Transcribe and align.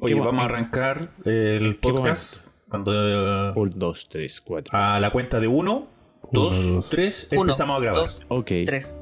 Oye, 0.00 0.14
vamos 0.14 0.42
a 0.42 0.44
arrancar 0.46 1.10
el 1.24 1.76
podcast 1.76 2.38
cuando 2.68 3.52
1, 3.54 3.70
2, 3.76 4.08
3, 4.08 4.40
4. 4.40 4.70
a 4.76 4.98
la 4.98 5.10
cuenta 5.10 5.40
de 5.40 5.46
1, 5.46 5.86
2, 6.32 6.86
3 6.90 7.28
Uno, 7.32 7.40
empezamos 7.42 7.76
a 7.76 7.80
grabar. 7.80 8.00
dos, 8.02 8.20
Ok. 8.28 8.50
tres. 8.66 8.98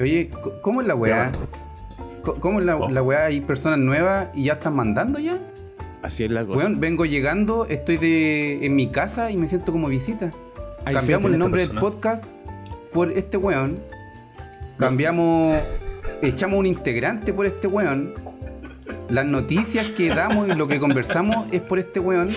Oye, 0.00 0.30
c- 0.32 0.50
¿cómo 0.62 0.80
es 0.80 0.86
la 0.86 0.94
weá? 0.94 1.32
¿Cómo 2.40 2.60
es 2.60 2.66
la, 2.66 2.76
Oh. 2.76 2.88
la 2.88 3.02
weá? 3.02 3.26
¿Hay 3.26 3.40
personas 3.40 3.78
nuevas 3.78 4.28
y 4.34 4.44
ya 4.44 4.54
están 4.54 4.74
mandando 4.76 5.18
ya? 5.18 5.38
Así 6.02 6.24
es 6.24 6.30
la 6.30 6.44
cosa. 6.44 6.58
Weón, 6.58 6.80
vengo 6.80 7.04
llegando, 7.06 7.66
estoy 7.66 7.96
de, 7.98 8.64
en 8.64 8.74
mi 8.76 8.86
casa 8.88 9.30
y 9.30 9.36
me 9.36 9.48
siento 9.48 9.72
como 9.72 9.88
visita. 9.88 10.32
Ahí 10.84 10.94
Cambiamos 10.94 11.24
el 11.26 11.38
nombre 11.38 11.60
del 11.62 11.70
persona. 11.70 11.80
podcast 11.80 12.24
por 12.92 13.10
este 13.12 13.36
weón. 13.36 13.78
Cambiamos, 14.78 15.56
echamos 16.22 16.58
un 16.58 16.66
integrante 16.66 17.32
por 17.32 17.46
este 17.46 17.66
weón. 17.66 18.14
Las 19.08 19.26
noticias 19.26 19.88
que 19.90 20.08
damos 20.08 20.48
y 20.48 20.52
lo 20.54 20.66
que 20.68 20.80
conversamos 20.80 21.46
es 21.52 21.60
por 21.60 21.78
este 21.78 22.00
weón. 22.00 22.30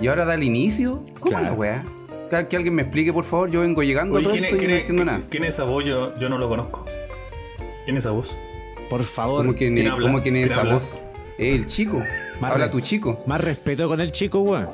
Y 0.00 0.06
ahora 0.08 0.24
da 0.24 0.34
el 0.34 0.42
inicio. 0.42 1.04
¿Cómo 1.20 1.30
Claro. 1.30 1.44
es 1.44 1.50
la 1.50 1.56
weá? 1.56 1.84
Que, 2.30 2.48
que 2.48 2.56
alguien 2.56 2.74
me 2.74 2.82
explique, 2.82 3.12
por 3.12 3.24
favor. 3.24 3.50
Yo 3.50 3.60
vengo 3.60 3.82
llegando 3.82 4.16
Oye, 4.16 4.28
¿quién 4.30 4.44
es, 4.44 4.52
esto 4.52 4.56
y 4.56 4.58
quién 4.58 4.70
no 4.70 4.76
es- 4.76 4.80
entiendo 4.82 5.04
nada. 5.04 5.20
quién 5.28 5.44
es 5.44 5.54
esa 5.54 5.64
voz? 5.64 5.84
Yo, 5.84 6.14
yo 6.18 6.28
no 6.28 6.38
lo 6.38 6.48
conozco. 6.48 6.86
¿Quién 7.84 7.96
es 7.96 8.04
esa 8.04 8.12
voz? 8.12 8.36
Por 8.88 9.02
favor, 9.04 9.46
¿Cómo 9.46 9.56
¿quién 9.58 9.88
habla? 9.88 10.06
¿cómo 10.06 10.22
¿Quién 10.22 10.36
esa 10.36 10.60
habla? 10.60 10.74
voz? 10.74 11.00
Eh, 11.38 11.54
el 11.54 11.66
chico. 11.66 11.98
Más 12.40 12.52
Habla 12.52 12.70
tu 12.70 12.80
chico. 12.80 13.22
más 13.26 13.40
respeto 13.40 13.88
con 13.88 14.00
el 14.00 14.12
chico, 14.12 14.40
weón. 14.40 14.68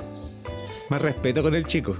Más 0.90 1.00
respeto 1.00 1.42
con 1.42 1.54
el 1.54 1.64
chico. 1.64 1.96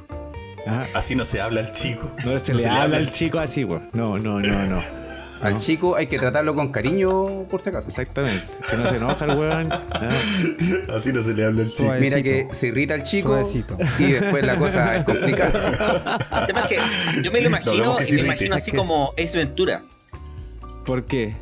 Ah, 0.67 0.85
Así 0.95 1.15
no 1.15 1.25
se 1.25 1.41
habla 1.41 1.61
al 1.61 1.73
chico. 1.73 2.11
no 2.19 2.23
se 2.23 2.27
No 2.27 2.33
le 2.33 2.41
se 2.41 2.55
le 2.55 2.67
habla 2.69 2.83
habla 2.83 2.97
al 2.99 3.11
chico 3.11 3.39
así, 3.39 3.65
weón. 3.65 3.89
No, 3.93 4.19
no, 4.19 4.41
no, 4.41 4.67
no. 4.67 4.81
Al 5.43 5.61
chico 5.61 5.97
hay 5.97 6.07
que 6.07 6.19
tratarlo 6.19 6.55
con 6.55 6.71
cariño, 6.73 7.45
por 7.49 7.61
si 7.61 7.69
acaso. 7.71 7.89
Exactamente. 7.89 8.45
Si 8.63 8.77
no 8.77 8.89
se 8.89 8.97
enoja 8.97 9.25
el 9.25 9.39
weón. 9.39 9.73
ah, 9.73 10.09
Así 10.97 11.13
no 11.13 11.23
se 11.23 11.35
le 11.35 11.45
habla 11.45 11.63
al 11.63 11.69
chico. 11.71 11.85
Suavecito. 11.85 12.17
Mira 12.17 12.23
que 12.23 12.49
se 12.55 12.67
irrita 12.69 12.95
el 12.95 13.03
chico 13.03 13.29
Suavecito. 13.29 13.77
y 13.99 14.13
después 14.13 14.45
la 14.45 14.57
cosa 14.59 14.97
es 14.97 15.05
complicada. 15.05 16.19
El 16.41 16.47
tema 16.47 16.61
es 16.63 16.67
que 16.67 17.23
yo 17.23 17.31
me 17.33 17.41
lo 17.41 17.49
imagino 17.49 17.97
y 18.07 18.13
me 18.15 18.21
imagino 18.21 18.55
así 18.55 18.71
Es 18.71 18.73
que- 18.73 18.77
como 18.79 19.13
Ace 19.19 19.37
Ventura. 19.39 19.83
¿Por 20.85 21.05
qué? 21.05 21.35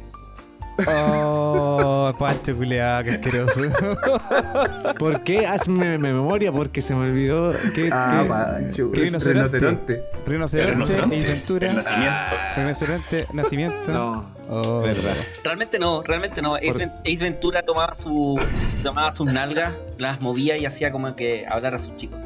Oh, 0.89 2.15
Pancho 2.19 2.55
culeado, 2.57 3.05
qué 3.05 3.11
asqueroso. 3.13 3.61
¿Por 4.99 5.23
qué? 5.23 5.47
Hazme 5.47 5.99
me- 5.99 6.13
memoria 6.13 6.53
porque 6.53 6.83
se 6.83 6.95
me 6.95 7.11
olvidó 7.11 7.53
que, 7.75 7.91
Ah, 7.93 8.21
que- 8.23 8.29
Pancho, 8.29 8.91
¿Qué 8.93 9.01
rinoceronte? 9.01 9.59
rinoceronte. 9.59 10.03
Rinoceronte. 10.27 11.67
El 11.67 11.77
nacimiento. 11.77 12.33
Rinoceronte, 12.57 13.27
nacimiento. 13.33 13.93
No, 13.93 14.31
Oh. 14.49 14.81
verdad. 14.81 15.15
Realmente 15.45 15.79
no, 15.79 16.03
realmente 16.03 16.41
no. 16.43 16.55
Ace, 16.55 16.67
Por- 16.69 16.79
Ven- 16.79 16.93
Ace 17.05 17.17
Ventura 17.19 17.63
tomaba 17.63 17.95
su 17.95 18.41
tomaba 18.83 19.11
sus 19.13 19.33
nalgas, 19.33 19.73
las 19.99 20.21
movía 20.21 20.57
y 20.57 20.67
hacía 20.67 20.93
como 20.93 21.17
que 21.17 21.47
hablar 21.49 21.75
a 21.75 21.79
sus 21.79 21.97
chicos. 21.97 22.21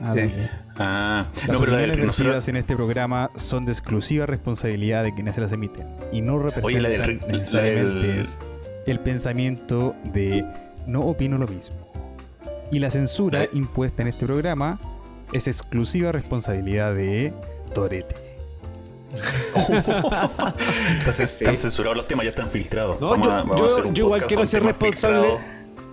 Ah, 0.00 0.12
Sí. 0.12 0.46
Ah, 0.80 1.26
Las 1.34 1.48
no, 1.48 1.58
pero 1.58 1.72
la 1.72 1.78
del 1.78 1.90
opiniones 1.90 1.96
rinoceronte. 1.96 2.22
vertidas 2.36 2.48
en 2.48 2.56
este 2.56 2.76
programa 2.76 3.30
son 3.34 3.64
de 3.66 3.72
exclusiva 3.72 4.26
responsabilidad 4.26 5.02
de 5.02 5.12
quienes 5.12 5.34
se 5.34 5.40
las 5.40 5.50
emiten 5.52 5.88
y 6.12 6.20
no 6.22 6.38
representan 6.38 6.64
Oye, 6.66 6.80
la 6.80 6.88
del 6.88 7.02
ri- 7.02 7.20
la 7.26 7.32
necesariamente 7.32 8.06
del- 8.06 8.20
es 8.20 8.38
el 8.86 9.00
pensamiento 9.00 9.96
de 10.14 10.44
no 10.86 11.00
opino 11.00 11.36
lo 11.36 11.48
mismo. 11.48 11.74
Y 12.70 12.78
la 12.78 12.90
censura 12.90 13.40
La 13.40 13.46
de- 13.46 13.50
impuesta 13.58 14.02
en 14.02 14.08
este 14.08 14.24
programa 14.26 14.78
es 15.32 15.46
exclusiva 15.48 16.12
responsabilidad 16.12 16.94
de 16.94 17.32
Torete. 17.74 18.14
Están 19.56 21.14
cen- 21.14 21.22
están 21.24 21.56
censurados 21.56 21.96
los 21.96 22.06
temas, 22.06 22.24
ya 22.24 22.30
están 22.30 22.48
filtrados. 22.48 23.00
No, 23.00 23.08
vamos 23.10 23.26
yo, 23.26 23.32
a, 23.32 23.36
vamos 23.38 23.56
yo- 23.58 23.64
a 23.64 23.66
hacer 23.66 23.86
un 23.86 23.94
yo 23.94 24.04
igual 24.04 24.24
quiero 24.26 24.46
ser 24.46 24.62
responsable. 24.62 25.16
filtrados. 25.28 25.40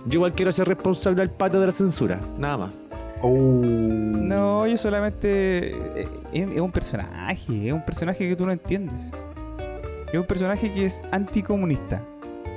Yo 0.06 0.12
igual 0.14 0.32
quiero 0.32 0.52
ser 0.52 0.68
responsable 0.68 1.22
al 1.22 1.30
pato 1.30 1.60
de 1.60 1.66
la 1.66 1.72
censura. 1.72 2.20
Nada 2.38 2.56
más. 2.58 2.74
Oh. 3.22 3.30
No, 3.62 4.66
yo 4.66 4.76
solamente. 4.76 5.70
eh, 5.70 6.08
Es, 6.32 6.48
es 6.54 6.60
un 6.60 6.70
personaje, 6.72 7.68
es 7.68 7.72
un 7.72 7.84
personaje 7.84 8.28
que 8.28 8.36
tú 8.36 8.44
no 8.46 8.52
entiendes. 8.52 9.00
Es 10.12 10.18
un 10.18 10.26
personaje 10.26 10.72
que 10.72 10.84
es 10.86 11.00
anticomunista. 11.10 12.02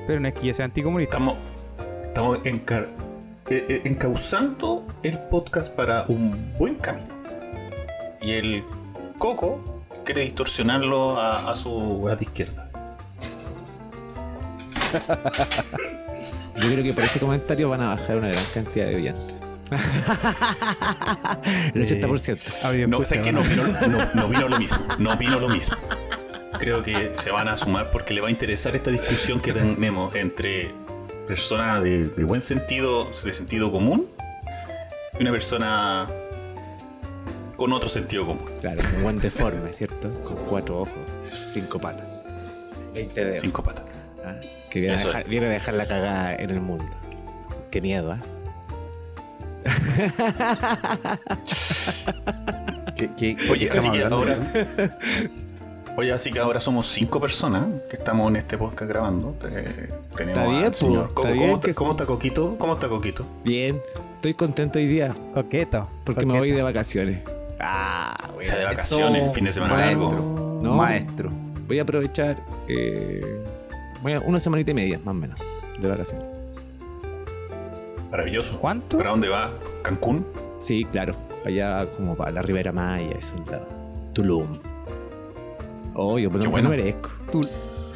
Pero 0.08 0.20
no 0.20 0.28
es 0.28 0.34
que 0.34 0.48
ya 0.48 0.54
sea 0.54 0.66
anticomunista. 0.66 1.18
Estamos, 1.18 1.38
estamos 2.04 2.40
encar- 2.44 2.88
eh, 3.50 3.66
eh, 3.70 3.82
encauzando 3.86 4.86
el 5.04 5.18
podcast 5.20 5.72
para 5.74 6.06
un 6.08 6.54
buen 6.58 6.76
camino. 6.76 7.08
Y 8.22 8.32
el 8.34 8.64
Coco 9.18 9.60
quiere 10.04 10.22
distorsionarlo 10.22 11.20
a, 11.20 11.52
a 11.52 11.56
su 11.56 12.08
a 12.10 12.16
de 12.16 12.24
izquierda. 12.26 12.70
Yo 16.56 16.70
creo 16.72 16.84
que 16.84 16.94
por 16.94 17.04
ese 17.04 17.20
comentario 17.20 17.70
van 17.70 17.82
a 17.82 17.90
bajar 17.96 18.18
una 18.18 18.28
gran 18.30 18.44
cantidad 18.54 18.88
de 18.88 18.96
oyentes. 18.96 19.36
El 21.74 21.88
80%. 21.88 22.40
Audio 22.64 22.88
No, 22.88 23.02
escucha, 23.02 23.16
sé 23.16 23.22
que 23.22 23.32
¿no? 23.32 23.42
no 23.44 23.48
opino, 23.48 23.64
no, 23.88 24.10
no 24.14 24.26
opino 24.26 24.48
lo 24.50 24.60
mismo. 24.60 24.78
No 24.98 25.14
opino 25.14 25.40
lo 25.40 25.50
mismo. 25.50 25.78
Creo 26.60 26.84
que 26.84 27.14
se 27.14 27.32
van 27.32 27.48
a 27.48 27.56
sumar 27.58 27.92
porque 27.92 28.14
le 28.14 28.22
va 28.22 28.28
a 28.28 28.32
interesar 28.32 28.76
esta 28.76 28.92
discusión 28.92 29.40
que 29.40 29.54
tenemos 29.54 30.14
entre 30.16 30.74
personas 31.28 31.84
de, 31.84 32.10
de 32.10 32.24
buen 32.24 32.42
sentido, 32.42 33.10
de 33.24 33.34
sentido 33.34 33.72
común, 33.72 34.08
y 35.18 35.22
una 35.22 35.32
persona 35.32 36.08
con 37.56 37.72
otro 37.74 37.88
sentido 37.90 38.26
común. 38.26 38.46
Claro, 38.62 38.82
un 38.98 39.04
buen 39.04 39.20
deforme, 39.20 39.74
¿cierto? 39.74 40.12
Con 40.24 40.36
cuatro 40.50 40.82
ojos, 40.82 40.94
cinco 41.50 41.80
patas. 41.80 42.08
20 42.94 43.26
dedos. 43.26 43.40
Cinco 43.40 43.62
patas. 43.64 43.86
Ah, 44.26 44.36
Que 44.70 44.80
viene 44.80 44.96
a, 44.96 44.98
Eso 44.98 45.08
dejar, 45.08 45.26
viene 45.28 45.46
a 45.48 45.50
dejar 45.50 45.74
la 45.76 45.86
cagada 45.86 46.36
en 46.36 46.50
el 46.50 46.62
mundo. 46.62 46.86
Qué 47.70 47.82
miedo, 47.82 48.12
¿ah? 48.12 48.20
¿Qué- 52.96 53.10
qué- 53.18 53.36
Oye, 53.52 53.70
qué 53.70 53.78
así 53.78 53.90
que 53.92 54.04
hablando, 54.04 54.18
ahora- 54.18 54.38
no? 54.38 54.44
Oye, 55.98 56.14
así 56.14 56.32
que 56.32 56.40
ahora 56.40 56.60
somos 56.62 56.88
cinco 56.88 57.20
personas 57.20 57.66
que 57.90 57.98
estamos 57.98 58.30
en 58.30 58.38
este 58.38 58.58
podcast 58.58 58.90
grabando. 58.90 59.36
Eh, 59.44 59.90
tenemos 60.16 60.38
Está 60.38 60.50
bien, 60.50 60.64
al 60.64 60.72
po, 60.72 60.78
señor 60.78 61.04
está 61.04 61.14
Coco. 61.16 61.28
bien 61.28 61.40
¿Cómo, 61.44 61.56
está, 61.56 61.68
que- 61.68 61.74
cómo 61.74 61.92
está 61.92 62.06
Coquito? 62.06 62.56
¿Cómo 62.58 62.74
está 62.74 62.88
Coquito? 62.90 63.26
Bien, 63.44 63.82
estoy 64.16 64.34
contento 64.34 64.80
hoy 64.80 64.88
día 64.88 65.14
Coqueto. 65.34 65.90
porque 66.06 66.26
me 66.26 66.38
voy 66.40 66.52
de 66.52 66.62
vacaciones. 66.62 67.20
Ah, 67.60 68.16
O 68.38 68.42
sea, 68.42 68.58
de 68.58 68.66
vacaciones, 68.66 69.22
Esto- 69.24 69.34
fin 69.34 69.44
de 69.46 69.52
semana 69.52 69.74
Maestro. 69.76 70.02
largo. 70.10 70.60
No. 70.64 70.74
Maestro. 70.76 71.30
Voy 71.68 71.80
a 71.80 71.82
aprovechar 71.82 72.38
eh, 72.70 73.44
voy 74.02 74.14
a- 74.14 74.22
una 74.22 74.40
semanita 74.40 74.72
y 74.72 74.76
media, 74.76 75.00
más 75.04 75.14
o 75.14 75.18
menos, 75.18 75.38
de 75.80 75.88
vacaciones. 75.88 76.26
Maravilloso. 78.12 78.60
¿Cuánto? 78.60 78.98
¿Para 78.98 79.12
dónde 79.12 79.30
va? 79.30 79.52
¿Cancún? 79.84 80.26
Sí, 80.58 80.86
claro. 80.92 81.16
Allá 81.46 81.86
como 81.96 82.16
para 82.16 82.32
la 82.32 82.42
Ribera 82.42 82.72
Maya, 82.72 83.16
es 83.18 83.32
un 83.38 83.50
lado. 83.52 83.68
Tulum. 84.14 84.48
Oh, 85.96 86.18
yo 86.20 86.30
me 86.30 86.44
lo 86.44 86.50
bueno. 86.52 86.70
merezco. 86.70 87.10
Tul- 87.32 87.50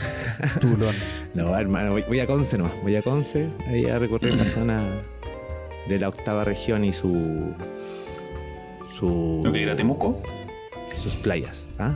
Tulón. 0.61 0.95
No, 1.33 1.57
hermano, 1.57 1.91
voy, 1.91 2.03
voy 2.07 2.19
a 2.19 2.27
Conce 2.27 2.57
nomás. 2.57 2.73
Voy 2.83 2.95
a 2.95 3.01
Conce, 3.01 3.49
ahí 3.67 3.85
a 3.87 3.97
recorrer 3.99 4.35
la 4.35 4.47
zona 4.47 5.01
de 5.87 5.99
la 5.99 6.09
octava 6.09 6.43
región 6.43 6.83
y 6.85 6.93
su. 6.93 7.53
su. 8.97 9.41
¿No 9.43 9.51
quiere 9.51 9.65
ir 9.67 9.69
a 9.71 9.75
Temuco? 9.75 10.21
sus 10.95 11.15
playas. 11.17 11.73
¿ah? 11.79 11.91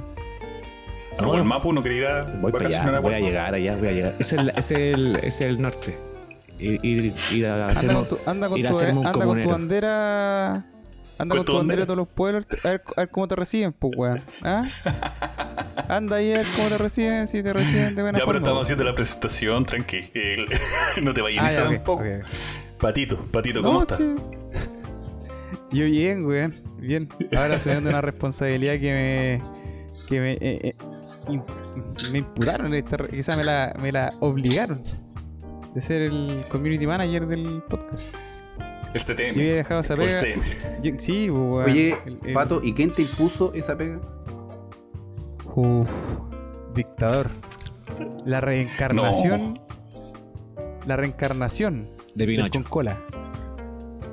¿No, 1.19 1.33
el 1.35 1.43
Mapu 1.45 1.71
no 1.73 1.81
quiere 1.81 1.97
ir 1.97 2.05
a 2.05 2.23
Voy 2.23 2.51
para 2.51 2.65
vacacionar 2.65 2.89
allá, 2.89 2.97
a 2.97 3.01
voy 3.01 3.13
a 3.13 3.19
llegar 3.19 3.53
allá, 3.53 3.75
voy 3.77 3.87
a 3.87 3.91
llegar. 3.91 4.13
Es 4.19 4.33
el, 4.33 4.49
es 4.55 4.71
el, 4.71 5.15
es 5.23 5.41
el 5.41 5.61
norte. 5.61 5.97
Ir, 6.59 6.79
ir, 6.83 7.13
ir 7.31 7.45
a 7.47 7.69
hacer. 7.69 7.89
Anda 7.91 7.99
con 8.01 8.09
tu, 8.09 8.19
anda 8.29 8.49
con 8.49 8.57
ir 8.59 8.67
a 8.67 8.71
tu, 8.71 8.79
anda 8.79 9.11
con 9.13 9.41
tu 9.43 9.49
bandera. 9.49 10.65
Anda 11.19 11.33
¿Con 11.35 11.37
con 11.37 11.45
tu 11.45 11.55
bandera 11.57 11.83
a 11.83 11.85
todos 11.85 11.97
los 11.97 12.07
pueblos. 12.07 12.45
A 12.63 12.69
ver, 12.69 12.83
a 12.95 13.01
ver 13.01 13.09
cómo 13.09 13.27
te 13.27 13.35
reciben, 13.35 13.73
pues, 13.73 13.93
weón. 13.97 14.21
¿Ah? 14.43 14.67
Anda 15.87 16.17
ahí 16.17 16.31
a 16.33 16.37
ver 16.37 16.45
cómo 16.55 16.69
te 16.69 16.77
reciben, 16.77 17.27
si 17.27 17.41
te 17.41 17.53
reciben 17.53 17.95
de 17.95 18.01
buena 18.03 18.17
Ya, 18.19 18.23
pero 18.25 18.33
forma. 18.33 18.37
estamos 18.39 18.61
haciendo 18.63 18.83
la 18.83 18.93
presentación, 18.93 19.65
tranqui. 19.65 20.11
El- 20.13 20.45
no 21.03 21.13
te 21.13 21.21
vayas 21.21 21.43
a 21.43 21.47
Ah, 21.47 21.51
ya, 21.63 21.69
un 21.69 21.75
ok, 21.77 21.81
poco. 21.83 22.03
ok. 22.03 22.79
Patito, 22.79 23.17
Patito, 23.31 23.61
No, 23.61 23.67
¿cómo 23.67 23.77
es 23.79 23.83
estás? 23.83 23.97
que- 23.97 25.77
Yo 25.77 25.85
bien, 25.85 26.25
weón. 26.25 26.53
Bien. 26.79 27.09
Ahora 27.35 27.55
asumiendo 27.55 27.89
una 27.89 28.01
responsabilidad 28.01 28.73
que 28.79 28.93
me. 28.93 30.05
que 30.07 30.19
me. 30.19 30.31
eh, 30.33 30.39
eh, 30.41 30.75
me 32.11 32.19
imputaron. 32.19 32.73
Esta, 32.75 32.97
quizá 33.07 33.35
me 33.35 33.43
la, 33.43 33.73
me 33.81 33.91
la 33.91 34.09
obligaron. 34.19 34.81
De 35.77 35.81
ser 35.83 36.01
el 36.01 36.43
community 36.49 36.87
manager 36.87 37.27
del 37.27 37.61
podcast. 37.69 38.15
El 38.95 38.99
CTM. 38.99 39.35
Yo 39.35 39.41
había 39.43 39.55
dejado 39.57 39.81
esa 39.81 39.95
pega. 39.95 40.09
Yo- 40.81 40.93
sí, 40.97 41.27
pues, 41.29 41.31
weón. 41.31 41.63
Oye, 41.65 41.97
El- 42.03 42.19
el- 42.25 42.33
Pato, 42.33 42.61
¿y 42.63 42.73
quién 42.73 42.91
te 42.91 43.03
impuso 43.03 43.53
esa 43.53 43.77
pega? 43.77 43.99
Uf, 45.53 45.87
dictador. 46.73 47.29
La 48.25 48.41
reencarnación. 48.41 49.53
La 50.87 50.95
reencarnación 50.95 51.89
De 52.15 52.25
Pinocho. 52.25 52.53
con 52.53 52.63
cola. 52.63 52.99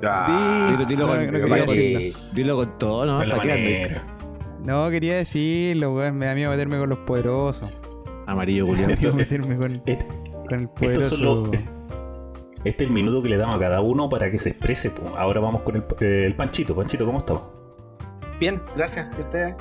Ah, 0.03 0.67
Dilo, 0.69 0.85
dilo 0.85 1.07
No, 1.07 1.13
con, 1.13 1.25
no 1.25 1.31
dilo, 1.31 1.47
con, 1.65 1.75
decirlo. 1.75 2.19
dilo 2.33 2.55
con 2.57 2.77
todo, 2.77 3.05
¿no? 3.07 3.17
No, 4.65 4.89
quería 4.91 5.15
decirlo, 5.15 5.95
weón. 5.95 6.15
Me 6.15 6.27
da 6.27 6.35
miedo 6.35 6.51
meterme 6.51 6.77
con 6.77 6.89
los 6.89 6.99
poderosos. 6.99 7.71
Amarillo, 8.27 8.65
Me 8.67 8.69
da 8.73 8.77
Julián. 8.81 8.99
miedo 8.99 9.15
meterme 9.15 9.57
con, 9.57 9.81
con 10.45 10.59
el 10.59 10.65
Estos 10.65 10.79
poderoso. 10.79 11.09
son 11.15 11.23
los, 11.43 11.53
est- 11.53 11.67
Este 12.65 12.83
es 12.83 12.87
el 12.89 12.93
minuto 12.95 13.21
que 13.21 13.29
le 13.29 13.37
damos 13.37 13.57
a 13.57 13.59
cada 13.59 13.81
uno 13.81 14.09
para 14.09 14.31
que 14.31 14.39
se 14.39 14.49
exprese. 14.49 14.91
Ahora 15.17 15.39
vamos 15.39 15.61
con 15.61 15.75
el, 15.75 15.83
eh, 15.99 16.23
el 16.25 16.35
Panchito. 16.35 16.75
Panchito, 16.75 17.05
¿cómo 17.05 17.19
estamos? 17.19 17.43
Bien, 18.39 18.59
gracias. 18.75 19.07
¿Y 19.17 19.21
ustedes? 19.21 19.55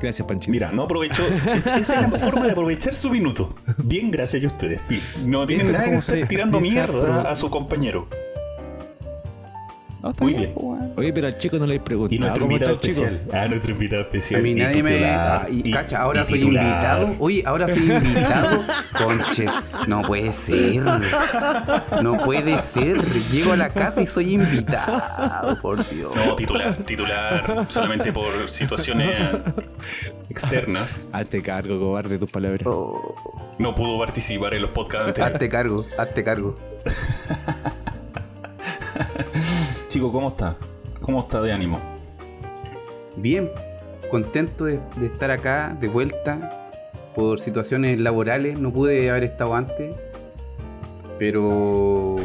Gracias, 0.00 0.26
Panchito. 0.26 0.50
Mira, 0.52 0.72
no 0.72 0.84
aprovechó. 0.84 1.22
es- 1.54 1.66
Esa 1.66 1.76
es 1.78 1.88
la 1.90 2.08
forma 2.18 2.46
de 2.46 2.52
aprovechar 2.52 2.94
su 2.94 3.10
minuto. 3.10 3.54
Bien, 3.84 4.10
gracias 4.10 4.42
a 4.42 4.46
ustedes. 4.46 4.80
No 5.24 5.46
tienen 5.46 5.66
Esto 5.66 5.78
nada 5.78 5.90
que 5.90 5.96
estar 5.98 6.28
tirando 6.28 6.60
mierda 6.60 7.30
a 7.30 7.36
su 7.36 7.50
compañero. 7.50 8.08
No, 10.02 10.12
Muy 10.18 10.32
bien, 10.32 10.42
bien. 10.46 10.54
pues. 10.54 10.82
Oye, 10.96 11.12
pero 11.12 11.26
al 11.28 11.38
chico 11.38 11.58
no 11.58 11.66
le 11.66 11.76
he 11.76 11.80
preguntado 11.80 12.16
Y 12.16 12.18
nuestro 12.18 12.44
invitado 12.44 12.72
especial. 12.72 13.20
Ah, 13.32 13.46
nuestro 13.46 13.72
invitado 13.72 14.02
especial. 14.02 14.40
A 14.40 14.42
mí 14.42 14.50
y 14.50 14.54
nadie 14.54 14.82
me. 14.82 14.90
titular, 14.90 15.48
Y, 15.52 15.68
y- 15.68 15.72
cacha, 15.72 16.00
ahora 16.02 16.24
y 16.26 16.28
soy 16.28 16.40
invitado. 16.42 17.16
Oye, 17.20 17.42
ahora 17.46 17.68
soy 17.68 17.82
invitado. 17.92 18.62
Conches, 18.98 19.50
no 19.86 20.02
puede 20.02 20.32
ser. 20.32 20.82
No 22.02 22.18
puede 22.24 22.60
ser. 22.62 23.00
Llego 23.00 23.52
a 23.52 23.56
la 23.56 23.70
casa 23.70 24.02
y 24.02 24.06
soy 24.06 24.34
invitado, 24.34 25.60
por 25.62 25.76
Dios. 25.88 26.12
No, 26.16 26.34
titular, 26.34 26.74
titular. 26.78 27.66
solamente 27.68 28.12
por 28.12 28.50
situaciones 28.50 29.16
externas. 30.28 31.04
Hazte 31.12 31.42
cargo, 31.42 31.78
cobarde, 31.80 32.10
de 32.14 32.18
tus 32.18 32.30
palabras. 32.30 32.62
Oh, 32.66 33.14
No 33.58 33.72
pudo 33.74 33.98
participar 34.00 34.52
en 34.54 34.62
los 34.62 34.70
podcasts 34.72 35.06
anteriores. 35.08 35.34
hazte 35.34 35.48
cargo, 35.48 35.84
hazte 35.96 36.24
cargo. 36.24 36.56
Chico, 39.92 40.10
¿cómo 40.10 40.28
está? 40.28 40.56
¿Cómo 41.02 41.20
está 41.20 41.42
de 41.42 41.52
ánimo? 41.52 41.78
Bien, 43.16 43.50
contento 44.10 44.64
de, 44.64 44.80
de 44.96 45.04
estar 45.04 45.30
acá 45.30 45.76
de 45.78 45.86
vuelta 45.88 46.70
por 47.14 47.38
situaciones 47.38 48.00
laborales. 48.00 48.58
No 48.58 48.72
pude 48.72 49.10
haber 49.10 49.24
estado 49.24 49.54
antes, 49.54 49.94
pero 51.18 52.16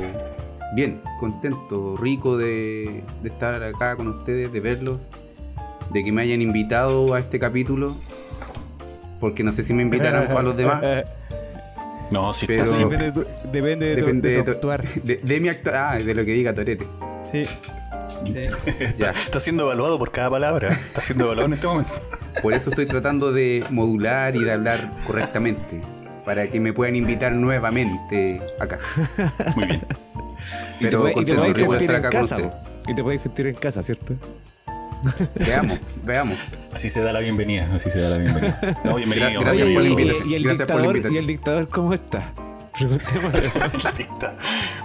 bien, 0.76 1.02
contento, 1.20 1.98
rico 1.98 2.38
de, 2.38 3.04
de 3.22 3.28
estar 3.30 3.62
acá 3.62 3.98
con 3.98 4.08
ustedes, 4.08 4.54
de 4.54 4.62
verlos, 4.62 5.00
de 5.92 6.06
que 6.06 6.12
me 6.14 6.22
hayan 6.22 6.42
invitado 6.42 7.14
a 7.16 7.20
este 7.20 7.38
capítulo, 7.38 7.98
porque 9.20 9.44
no 9.44 9.52
sé 9.52 9.64
si 9.64 9.74
me 9.74 9.82
invitaran 9.82 10.28
para 10.28 10.42
los 10.42 10.56
demás. 10.56 10.82
No, 12.10 12.32
si 12.32 12.46
Pero- 12.48 12.64
está 12.64 12.78
depende 12.88 13.06
de 13.08 13.12
tu, 13.12 13.26
depende 13.52 13.86
de 13.88 13.96
Depende 13.98 14.30
de 14.30 14.36
tu 14.38 14.40
de 14.40 14.44
tu- 14.46 14.52
actuar. 14.52 14.88
De, 15.04 15.18
de 15.18 15.40
mi 15.42 15.50
actuar, 15.50 15.76
ah, 15.76 15.96
de 15.98 16.16
lo 16.16 16.24
que 16.24 16.32
diga 16.32 16.54
Torete. 16.54 16.86
Sí. 17.32 17.44
Sí. 17.46 17.54
Ya. 18.98 19.12
Está 19.12 19.40
siendo 19.40 19.64
evaluado 19.66 19.98
por 20.00 20.12
cada 20.12 20.30
palabra. 20.30 20.70
Está 20.70 21.02
siendo 21.02 21.26
evaluado 21.26 21.48
en 21.48 21.54
este 21.54 21.68
momento. 21.68 21.92
Por 22.42 22.54
eso 22.54 22.70
estoy 22.72 22.86
tratando 22.88 23.32
de 23.32 23.64
modular 23.70 24.36
y 24.36 24.44
de 24.44 24.52
hablar 24.52 24.92
correctamente. 25.06 25.82
Para 26.26 26.48
que 26.48 26.60
me 26.60 26.74
puedan 26.74 26.96
invitar 26.96 27.32
nuevamente 27.32 28.42
acá. 28.60 28.80
Muy 29.56 29.66
bien. 29.66 29.82
Y 30.80 30.84
te 30.86 30.92
Pero 30.92 31.10
y 31.10 31.26
te 31.26 31.34
poder 31.36 31.56
sentir 31.56 31.92
estar 31.92 32.06
en 32.06 32.12
casa. 32.12 32.38
Y 32.88 32.96
te 32.96 33.04
puedes 33.04 33.22
sentir 33.22 33.48
en 33.48 33.56
casa, 33.56 33.82
¿cierto? 33.84 34.14
Veamos, 35.36 35.78
veamos. 36.04 36.38
Así 36.74 36.90
se 36.90 37.02
da 37.02 37.14
la 37.14 37.20
bienvenida. 37.20 37.70
Así 37.74 37.90
se 37.90 38.02
da 38.02 38.10
la 38.10 38.18
bienvenida. 38.18 38.60
No, 38.84 38.96
bienvenido. 38.96 39.42
Gra- 39.42 39.44
gracias 39.46 39.68
por 39.70 39.82
la 39.84 39.88
y- 39.88 39.92
invitación. 39.92 40.30
Y, 40.30 40.34
el 40.36 40.44
Gracias 40.44 40.68
por 40.68 40.76
la 40.76 40.82
dictador, 40.82 40.96
y 40.96 40.98
invitación. 40.98 41.22
el 41.22 41.28
dictador, 41.28 41.70
¿cómo 41.70 41.94
está? 41.94 42.34
Preguntémosle. 42.78 43.52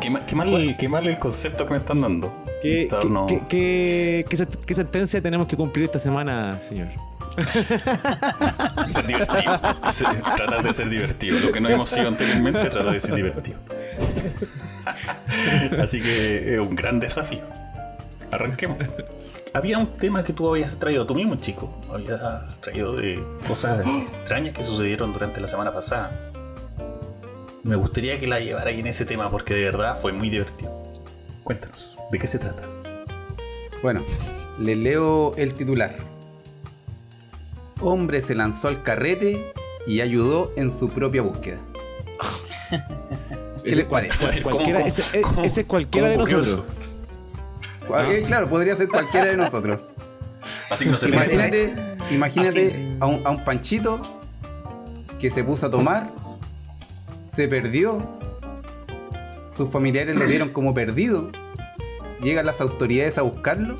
Qué, 0.00 0.12
qué 0.26 0.34
mal, 0.36 0.76
qué 0.78 0.88
mal 0.88 1.06
el 1.06 1.18
concepto 1.18 1.64
que 1.66 1.72
me 1.72 1.78
están 1.78 2.00
dando. 2.00 2.32
¿Qué, 2.62 2.88
qué- 2.90 3.08
qué- 3.28 3.42
qué- 3.48 4.24
qué 4.28 4.36
sen- 4.36 4.64
qué 4.66 4.74
sentencia 4.74 5.22
tenemos 5.22 5.46
que 5.46 5.56
cumplir 5.56 5.84
esta 5.86 5.98
semana, 5.98 6.58
señor? 6.60 6.88
Ser 8.88 9.06
divertido. 9.06 9.60
Sí, 9.92 10.04
tratar 10.36 10.62
de 10.62 10.74
ser 10.74 10.88
divertido. 10.88 11.38
Lo 11.38 11.52
que 11.52 11.60
no 11.60 11.68
hemos 11.68 11.90
sido 11.90 12.08
anteriormente, 12.08 12.68
tratar 12.68 12.92
de 12.92 13.00
ser 13.00 13.14
divertido. 13.14 13.58
Así 15.80 16.00
que 16.00 16.54
es 16.54 16.60
un 16.60 16.74
gran 16.74 16.98
desafío. 17.00 17.40
Arranquemos. 18.32 18.78
Había 19.54 19.78
un 19.78 19.86
tema 19.96 20.22
que 20.22 20.32
tú 20.32 20.48
habías 20.48 20.74
traído 20.78 21.06
tú 21.06 21.14
mismo, 21.14 21.36
chico. 21.36 21.72
Habías 21.92 22.20
traído 22.60 22.94
de 22.96 23.22
cosas 23.46 23.84
extrañas 24.12 24.54
que 24.54 24.62
sucedieron 24.62 25.12
durante 25.12 25.40
la 25.40 25.46
semana 25.46 25.72
pasada. 25.72 26.10
Me 27.62 27.76
gustaría 27.76 28.18
que 28.18 28.26
la 28.26 28.40
llevara 28.40 28.70
ahí 28.70 28.80
en 28.80 28.86
ese 28.86 29.04
tema 29.04 29.30
porque 29.30 29.54
de 29.54 29.62
verdad 29.62 29.98
fue 30.00 30.12
muy 30.12 30.30
divertido. 30.30 30.72
Cuéntanos, 31.44 31.96
¿de 32.10 32.18
qué 32.18 32.26
se 32.26 32.38
trata? 32.38 32.62
Bueno, 33.82 34.02
le 34.58 34.74
leo 34.74 35.34
el 35.36 35.54
titular. 35.54 35.94
Hombre 37.80 38.20
se 38.20 38.34
lanzó 38.34 38.68
al 38.68 38.82
carrete 38.82 39.52
y 39.86 40.00
ayudó 40.00 40.52
en 40.56 40.76
su 40.78 40.88
propia 40.88 41.22
búsqueda. 41.22 41.58
¿Qué 43.64 43.76
les 43.76 43.86
parece? 43.86 44.24
A 44.24 44.28
ver, 44.30 44.42
¿cómo- 44.42 44.54
Cualquiera- 44.56 44.80
cómo- 44.80 44.88
ese, 44.88 45.20
cómo- 45.22 45.44
ese 45.44 45.60
es 45.62 45.66
cualquiera 45.66 46.08
de 46.08 46.14
cómo 46.14 46.24
ocurrió 46.24 46.38
nosotros. 46.38 46.66
Eh, 48.10 48.24
Claro, 48.26 48.48
podría 48.48 48.76
ser 48.76 48.88
cualquiera 48.88 49.26
de 49.26 49.36
nosotros. 49.36 49.80
Así 50.70 50.84
que 50.84 50.90
no 50.90 50.96
se. 50.98 51.08
Imagínate, 51.08 51.74
imagínate 52.10 52.66
Así. 52.68 52.96
a 53.00 53.06
un, 53.06 53.26
a 53.26 53.30
un 53.30 53.44
panchito 53.44 54.00
que 55.18 55.30
se 55.30 55.42
puso 55.44 55.66
a 55.66 55.70
tomar, 55.70 56.10
se 57.38 57.46
perdió, 57.46 58.02
sus 59.56 59.70
familiares 59.70 60.16
lo 60.16 60.26
vieron 60.26 60.48
como 60.48 60.74
perdido, 60.74 61.30
llegan 62.20 62.44
las 62.46 62.60
autoridades 62.60 63.16
a 63.16 63.22
buscarlo, 63.22 63.76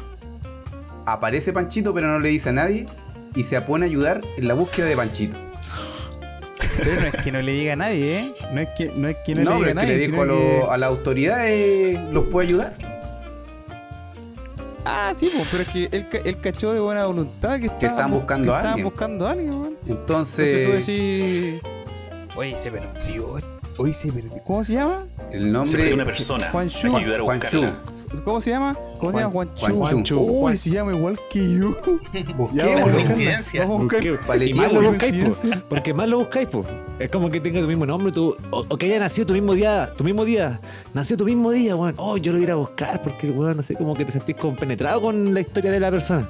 aparece 1.06 1.52
Panchito 1.52 1.93
pero 1.93 2.06
no 2.06 2.20
le 2.20 2.28
dice 2.28 2.50
a 2.50 2.52
nadie 2.52 2.87
y 3.34 3.43
se 3.43 3.60
pone 3.60 3.87
a 3.87 3.88
ayudar 3.88 4.20
en 4.37 4.46
la 4.46 4.55
búsqueda 4.55 4.87
de 4.87 4.94
Panchito. 4.96 5.37
Pero 6.78 7.00
no 7.00 7.06
es 7.08 7.16
que 7.16 7.32
no 7.32 7.40
le 7.43 7.50
diga 7.50 7.72
a 7.72 7.76
nadie, 7.76 8.19
¿eh? 8.20 8.34
No 8.55 8.60
es 8.60 8.69
que 8.78 8.93
no, 8.94 9.08
es 9.08 9.16
que 9.26 9.34
no, 9.34 9.43
No, 9.43 9.58
le 9.58 9.58
pero 9.58 9.66
diga 9.66 9.72
es 9.72 9.76
a 9.76 9.81
que 9.81 9.87
nadie. 9.87 9.96
le 9.99 10.06
dijo 10.06 10.22
a, 10.22 10.26
lo- 10.26 10.38
que- 10.38 10.66
a 10.70 10.76
las 10.78 10.88
autoridades, 10.90 11.99
los 12.12 12.25
puede 12.26 12.46
ayudar. 12.46 12.75
Ah, 14.84 15.12
sí, 15.16 15.32
pues, 15.34 15.49
pero 15.50 15.62
es 15.64 15.69
que 15.70 15.84
él, 15.96 16.06
él 16.25 16.40
cachó 16.40 16.72
de 16.72 16.78
buena 16.78 17.06
voluntad 17.06 17.58
que 17.58 17.66
estaban, 17.66 17.90
estaban 17.90 18.10
bu- 18.12 18.14
buscando 18.14 18.44
que 18.46 18.52
a 18.52 18.56
estaban 18.56 18.66
alguien. 18.75 18.84
buscando 18.88 19.26
a 19.26 19.31
alguien. 19.32 19.76
Entonces 19.88 20.64
tú 20.64 20.70
Entonces, 20.70 20.87
decís. 20.87 21.60
Oye, 22.38 22.56
se 22.56 22.70
perdió. 22.70 23.37
Oye, 23.79 23.93
se 23.93 24.12
perdió. 24.12 24.31
¿Cómo 24.44 24.62
se 24.62 24.75
llama? 24.75 25.05
el 25.32 25.43
Se 25.43 25.49
nombre... 25.49 25.73
perdió 25.73 25.94
una 25.96 26.05
persona. 26.05 26.49
Juan 26.52 26.69
Hay 26.69 26.70
Shu. 26.70 26.94
que 26.94 27.00
ayudar 27.00 27.20
a 27.20 27.25
Juan 27.25 27.38
buscarla. 27.40 27.76
¿Cómo 28.25 28.40
se 28.40 28.50
llama? 28.50 28.76
¿Cómo 29.00 29.11
se 29.11 29.19
llama? 29.19 29.32
Juan 29.32 29.55
Chu. 29.56 29.75
Juan 29.75 30.05
Chu. 30.05 30.20
Uy, 30.20 30.56
se 30.56 30.70
llama 30.70 30.93
igual 30.94 31.19
que 31.32 31.58
yo. 31.58 31.67
Busquémoslo. 32.37 32.93
Coincidencias. 32.93 33.69
Vamos 33.69 33.81
a 33.81 33.82
buscar. 33.82 34.00
Porque, 34.02 34.26
Vale, 34.29 34.46
y 34.46 34.55
más 34.55 34.73
lo 34.73 34.82
buscáis. 34.82 35.14
Porque 35.69 35.94
más 35.94 36.08
lo 36.08 36.19
buscáis, 36.20 36.46
po. 36.49 36.64
Es 37.00 37.11
como 37.11 37.29
que 37.29 37.40
tenga 37.40 37.61
tu 37.61 37.67
mismo 37.67 37.87
nombre, 37.87 38.12
tú, 38.12 38.37
o, 38.52 38.64
o 38.69 38.76
que 38.76 38.87
haya 38.87 39.00
nacido 39.00 39.26
tu 39.26 39.32
mismo 39.32 39.55
día, 39.55 39.93
tu 39.96 40.05
mismo 40.05 40.25
día, 40.25 40.61
nació 40.94 41.17
tu 41.17 41.25
mismo 41.25 41.50
día, 41.50 41.75
weón. 41.75 41.94
Oh, 41.96 42.17
yo 42.19 42.31
lo 42.31 42.39
voy 42.39 42.44
a 42.44 42.46
ir 42.46 42.53
a 42.53 42.55
buscar 42.55 43.03
porque, 43.03 43.32
weón, 43.32 43.56
no 43.56 43.63
sé, 43.65 43.74
como 43.74 43.94
que 43.96 44.05
te 44.05 44.13
sentís 44.13 44.36
compenetrado 44.36 45.01
con 45.01 45.34
la 45.34 45.41
historia 45.41 45.72
de 45.72 45.81
la 45.81 45.91
persona. 45.91 46.29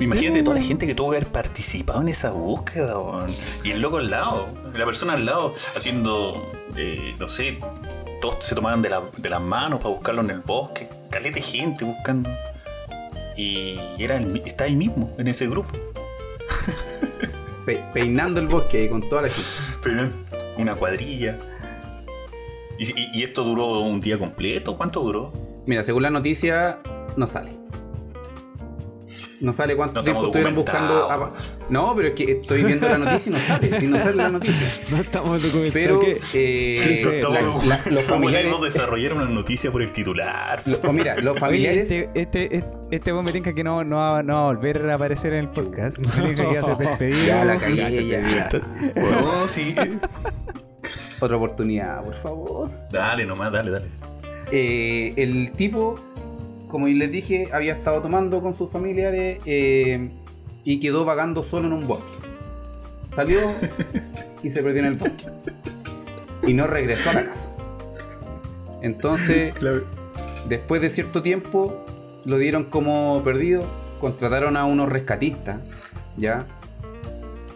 Imagínate 0.00 0.42
toda 0.42 0.56
la 0.56 0.62
gente 0.62 0.86
que 0.86 0.94
tuvo 0.94 1.10
que 1.10 1.18
haber 1.18 1.28
participado 1.28 2.00
en 2.00 2.08
esa 2.08 2.30
búsqueda, 2.32 2.98
weón. 2.98 3.30
Y 3.62 3.70
el 3.70 3.80
loco 3.80 3.98
al 3.98 4.10
lado, 4.10 4.48
la 4.74 4.84
persona 4.84 5.12
al 5.14 5.24
lado, 5.26 5.54
haciendo, 5.76 6.48
eh, 6.76 7.14
no 7.18 7.26
sé, 7.28 7.58
todos 8.20 8.36
se 8.44 8.54
tomaban 8.54 8.82
de, 8.82 8.90
la- 8.90 9.02
de 9.16 9.28
las 9.30 9.40
manos 9.40 9.80
para 9.80 9.94
buscarlo 9.94 10.22
en 10.22 10.30
el 10.30 10.40
bosque. 10.40 10.88
Calete 11.10 11.36
de 11.36 11.42
gente 11.42 11.84
buscando. 11.84 12.30
Y 13.36 13.78
era 13.98 14.16
el 14.16 14.42
está 14.44 14.64
ahí 14.64 14.74
mismo, 14.76 15.14
en 15.18 15.28
ese 15.28 15.46
grupo. 15.46 15.70
Pe- 17.66 17.82
peinando 17.94 18.40
el 18.40 18.48
bosque 18.48 18.88
con 18.88 19.08
toda 19.08 19.22
la 19.22 19.28
gente. 19.28 19.48
Pero 19.82 20.08
una 20.58 20.74
cuadrilla. 20.74 21.38
¿Y, 22.78 22.84
y- 22.90 23.10
y 23.14 23.22
esto 23.22 23.44
duró 23.44 23.80
un 23.80 24.00
día 24.00 24.18
completo? 24.18 24.76
¿Cuánto 24.76 25.00
duró? 25.00 25.32
Mira, 25.66 25.82
según 25.84 26.02
la 26.02 26.10
noticia, 26.10 26.80
no 27.16 27.26
sale. 27.26 27.52
No 29.42 29.52
sale 29.52 29.74
cuánto 29.76 29.94
No 30.00 30.04
tiempo 30.04 30.24
estuvieron 30.26 30.54
buscando. 30.54 31.10
a- 31.10 31.32
No, 31.68 31.94
pero 31.96 32.08
es 32.08 32.14
que 32.14 32.32
estoy 32.32 32.62
viendo 32.64 32.88
la 32.88 32.96
noticia 32.96 33.28
y 33.30 33.32
no 33.34 33.38
sale. 33.40 33.80
Si 33.80 33.86
no 33.88 33.98
sale 33.98 34.14
la 34.14 34.28
noticia. 34.30 34.68
No 34.90 34.96
estamos 34.98 35.42
documentados. 35.42 35.72
Pero 35.72 36.00
eh. 36.34 37.00
No 37.04 37.10
estamos- 37.10 37.66
la- 37.66 37.76
la- 37.76 37.90
los 37.92 38.04
¿Cómo 38.04 38.14
familiares. 38.20 38.46
podemos 38.52 38.72
desarrollar 38.74 39.12
una 39.14 39.24
noticia 39.26 39.72
por 39.72 39.82
el 39.82 39.92
titular? 39.92 40.62
lo- 40.64 40.78
o 40.88 40.92
mira, 40.92 41.16
los 41.16 41.32
Oye, 41.32 41.40
familiares. 41.40 41.90
este, 41.90 42.10
este, 42.14 42.56
este, 42.56 42.66
este 42.92 43.32
tinca 43.32 43.52
que 43.54 43.64
no, 43.64 43.82
no, 43.84 43.96
va, 43.96 44.22
no 44.22 44.34
va 44.34 44.40
a 44.42 44.44
volver 44.54 44.88
a 44.88 44.94
aparecer 44.94 45.32
en 45.32 45.40
el 45.40 45.48
podcast. 45.48 45.98
Me 45.98 46.34
que 46.34 46.42
va 46.44 46.60
a 46.60 46.64
ser 46.64 46.76
despedido. 46.76 47.26
Ya 47.26 47.44
la 47.44 47.58
cagué, 47.58 48.06
ya. 48.06 48.48
No, 48.94 49.48
sí. 49.48 49.74
Otra 51.20 51.36
oportunidad, 51.36 52.04
por 52.04 52.14
favor. 52.14 52.70
Dale 52.90 53.26
nomás, 53.26 53.50
dale, 53.52 53.70
dale. 53.70 53.88
Eh, 54.50 55.14
el 55.16 55.52
tipo, 55.52 55.96
como 56.72 56.88
les 56.88 57.12
dije, 57.12 57.50
había 57.52 57.74
estado 57.74 58.00
tomando 58.00 58.40
con 58.40 58.54
sus 58.54 58.70
familiares 58.70 59.42
eh, 59.44 60.08
y 60.64 60.80
quedó 60.80 61.04
vagando 61.04 61.42
solo 61.42 61.66
en 61.66 61.74
un 61.74 61.86
bosque. 61.86 62.14
Salió 63.14 63.38
y 64.42 64.50
se 64.50 64.62
perdió 64.62 64.80
en 64.80 64.86
el 64.86 64.94
bosque. 64.94 65.26
Y 66.46 66.54
no 66.54 66.66
regresó 66.66 67.10
a 67.10 67.12
la 67.12 67.24
casa. 67.26 67.50
Entonces, 68.80 69.52
después 70.48 70.80
de 70.80 70.88
cierto 70.88 71.20
tiempo, 71.20 71.84
lo 72.24 72.38
dieron 72.38 72.64
como 72.64 73.22
perdido. 73.22 73.64
Contrataron 74.00 74.56
a 74.56 74.64
unos 74.64 74.88
rescatistas, 74.88 75.60
¿ya? 76.16 76.46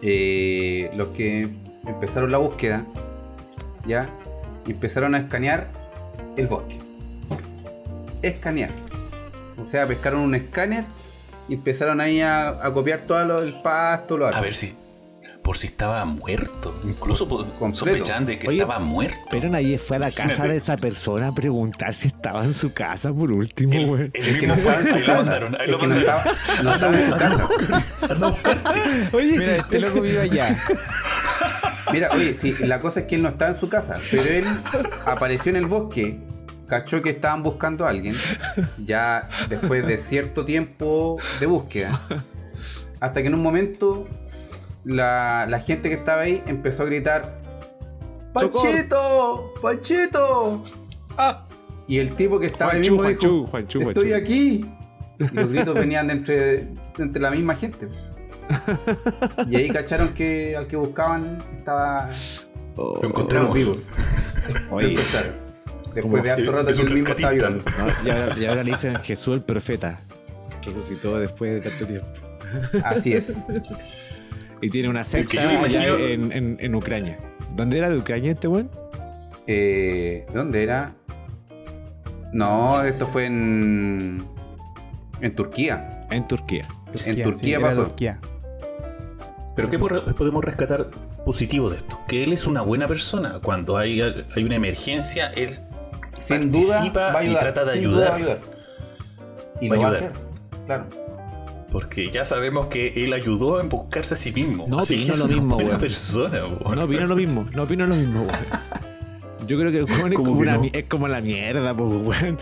Eh, 0.03 0.91
los 0.95 1.07
que 1.07 1.49
empezaron 1.87 2.31
la 2.31 2.37
búsqueda, 2.37 2.85
¿ya? 3.87 4.07
y 4.67 4.71
empezaron 4.73 5.15
a 5.15 5.17
escanear 5.17 5.67
el 6.35 6.45
bosque. 6.45 6.77
Escanear. 8.21 8.86
O 9.61 9.65
sea, 9.65 9.85
pescaron 9.87 10.21
un 10.21 10.35
escáner 10.35 10.83
y 11.49 11.55
empezaron 11.55 11.99
ahí 12.01 12.21
a, 12.21 12.49
a 12.49 12.71
copiar 12.73 13.01
todo 13.01 13.23
lo, 13.23 13.41
el 13.41 13.53
pasto, 13.61 14.17
lo 14.17 14.27
A 14.27 14.41
ver 14.41 14.53
si. 14.53 14.75
Por 15.43 15.57
si 15.57 15.67
estaba 15.67 16.03
muerto. 16.03 16.77
Incluso 16.83 17.25
sospechan 17.73 18.25
de 18.25 18.37
que 18.37 18.47
Oye, 18.49 18.57
estaba 18.61 18.79
muerto. 18.79 19.17
Pero 19.29 19.47
nadie 19.49 19.77
fue 19.79 19.95
a 19.95 19.99
la 19.99 20.11
casa 20.11 20.45
de 20.45 20.57
esa 20.57 20.75
persona 20.77 21.29
a 21.29 21.35
preguntar 21.35 21.93
si 21.93 22.09
estaba 22.09 22.43
en 22.43 22.53
su 22.53 22.73
casa 22.73 23.13
por 23.13 23.31
último, 23.31 23.73
El, 23.73 23.87
güey. 23.87 24.11
el 24.13 24.25
Es 24.27 24.39
que 24.39 24.47
mismo 24.47 24.55
no 24.55 24.55
estaba 24.55 24.79
en 24.81 24.87
ahí 24.87 24.93
su 24.93 24.99
lo 24.99 25.05
casa. 25.05 25.17
mandaron. 25.21 25.55
Ahí 25.61 25.71
lo 25.71 25.77
que 25.77 25.87
no 25.87 25.95
mandaron. 25.95 26.27
estaba, 26.27 26.63
no 26.63 26.73
estaba 26.73 26.97
en 26.97 27.11
su 27.11 27.17
casa. 27.17 27.49
Anda 28.13 28.27
a 28.27 28.29
buscarte. 28.29 28.69
Oye, 29.13 29.37
Mira, 29.39 29.55
este 29.55 29.79
loco 29.79 30.01
vive 30.01 30.19
allá. 30.21 30.57
Mira, 31.93 32.09
oye, 32.11 32.33
sí, 32.33 32.53
la 32.59 32.79
cosa 32.81 33.01
es 33.01 33.05
que 33.05 33.15
él 33.15 33.21
no 33.23 33.29
estaba 33.29 33.51
en 33.51 33.59
su 33.59 33.69
casa, 33.69 33.97
pero 34.11 34.23
él 34.23 34.45
apareció 35.05 35.49
en 35.51 35.55
el 35.55 35.65
bosque, 35.67 36.19
cachó 36.67 37.01
que 37.01 37.09
estaban 37.09 37.43
buscando 37.43 37.85
a 37.85 37.89
alguien, 37.89 38.13
ya 38.85 39.27
después 39.49 39.85
de 39.87 39.97
cierto 39.97 40.45
tiempo 40.45 41.17
de 41.39 41.45
búsqueda, 41.45 41.99
hasta 42.99 43.21
que 43.21 43.27
en 43.27 43.33
un 43.35 43.41
momento 43.43 44.07
la, 44.83 45.45
la 45.49 45.59
gente 45.59 45.89
que 45.89 45.95
estaba 45.95 46.21
ahí 46.23 46.43
empezó 46.45 46.83
a 46.83 46.85
gritar, 46.87 47.39
¡Panchito! 48.33 49.53
¡Panchito! 49.61 50.63
Ah, 51.17 51.45
Y 51.87 51.97
el 51.99 52.11
tipo 52.15 52.39
que 52.39 52.47
estaba 52.47 52.73
ahí 52.73 52.81
mismo 52.81 52.97
Juanchu, 52.97 53.27
dijo, 53.27 53.47
Juanchu, 53.47 53.81
estoy 53.89 54.09
Juanchu". 54.09 54.23
aquí. 54.23 54.65
Y 55.19 55.35
los 55.35 55.49
gritos 55.49 55.73
venían 55.73 56.07
de 56.07 56.13
entre, 56.13 56.35
de 56.65 56.69
entre 56.99 57.21
la 57.21 57.31
misma 57.31 57.55
gente. 57.55 57.87
Y 59.47 59.55
ahí 59.55 59.69
cacharon 59.69 60.09
que 60.09 60.55
al 60.55 60.67
que 60.67 60.75
buscaban 60.75 61.37
estaba 61.55 62.11
Oh, 62.75 62.99
Lo 63.01 63.09
encontramos. 63.09 63.55
vivos. 63.55 63.77
Oye, 64.69 64.95
Después 66.01 66.23
de 66.23 66.31
harto 66.31 66.51
rato 66.51 66.69
Es 66.69 66.77
que 66.77 66.83
él 66.85 66.93
mismo 66.93 67.09
estaba 67.09 67.33
rescatista. 67.33 67.71
ayudando. 67.77 68.03
¿no? 68.03 68.07
y, 68.07 68.09
ahora, 68.19 68.35
y 68.39 68.45
ahora 68.45 68.63
le 68.63 68.71
dicen 68.71 68.95
Jesús 68.97 69.35
el 69.35 69.43
profeta. 69.43 69.99
Resucitó 70.63 71.17
después 71.19 71.53
de 71.63 71.69
tanto 71.69 71.85
tiempo. 71.85 72.07
Así 72.83 73.13
es. 73.13 73.47
Y 74.59 74.71
tiene 74.71 74.89
una 74.89 75.03
secta 75.03 75.29
que 75.29 75.37
yo 75.37 75.59
me 75.61 75.67
allá 75.67 75.87
imagino- 75.87 75.97
en, 76.07 76.31
en, 76.31 76.57
en 76.59 76.73
Ucrania. 76.75 77.19
¿Dónde 77.55 77.77
era 77.77 77.91
de 77.91 77.97
Ucrania 77.97 78.31
este 78.31 78.47
weón? 78.47 78.71
Eh, 79.45 80.25
¿Dónde 80.33 80.63
era? 80.63 80.95
No, 82.33 82.83
esto 82.83 83.05
fue 83.05 83.25
en. 83.27 84.23
En 85.21 85.35
Turquía. 85.35 86.01
En 86.09 86.27
Turquía. 86.27 86.67
En 87.05 87.21
Turquía 87.21 87.57
era 87.57 87.67
pasó. 87.67 87.83
Turquía. 87.83 88.19
Pero 89.55 89.69
¿qué 89.69 89.77
podemos 89.79 90.43
rescatar 90.43 90.87
positivo 91.23 91.69
de 91.69 91.77
esto? 91.77 91.99
Que 92.07 92.23
él 92.23 92.33
es 92.33 92.47
una 92.47 92.63
buena 92.63 92.87
persona. 92.87 93.39
Cuando 93.43 93.77
hay, 93.77 94.01
hay 94.01 94.43
una 94.43 94.55
emergencia, 94.55 95.27
él 95.35 95.51
Sin 96.19 96.51
duda 96.51 96.67
participa 96.73 96.99
va 97.11 97.19
a 97.19 97.23
y 97.23 97.27
ayudar. 97.27 97.41
trata 97.43 97.65
de 97.65 97.71
ayudar. 97.71 98.09
va 98.09 98.13
a 98.13 98.17
ayudar. 98.17 98.39
Y 99.61 99.69
Va 99.69 99.75
lo 99.75 99.81
a 99.81 99.85
va 99.85 99.91
a 99.93 99.97
ayudar. 99.97 100.11
hacer. 100.11 100.25
Claro. 100.65 100.85
Porque 101.71 102.09
ya 102.11 102.23
sabemos 102.25 102.67
que 102.67 103.03
él 103.03 103.13
ayudó 103.13 103.59
a 103.59 103.63
buscarse 103.63 104.13
a 104.13 104.17
sí 104.17 104.31
mismo. 104.31 104.65
No, 104.67 104.79
Así 104.79 104.95
opino 104.95 105.07
que 105.07 105.13
es 105.13 105.19
lo 105.19 105.25
una 105.25 105.33
mismo, 105.35 105.55
buena 105.55 105.77
persona, 105.77 106.45
weón. 106.45 106.75
No 106.75 106.83
opino 106.85 107.07
lo 107.07 107.15
mismo, 107.15 107.45
no 107.53 107.63
opino 107.63 107.85
lo 107.85 107.95
mismo, 107.95 108.21
weón. 108.21 108.37
Yo 109.47 109.57
creo 109.59 109.71
que 109.71 109.77
el 109.79 109.83
es 109.85 109.91
¿Cómo 109.91 110.13
como, 110.15 110.33
que 110.35 110.41
una 110.41 110.53
no? 110.55 110.61
mi- 110.61 110.71
es 110.73 110.85
como 110.89 111.07
la 111.07 111.21
mierda, 111.21 111.73
weón. 111.73 112.37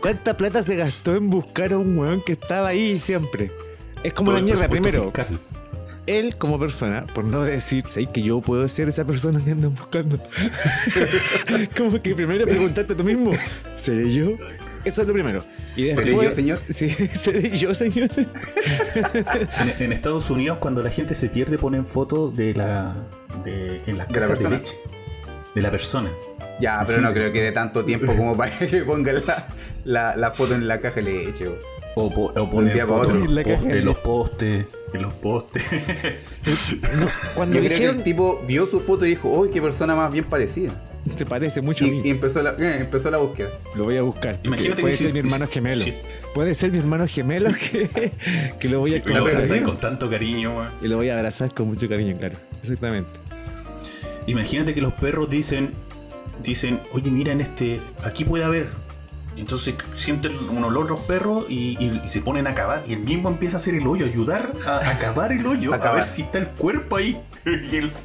¿Cuánta 0.00 0.36
plata 0.36 0.62
se 0.62 0.76
gastó 0.76 1.14
en 1.14 1.30
buscar 1.30 1.72
a 1.72 1.78
un 1.78 1.96
weón 1.96 2.20
que 2.22 2.32
estaba 2.32 2.68
ahí 2.68 2.98
siempre? 2.98 3.50
Es 4.02 4.12
como 4.12 4.30
Todo 4.32 4.38
la 4.40 4.44
mierda. 4.44 4.68
Primero, 4.68 5.04
fiscal. 5.04 5.38
Él 6.06 6.36
como 6.36 6.58
persona, 6.58 7.06
por 7.14 7.24
no 7.24 7.42
decir, 7.42 7.84
¿sabes 7.88 8.08
que 8.08 8.22
yo 8.22 8.40
puedo 8.40 8.66
ser 8.68 8.88
esa 8.88 9.04
persona 9.04 9.40
que 9.44 9.52
andan 9.52 9.74
buscando? 9.74 10.18
como 11.76 12.00
que 12.02 12.14
primero 12.14 12.46
preguntarte 12.46 12.92
a 12.92 12.96
tú 12.96 13.04
mismo, 13.04 13.32
¿seré 13.76 14.12
yo? 14.12 14.30
Eso 14.84 15.00
es 15.00 15.08
lo 15.08 15.14
primero. 15.14 15.42
Y 15.76 15.86
¿Seré 15.86 16.02
después, 16.04 16.28
yo, 16.28 16.34
señor? 16.34 16.58
Sí, 16.70 16.88
¿seré 17.14 17.50
yo, 17.56 17.74
señor? 17.74 18.10
En, 18.16 19.82
en 19.84 19.92
Estados 19.92 20.28
Unidos, 20.30 20.58
cuando 20.58 20.82
la 20.82 20.90
gente 20.90 21.14
se 21.14 21.28
pierde, 21.28 21.56
ponen 21.58 21.86
fotos 21.86 22.36
de 22.36 22.54
la. 22.54 22.94
De, 23.44 23.80
en 23.86 23.96
las 23.96 24.08
¿De 24.08 24.20
la 24.20 24.26
cajas 24.26 24.38
de 24.38 24.44
persona? 24.44 24.56
leche. 24.56 24.76
De 25.54 25.62
la 25.62 25.70
persona. 25.70 26.10
Ya, 26.60 26.84
pero 26.86 27.00
no 27.00 27.12
creo 27.12 27.32
que 27.32 27.42
de 27.42 27.52
tanto 27.52 27.84
tiempo 27.84 28.14
como 28.14 28.36
para 28.36 28.56
que 28.58 28.82
pongan 28.82 29.22
la, 29.26 29.46
la, 29.84 30.16
la 30.16 30.30
foto 30.32 30.54
en 30.54 30.68
la 30.68 30.78
caja 30.80 30.96
de 30.96 31.02
leche. 31.02 31.48
O, 31.96 32.06
o 32.06 32.50
ponen 32.50 32.74
para 32.74 32.86
fotos 32.86 33.12
de 33.34 33.42
en 33.78 33.84
los 33.84 33.96
postes. 33.98 34.66
En 34.94 35.02
los 35.02 35.12
postes. 35.14 35.64
No, 36.98 37.08
cuando 37.34 37.54
Yo 37.54 37.60
creo 37.60 37.68
que 37.70 37.74
dijeron, 37.74 37.96
el 37.98 38.02
tipo 38.04 38.42
vio 38.46 38.66
su 38.66 38.80
foto 38.80 39.04
y 39.06 39.10
dijo, 39.10 39.28
uy, 39.30 39.50
qué 39.50 39.60
persona 39.62 39.94
más 39.96 40.12
bien 40.12 40.24
parecida. 40.26 40.72
se 41.16 41.24
parece 41.26 41.62
mucho 41.62 41.84
Y, 41.84 41.88
a 41.88 41.92
mí. 41.92 42.00
y 42.04 42.10
empezó, 42.10 42.42
la, 42.42 42.50
eh, 42.50 42.76
empezó 42.80 43.10
la 43.10 43.18
búsqueda. 43.18 43.50
Lo 43.74 43.84
voy 43.84 43.96
a 43.96 44.02
buscar. 44.02 44.38
Imagínate 44.44 44.82
puede 44.82 44.92
que 44.92 44.98
ser 44.98 45.06
si- 45.08 45.12
mi 45.14 45.18
hermano 45.20 45.46
gemelo. 45.48 45.82
si- 45.84 45.94
Puede 46.34 46.54
ser 46.54 46.70
mi 46.72 46.78
hermano 46.78 47.06
gemelo 47.08 47.50
que, 47.70 48.12
que 48.60 48.68
lo 48.68 48.80
voy 48.80 48.94
a 48.94 49.02
lo 49.08 49.20
abrazar. 49.22 49.62
con 49.62 49.80
tanto 49.80 50.08
cariño, 50.10 50.56
weón. 50.58 50.70
Y 50.82 50.88
lo 50.88 50.96
voy 50.96 51.08
a 51.08 51.16
abrazar 51.16 51.52
con 51.54 51.68
mucho 51.68 51.88
cariño, 51.88 52.16
claro. 52.18 52.36
Exactamente. 52.62 53.10
Imagínate 54.26 54.74
que 54.74 54.80
los 54.80 54.92
perros 54.94 55.28
dicen, 55.30 55.70
dicen, 56.42 56.80
oye, 56.92 57.10
mira 57.10 57.32
en 57.32 57.40
este, 57.40 57.80
aquí 58.04 58.24
puede 58.24 58.44
haber. 58.44 58.68
Entonces 59.36 59.74
sienten 59.96 60.36
un 60.50 60.64
olor 60.64 60.88
los 60.88 61.00
perros 61.00 61.44
y, 61.48 61.76
y- 61.78 62.02
y 62.06 62.10
se 62.10 62.20
ponen 62.20 62.46
a 62.46 62.54
cavar. 62.54 62.82
Y 62.86 62.94
el 62.94 63.00
mismo 63.00 63.28
empieza 63.28 63.56
a 63.56 63.58
hacer 63.58 63.74
el 63.74 63.86
hoyo, 63.86 64.06
ayudar 64.06 64.52
a, 64.66 64.90
a 64.90 64.98
cavar 64.98 65.32
el 65.32 65.44
hoyo, 65.46 65.74
A 65.74 65.92
ver 65.92 66.04
si 66.04 66.22
está 66.22 66.38
el 66.38 66.48
cuerpo 66.48 66.96
ahí. 66.96 67.20
Y 67.46 67.76
el- 67.76 67.92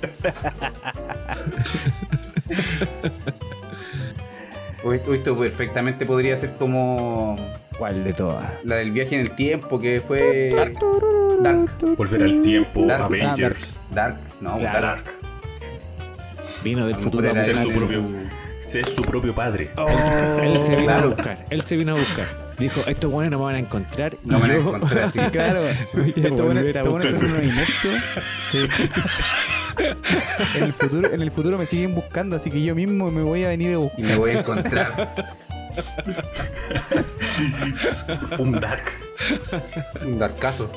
esto, 5.14 5.38
perfectamente 5.38 6.06
podría 6.06 6.36
ser 6.38 6.54
como 6.58 7.38
¿Cuál 7.78 8.04
de 8.04 8.14
todas? 8.14 8.46
la 8.64 8.76
del 8.76 8.92
viaje 8.92 9.16
en 9.16 9.22
el 9.22 9.32
tiempo 9.32 9.80
que 9.80 10.02
fue 10.06 10.52
Dark. 10.56 10.74
Dark. 11.42 11.96
Volver 11.98 12.24
al 12.24 12.42
tiempo, 12.42 12.86
Dark. 12.86 13.04
Avengers. 13.04 13.76
Dark, 13.92 14.18
no, 14.42 14.58
Claro. 14.58 14.82
Dark. 14.88 15.04
Dark. 15.06 15.16
Vino 16.64 16.86
del 16.88 16.96
futuro. 16.96 17.30
era 17.30 17.40
buscar 17.40 17.56
su 17.56 17.70
propio, 18.60 18.70
ser 18.70 18.86
su 18.86 19.02
propio 19.04 19.34
padre. 19.36 19.72
Él 20.44 20.64
se 20.64 20.70
vino 20.76 20.84
Claro. 20.84 21.08
a 21.08 21.08
buscar. 21.14 21.46
Él 21.50 21.62
se 21.64 21.78
vino 21.78 21.92
a 21.94 21.96
buscar. 21.96 22.26
Dijo, 22.58 22.82
estos 22.88 23.12
buenos 23.12 23.32
no 23.32 23.40
me 23.40 23.46
van 23.46 23.56
a 23.56 23.60
encontrar. 23.60 24.16
No 24.24 24.38
y 24.38 24.42
me 24.42 24.48
van 24.48 24.52
a 24.52 24.56
encontrar 24.78 25.04
así. 25.06 25.20
Claro, 25.32 25.62
estos 25.66 26.88
buenos 26.88 27.10
son 27.12 27.26
unos 27.26 27.44
ineptos. 27.44 28.02
Sí. 28.52 28.58
en, 30.58 30.64
el 30.64 30.74
futuro, 30.74 31.14
en 31.14 31.22
el 31.22 31.32
futuro 31.32 31.58
me 31.58 31.66
siguen 31.66 31.96
buscando, 31.96 32.36
así 32.36 32.52
que 32.52 32.62
yo 32.62 32.76
mismo 32.76 33.10
me 33.12 33.22
voy 33.22 33.46
a 33.46 33.50
venir 33.50 33.70
a 33.70 33.72
Y 33.72 33.76
buscar. 33.76 34.02
me 34.02 34.16
voy 34.18 34.32
a 34.32 34.40
encontrar 34.40 35.10
Fue 38.36 38.40
un 38.46 38.52
Dark. 38.60 38.84
un 40.06 40.20
Darkazo. 40.20 40.70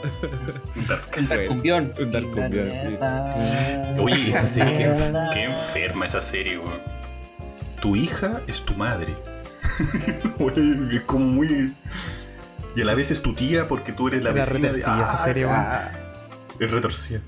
Un 0.77 0.87
Dark. 0.87 1.05
El 1.17 1.29
Dark 1.29 1.47
Cumbión. 1.49 1.93
Un 1.99 2.13
Dark 2.13 2.31
Cumbión, 2.31 2.69
Oye, 3.99 4.31
esa 4.31 4.47
serie, 4.47 4.91
qué 5.33 5.45
enferma 5.45 6.07
esa 6.07 6.21
serie, 6.21 6.59
weón. 6.59 6.81
Tu 7.83 7.97
hija 7.97 8.41
es 8.47 8.63
tu 8.63 8.73
madre. 8.75 9.15
Güey, 10.39 10.97
es 10.97 11.03
como 11.03 11.25
muy. 11.27 11.75
Y 12.75 12.81
a 12.81 12.85
la 12.85 12.95
vez 12.95 13.11
es 13.11 13.21
tu 13.21 13.35
tía 13.35 13.67
porque 13.69 13.93
tú 13.93 14.09
eres 14.09 14.23
la 14.25 14.31
La 14.31 14.41
vecina 14.45 14.69
de. 14.73 14.79
retorcida 14.79 15.51
Ah. 15.51 15.83
Ah, 15.85 15.91
Es 16.59 16.71
retorcida. 16.71 17.21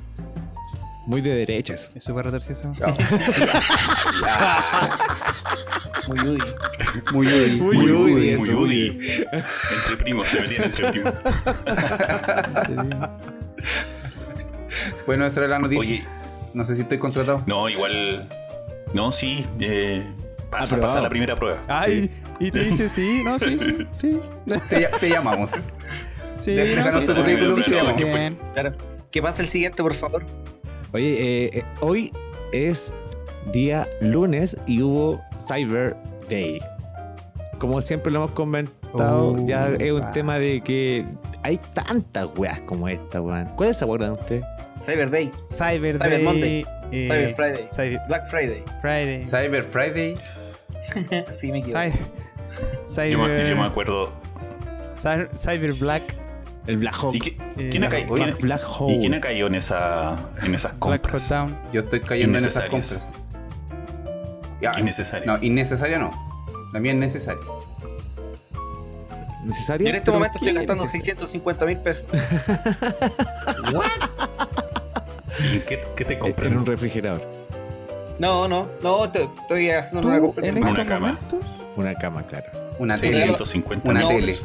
Muy 1.07 1.21
de 1.21 1.35
derechas. 1.35 1.91
Es 1.95 2.05
súper 2.05 2.25
retorcido. 2.27 2.61
no. 2.65 2.75
Muy 6.09 6.19
Udi. 6.29 6.39
Muy 7.13 7.27
Udi. 7.27 7.61
Muy 7.61 7.77
Muy 7.77 7.91
Udi, 7.93 8.37
muy 8.37 8.51
Udi. 8.51 8.87
Entre 9.33 9.97
primos, 9.99 10.29
se 10.29 10.41
metían 10.41 10.65
entre 10.65 10.91
primos. 10.91 11.15
Bueno, 15.07 15.25
esa 15.27 15.41
era 15.41 15.49
la 15.51 15.59
noticia. 15.59 15.81
Oye, 15.81 16.05
No 16.53 16.65
sé 16.65 16.75
si 16.77 16.83
estoy 16.83 16.99
contratado. 16.99 17.43
no, 17.47 17.69
igual. 17.69 18.29
No, 18.93 19.13
sí. 19.13 19.47
Eh, 19.61 20.07
pasa, 20.59 20.75
Aprobado. 20.75 20.95
pasa 20.95 21.03
la 21.03 21.09
primera 21.09 21.37
prueba. 21.37 21.63
Ay, 21.69 22.11
y 22.41 22.51
te 22.51 22.61
dice 22.65 22.89
sí, 22.89 23.23
no, 23.25 23.39
sí, 23.39 23.59
sí, 23.59 23.87
sí. 24.01 24.21
Te, 24.69 24.87
te 25.01 25.09
llamamos. 25.09 25.51
Sí, 26.37 26.53
bien. 26.53 28.39
Claro. 28.53 28.73
¿Qué 29.11 29.23
pasa 29.23 29.43
el 29.43 29.49
siguiente, 29.49 29.83
por 29.83 29.95
favor? 29.95 30.25
Oye, 30.93 31.13
eh, 31.13 31.51
eh, 31.55 31.65
hoy 31.81 32.13
es 32.53 32.93
día 33.53 33.89
lunes 34.01 34.57
y 34.67 34.83
hubo 34.83 35.23
Cyber 35.41 35.97
Day. 36.29 36.61
Como 37.59 37.81
siempre 37.81 38.13
lo 38.13 38.19
hemos 38.19 38.33
comentado, 38.33 38.85
Oh, 38.97 39.47
ya 39.47 39.71
es 39.71 39.91
un 39.91 40.05
ah. 40.05 40.11
tema 40.11 40.39
de 40.39 40.61
que 40.61 41.05
hay 41.43 41.59
tantas 41.73 42.29
weas 42.37 42.61
como 42.61 42.89
esta, 42.89 43.21
weón. 43.21 43.47
¿Cuáles 43.57 43.79
se 43.79 43.85
acuerdan 43.85 44.13
ustedes? 44.13 44.45
Cyber 44.83 45.11
Day, 45.11 45.31
Cyber, 45.49 45.97
Cyber 45.97 46.11
Day, 46.11 46.23
Monday, 46.23 46.67
eh, 46.93 47.07
Cyber 47.07 47.35
Friday, 47.35 47.69
Cyber 47.73 48.01
Black 48.07 48.29
Friday. 48.29 48.65
Friday. 48.81 49.23
Cyber 49.23 49.63
Friday. 49.63 50.15
Así 51.29 51.51
me 51.53 51.59
equivoco. 51.59 51.81
Cyber, 52.89 53.11
Yo, 53.11 53.19
me, 53.19 53.49
yo 53.51 53.57
me 53.57 53.65
acuerdo. 53.67 54.13
Cyber, 55.01 55.31
Cyber 55.37 55.73
Black. 55.75 56.03
El 56.67 56.79
Black 56.79 56.95
Hawk. 56.95 57.15
¿Y, 57.15 57.21
qué- 57.21 57.37
Eh, 57.59 57.69
quién 57.71 57.85
ha 57.85 57.89
ca- 57.91 57.97
Oye, 58.09 58.25
quién- 58.25 58.37
Black 58.41 58.63
Hole. 58.81 58.95
¿Y 58.95 58.99
quién 59.01 59.15
ha 59.15 59.21
caído 59.21 59.47
en, 59.49 59.55
esa, 59.57 60.17
en 60.43 60.55
esas 60.55 60.73
Black 60.81 61.03
compras? 61.03 61.23
Hot 61.25 61.31
Down. 61.31 61.59
Yo 61.73 61.81
estoy 61.83 62.01
cayendo 62.01 62.39
en 62.39 62.45
esas 62.47 62.65
compras. 62.71 63.03
Ya, 64.63 64.79
Innecesaria. 64.81 65.27
No, 65.31 65.43
innecesaria 65.43 65.99
no. 65.99 66.09
La 66.73 66.81
mía 66.81 66.93
es 66.93 66.99
necesaria. 66.99 67.43
¿Necesario? 69.45 69.85
Yo 69.85 69.91
en 69.91 69.97
este 69.97 70.07
¿Pero 70.07 70.15
momento 70.17 70.39
estoy 70.39 70.55
gastando 70.55 70.85
necesario? 70.85 71.27
650 71.27 71.67
mil 71.67 71.77
pesos. 71.77 72.07
¿Y 75.55 75.59
qué, 75.61 75.85
qué 75.95 76.05
te 76.07 76.15
En 76.15 76.19
compras? 76.19 76.53
un 76.53 76.65
refrigerador. 76.65 77.21
No, 78.19 78.47
no, 78.49 78.69
no, 78.83 79.11
te- 79.11 79.29
estoy 79.43 79.71
haciendo 79.71 80.03
¿Tú 80.03 80.09
una 80.09 80.21
compra. 80.21 80.45
Una 80.51 80.85
cama. 80.87 81.19
Una 81.77 81.95
cama, 81.95 82.23
claro. 82.23 82.47
Una 82.79 82.95
tele. 82.97 83.13
650 83.15 83.91
Una 83.91 84.07
tele. 84.09 84.37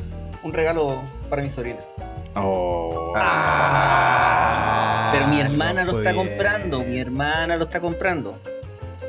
Un 0.43 0.53
regalo 0.53 1.01
para 1.29 1.41
mi 1.43 1.49
sobrina. 1.49 1.77
Oh. 2.35 3.13
Ah. 3.15 5.09
Pero 5.13 5.27
mi 5.27 5.39
hermana 5.39 5.83
no 5.83 5.91
lo 5.93 5.97
está 5.99 6.13
comprando, 6.15 6.83
mi 6.83 6.99
hermana 6.99 7.55
lo 7.57 7.63
está 7.65 7.79
comprando. 7.81 8.37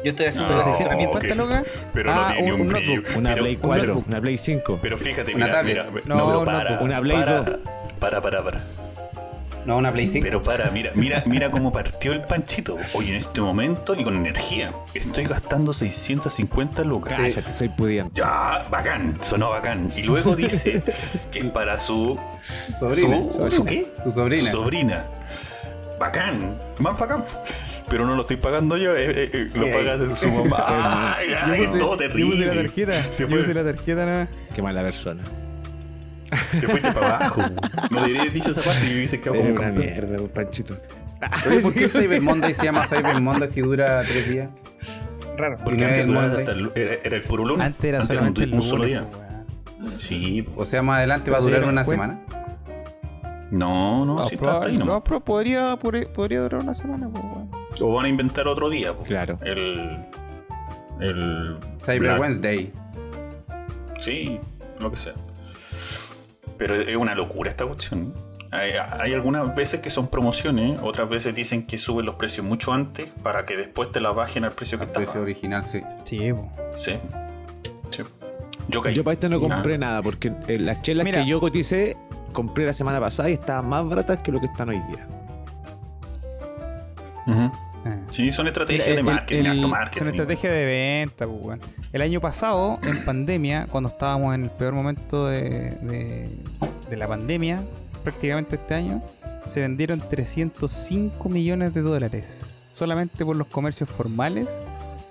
Yo 0.03 0.11
estoy 0.11 0.27
haciendo 0.27 0.55
No, 0.55 0.63
el 0.63 0.69
asesoramiento. 0.69 1.19
ok. 1.19 1.25
¿Cuántas 1.27 1.39
lucas? 1.47 1.67
Pero 1.93 2.13
Ah, 2.13 2.29
no 2.31 2.35
tiene 2.35 2.53
un- 2.55 2.61
un 2.63 2.69
brillo. 2.69 2.97
notebook. 2.97 3.19
Una 3.19 3.31
pero, 3.31 3.43
Play 3.43 3.55
un 3.55 3.61
4, 3.61 3.87
notebook. 3.87 4.09
una 4.09 4.21
Play 4.21 4.39
5. 4.39 4.79
pero 4.81 4.97
fíjate, 4.99 5.35
Una 5.35 5.45
mira, 5.47 5.57
tablet. 5.59 5.91
mira. 5.91 6.03
No, 6.07 6.17
No, 6.17 6.27
pero 6.27 6.45
para. 6.45 6.59
notebook. 6.71 6.83
Una 6.83 7.01
Play 7.01 7.19
para, 7.19 7.41
2. 7.43 7.51
Para, 7.99 8.21
para, 8.23 8.43
para. 8.45 8.61
No, 9.67 9.77
una 9.77 9.93
Play 9.93 10.09
5. 10.09 10.25
Pero 10.25 10.43
para, 10.43 10.71
mira, 10.71 10.91
mira, 10.95 11.23
mira 11.27 11.51
cómo 11.51 11.71
partió 11.71 12.13
el 12.13 12.23
panchito. 12.23 12.77
Hoy 12.95 13.11
en 13.11 13.17
este 13.17 13.41
momento 13.41 13.95
y 13.95 14.05
con 14.05 14.17
energía. 14.17 14.73
Estoy 14.95 15.25
gastando 15.25 15.73
650 15.73 16.83
lucas. 16.85 17.15
Cállate, 17.17 17.53
soy 17.53 17.69
pudiente. 17.69 18.13
Ya, 18.21 18.65
bacán, 18.71 19.19
sonó 19.21 19.51
bacán. 19.51 19.91
Y 19.97 20.03
luego 20.03 20.35
dice 20.37 20.83
que 21.31 21.45
para 21.45 21.79
su. 21.79 22.19
Sobrina. 22.79 23.17
¿Su, 23.17 23.33
Sobrina. 23.33 23.51
¿su 23.51 23.65
qué? 23.65 23.87
Su 24.03 24.13
sobrina. 24.13 24.51
Su 24.51 24.57
sobrina. 24.57 25.05
Bacán, 25.99 26.57
más 26.79 26.99
bacán. 26.99 27.25
Pero 27.89 28.07
no 28.07 28.15
lo 28.15 28.23
estoy 28.23 28.37
pagando 28.37 28.77
yo, 28.77 28.97
eh, 28.97 29.11
eh, 29.11 29.31
eh, 29.33 29.51
lo 29.53 29.67
Ey. 29.67 29.73
paga 29.73 29.97
de 29.97 30.15
su 30.17 30.29
mamá. 30.29 30.65
Ay, 31.19 31.35
ay, 31.37 31.59
Yo 31.59 31.65
puse, 31.67 31.79
todo 31.79 31.91
yo 31.93 31.97
terrible. 31.99 32.31
puse 32.37 32.47
la 32.47 32.55
tarjeta. 32.55 32.93
Se 32.93 33.23
yo 33.25 33.29
fue. 33.29 33.39
puse 33.41 33.55
la 33.55 33.65
tarjeta 33.65 34.07
nada. 34.07 34.29
Qué 34.55 34.63
mala 34.63 34.83
persona. 34.83 35.23
Te 36.53 36.69
fuiste 36.69 36.93
para 36.93 37.17
abajo. 37.17 37.43
No 37.91 37.99
haber 38.01 38.33
dicho 38.33 38.51
esa 38.51 38.63
parte 38.63 38.87
y 38.87 38.95
hubiese 38.95 39.21
quedado 39.21 39.41
como 39.41 39.53
una 39.55 39.71
mierda, 39.73 40.21
un 40.23 40.29
panchito. 40.29 40.77
Oye, 41.47 41.61
¿por 41.61 41.75
qué 41.75 41.89
Cyber 41.89 42.21
Monday 42.23 42.55
se 42.55 42.65
llama 42.65 42.87
Cyber 42.87 43.21
Monday 43.21 43.49
si 43.49 43.61
dura 43.61 44.03
tres 44.03 44.29
días? 44.31 44.51
Raro. 45.37 45.57
Porque 45.65 45.83
no 45.83 45.87
antes 45.87 45.99
es 45.99 46.05
el 46.05 46.07
duraba 46.07 46.27
hasta 46.39 46.53
el- 46.53 46.73
era, 46.75 46.95
era 47.05 47.17
el 47.17 47.23
puro 47.23 47.45
lunes. 47.45 47.67
Antes 47.67 47.85
era 47.85 48.01
un- 48.01 48.07
solamente 48.07 48.43
el 48.45 48.55
un, 48.55 48.63
solo 48.63 48.85
lunes, 48.85 49.01
día. 49.01 49.99
Sí. 49.99 50.47
O 50.57 50.67
sea, 50.67 50.83
más 50.83 50.99
adelante 50.99 51.31
va 51.31 51.39
a 51.39 51.41
durar 51.41 51.63
si 51.63 51.69
una 51.69 51.85
se 51.85 51.91
semana. 51.91 52.21
No, 53.51 54.05
no, 54.07 54.15
No, 54.17 54.25
sí 54.25 54.37
está 54.37 54.61
ahí 54.63 54.77
no, 54.77 54.85
nomás. 54.85 55.03
pero 55.05 55.21
podría, 55.21 55.77
podría, 55.77 56.41
durar 56.41 56.63
una 56.63 56.73
semana, 56.75 57.09
weón. 57.09 57.51
O 57.81 57.95
van 57.95 58.05
a 58.07 58.09
inventar 58.09 58.47
otro 58.47 58.71
día. 58.71 58.95
po. 58.97 59.03
Claro. 59.05 59.37
El. 59.43 59.99
El. 61.01 61.57
Cyber 61.81 62.01
Black. 62.01 62.21
Wednesday. 62.21 62.73
Sí, 64.01 64.39
lo 64.79 64.91
que 64.91 64.97
sea. 64.97 65.15
Pero 66.61 66.75
es 66.81 66.95
una 66.95 67.15
locura 67.15 67.49
esta 67.51 67.65
cuestión. 67.65 68.13
Hay, 68.53 68.73
hay 68.73 69.15
algunas 69.15 69.55
veces 69.55 69.81
que 69.81 69.89
son 69.91 70.09
promociones, 70.09 70.79
otras 70.83 71.09
veces 71.09 71.35
dicen 71.35 71.67
que 71.67 71.79
suben 71.79 72.05
los 72.05 72.17
precios 72.17 72.45
mucho 72.47 72.73
antes 72.75 73.09
para 73.23 73.45
que 73.47 73.57
después 73.57 73.91
te 73.93 74.01
la 74.01 74.11
bajen 74.13 74.45
al 74.45 74.51
precio 74.53 74.77
que 74.77 74.85
El 74.85 74.89
estaba. 74.91 75.05
precio 75.07 75.23
original, 75.23 75.65
sí. 75.65 75.81
Sí, 76.05 76.33
po. 76.35 76.51
Sí. 76.75 76.99
Sí. 77.91 78.03
Yo 78.69 78.83
caí. 78.83 78.95
Yo 78.95 79.03
para 79.05 79.15
esto 79.15 79.29
no 79.31 79.39
Sí, 79.41 79.49
compré 79.49 79.79
nada, 79.79 80.03
porque 80.03 80.33
eh, 80.49 80.59
las 80.59 80.83
chelas 80.83 81.05
Mira. 81.07 81.23
que 81.23 81.29
yo 81.31 81.41
coticé, 81.41 81.97
compré 82.35 82.67
la 82.67 82.73
semana 82.75 83.01
pasada 83.01 83.31
y 83.31 83.33
estaban 83.33 83.67
más 83.69 83.89
baratas 83.89 84.19
que 84.19 84.31
lo 84.33 84.39
que 84.39 84.47
están 84.47 84.69
hoy 84.69 84.81
día. 84.91 85.07
Ah. 87.27 87.51
Sí, 88.11 88.31
son 88.33 88.47
estrategias 88.47 88.89
El- 88.89 88.97
de 88.97 89.03
marketing, 89.03 89.45
el- 89.51 89.67
marketing. 89.69 90.05
Son 90.05 90.09
estrategias 90.15 90.53
de 90.53 90.65
venta, 90.65 91.27
pues. 91.27 91.59
El 91.93 92.03
año 92.03 92.21
pasado, 92.21 92.79
en 92.83 93.05
pandemia, 93.05 93.67
cuando 93.71 93.89
estábamos 93.89 94.35
en 94.35 94.45
el 94.45 94.51
peor 94.51 94.75
momento 94.75 95.27
de, 95.29 95.41
de- 95.83 96.29
de 96.91 96.97
la 96.97 97.09
pandemia, 97.09 97.63
prácticamente 98.05 98.57
este 98.57 98.75
año, 98.75 99.03
se 99.49 99.61
vendieron 99.61 100.01
305 100.01 101.29
millones 101.29 101.73
de 101.75 101.81
dólares. 101.83 102.41
Solamente 102.73 103.25
por 103.25 103.37
los 103.37 103.47
comercios 103.49 103.91
formales 103.91 104.49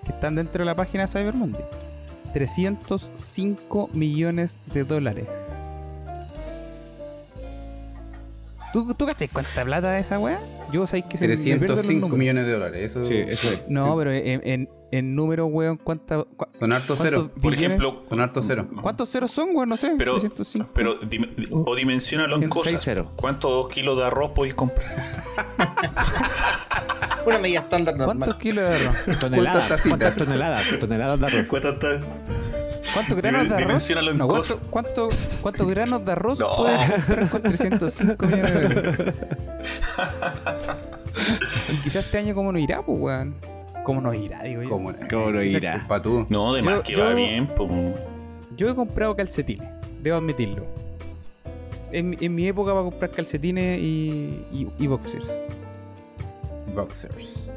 que 0.05 0.11
están 0.11 0.35
dentro 0.35 0.59
de 0.63 0.65
la 0.65 0.75
página 0.75 1.07
Cyber 1.07 1.33
Monday. 1.33 1.63
305 2.33 3.89
millones 3.93 4.57
de 4.73 4.83
dólares. 4.83 5.27
¿Tú, 8.71 8.93
¿Tú 8.93 9.05
cachai 9.07 9.27
cuánta 9.27 9.63
plata 9.63 9.97
es 9.97 10.05
esa 10.07 10.19
weá? 10.19 10.39
Yo 10.71 10.85
sabéis 10.85 11.05
que 11.05 11.17
se 11.17 11.27
me 11.27 11.35
pierden 11.35 11.67
los 11.67 11.77
305 11.77 11.99
números. 12.01 12.19
millones 12.19 12.45
de 12.45 12.51
dólares. 12.51 12.91
Eso, 12.91 13.03
Sí, 13.03 13.15
eso 13.17 13.49
es. 13.49 13.63
No, 13.67 13.85
sí. 13.85 13.91
pero 13.97 14.13
en, 14.13 14.47
en, 14.47 14.69
en 14.91 15.15
número, 15.15 15.47
weón, 15.47 15.77
¿cuánta, 15.77 16.17
cua- 16.19 16.49
Son 16.51 16.71
hartos 16.71 16.99
¿Cuántos 16.99 17.21
ceros. 17.27 17.31
Por 17.41 17.53
ejemplo, 17.55 18.03
Son 18.07 18.19
hartos 18.21 18.45
ceros. 18.45 18.67
¿Cuántos 18.81 19.09
ceros 19.09 19.31
son, 19.31 19.49
weón? 19.55 19.69
No 19.69 19.77
sé. 19.77 19.93
pero, 19.97 20.19
305. 20.19 20.69
pero 20.75 20.99
dim- 21.01 21.33
o 21.51 21.75
dimensionalo 21.75 22.35
en 22.35 22.43
En 22.43 22.49
cosas. 22.49 22.87
¿Cuántos 23.15 23.69
kilos 23.69 23.97
de 23.97 24.05
arroz 24.05 24.31
podéis 24.35 24.53
comprar? 24.53 24.85
Una 27.25 27.39
medida 27.39 27.59
estándar 27.59 27.95
¿Cuántos 27.95 28.15
normal. 28.27 28.37
kilos 28.37 28.69
de 28.69 28.75
arroz? 28.75 29.05
Toneladas, 29.19 29.67
tacitas? 29.67 29.87
¿cuántas 29.89 30.15
toneladas? 30.15 30.79
Toneladas 30.79 31.19
de 31.19 31.25
arroz. 31.25 31.47
¿Cuántas 31.47 31.73
está? 31.73 31.99
¿Cuántos 32.93 33.17
granos 33.17 33.49
de 33.49 33.55
arroz? 33.55 33.89
No, 34.15 34.27
¿cuánto- 34.27 34.27
cosas. 34.27 34.57
cuánto- 34.69 35.09
¿Cuántos 35.41 35.67
granos 35.69 36.05
de 36.05 36.11
arroz 36.11 36.39
No. 36.39 36.55
puedes 36.57 36.91
comprar 37.05 37.29
con 37.29 37.41
305 37.43 38.25
millones 38.27 38.53
de 38.53 38.61
dólares? 38.61 39.15
Y 41.71 41.75
quizás 41.83 42.05
este 42.05 42.17
año, 42.17 42.33
¿cómo 42.33 42.51
nos 42.51 42.61
irá, 42.61 42.81
pues, 42.81 42.97
weón? 42.99 43.35
¿Cómo 43.83 43.99
nos 44.01 44.15
irá, 44.15 44.41
digo 44.43 44.61
yo? 44.63 44.69
¿Cómo? 44.69 44.93
¿Cómo 45.09 45.31
lo 45.31 45.43
irá? 45.43 45.85
Pa' 45.87 46.01
tú. 46.01 46.25
No, 46.29 46.53
de 46.53 46.61
Yo- 46.61 46.69
más 46.69 46.79
que 46.81 46.93
yo- 46.93 47.03
va 47.05 47.13
bien. 47.13 47.47
po. 47.47 47.67
Yo 48.55 48.69
he 48.69 48.75
comprado 48.75 49.15
calcetines, 49.15 49.67
debo 50.01 50.17
admitirlo. 50.17 50.65
En, 51.91 52.11
mi- 52.11 52.17
en 52.21 52.35
mi 52.35 52.47
época 52.47 52.71
para 52.71 52.83
comprar 52.83 53.11
calcetines 53.11 53.79
y, 53.79 54.45
y, 54.51 54.67
y 54.79 54.87
boxers. 54.87 55.25
Boxers. 56.75 57.53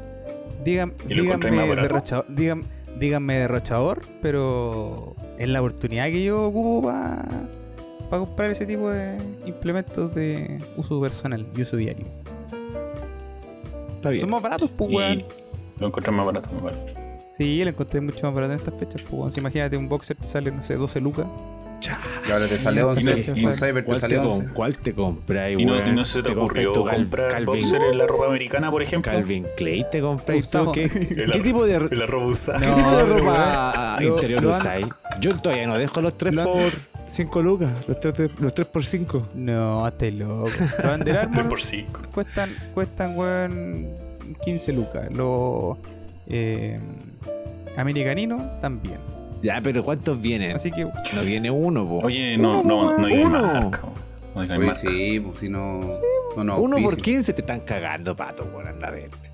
¿Y 0.61 0.63
Dígan, 0.63 0.93
díganme, 1.07 1.75
derrochador, 1.75 2.25
dígan- 2.29 2.63
díganme 2.99 3.37
derrochador, 3.39 4.01
pero 4.21 5.15
es 5.37 5.49
la 5.49 5.59
oportunidad 5.61 6.05
que 6.05 6.23
yo 6.23 6.43
ocupo 6.47 6.81
para 6.83 7.25
comprar 8.09 8.51
ese 8.51 8.65
tipo 8.65 8.89
de 8.89 9.17
implementos 9.45 10.13
de 10.13 10.57
uso 10.77 11.01
personal 11.01 11.45
y 11.55 11.61
uso 11.61 11.75
diario. 11.77 12.05
Está 13.95 14.09
bien. 14.09 14.21
Son 14.21 14.29
más 14.29 14.41
baratos, 14.41 14.69
pues, 14.77 14.91
Y 14.91 14.95
weón. 14.95 15.23
lo 15.79 15.87
encontré 15.87 16.11
más 16.11 16.25
barato. 16.25 16.49
más 16.53 16.63
barato. 16.63 16.93
Sí, 17.37 17.63
lo 17.63 17.69
encontré 17.71 18.01
mucho 18.01 18.25
más 18.27 18.35
barato 18.35 18.53
en 18.53 18.59
estas 18.59 18.73
fechas, 18.75 19.01
pues, 19.01 19.13
weón. 19.13 19.33
Si 19.33 19.39
imagínate 19.39 19.77
un 19.77 19.89
boxer 19.89 20.15
te 20.17 20.27
sale, 20.27 20.51
no 20.51 20.63
sé, 20.63 20.75
12 20.75 20.99
lucas. 21.01 21.25
Y 22.29 22.31
ahora 22.31 22.47
te 22.47 22.55
sale 22.55 22.79
Y- 22.79 22.83
11. 22.83 23.19
y- 23.19 23.33
Cyber 23.57 23.75
te 23.75 23.83
¿Cuál 23.83 23.95
te, 23.97 23.99
sale 23.99 24.15
com- 24.15 24.27
11. 24.39 24.53
cuál 24.53 24.77
te 24.77 24.93
compras, 24.93 25.51
¿Y 25.59 25.65
no, 25.65 25.85
y 25.85 25.91
no 25.91 26.05
se 26.05 26.23
te, 26.23 26.31
ocurrió 26.31 26.73
comprar 26.73 27.31
Calvin, 27.31 27.45
boxer 27.45 27.81
en 27.83 27.97
la 27.97 28.07
ropa 28.07 28.27
americana, 28.27 28.71
por 28.71 28.81
ejemplo? 28.81 29.11
Calvin 29.11 29.45
Klein 29.57 29.85
te. 29.91 30.01
Usado. 30.37 30.71
¿Qué, 30.71 30.89
qué 30.89 31.39
tipo 31.41 31.65
de, 31.65 31.75
El 31.75 32.01
arroz 32.01 32.31
usado. 32.31 32.59
¿qué 32.61 32.67
No, 32.67 32.75
tipo 32.77 32.89
de 32.95 33.03
ropa 33.19 33.97
interior 34.01 34.45
usáis? 34.45 34.85
Yo 35.21 35.35
todavía 35.39 35.67
no 35.67 35.77
dejo 35.77 36.01
los 36.01 36.17
3 36.17 36.33
lo 36.33 36.41
han- 36.41 36.47
por 36.47 36.61
5 37.07 37.41
lucas. 37.41 37.71
Los 37.87 37.99
3, 37.99 38.13
de- 38.15 38.31
los 38.39 38.53
3 38.53 38.67
por 38.67 38.85
5. 38.85 39.27
No, 39.35 39.85
hasta 39.85 40.05
loco. 40.07 40.45
Los 40.59 40.91
Under 40.99 41.03
3 41.03 41.17
Armour 41.17 41.49
por 41.49 41.61
5. 41.61 42.01
cuestan, 42.13 42.49
cuestan, 42.73 43.17
weón, 43.17 43.89
15 44.43 44.73
lucas. 44.73 45.13
Los 45.15 45.77
eh, 46.27 46.79
americaninos 47.77 48.41
también. 48.61 48.97
Ya, 49.41 49.59
pero 49.61 49.83
¿cuántos 49.83 50.21
vienen? 50.21 50.55
Así 50.55 50.71
que, 50.71 50.83
No 50.85 51.21
viene 51.25 51.51
uno, 51.51 51.85
po. 51.87 51.95
Oye, 52.05 52.37
no, 52.37 52.63
no, 52.63 52.97
no 52.97 53.07
digáis 53.07 53.25
Uno. 53.27 53.41
marca. 53.41 53.81
No 54.33 54.41
digáis 54.41 54.59
Oye, 54.59 54.67
marca. 54.67 54.79
sí, 54.89 55.19
pues 55.19 55.37
si 55.39 55.49
no. 55.49 55.81
No, 56.37 56.43
no. 56.45 56.57
uno 56.59 56.75
por 56.77 56.85
auspicio. 56.85 57.03
15 57.03 57.33
te 57.33 57.41
están 57.41 57.59
cagando, 57.59 58.15
pato, 58.15 58.45
por 58.45 58.65
andar 58.65 58.93
verte. 58.93 59.29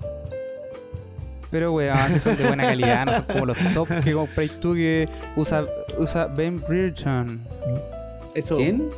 Pero 1.50 1.72
weón, 1.72 1.98
si 2.12 2.18
son 2.20 2.36
de 2.36 2.46
buena 2.46 2.64
calidad, 2.64 3.06
no 3.06 3.12
son 3.12 3.24
como 3.24 3.46
los 3.46 3.58
top 3.74 3.88
que 4.04 4.12
compráis 4.12 4.60
tú 4.60 4.74
que 4.74 5.08
usa, 5.36 5.64
usa 5.98 6.26
Ben 6.26 6.60
Bridgerton. 6.60 7.40
Eso. 8.34 8.56
¿Quién? 8.56 8.88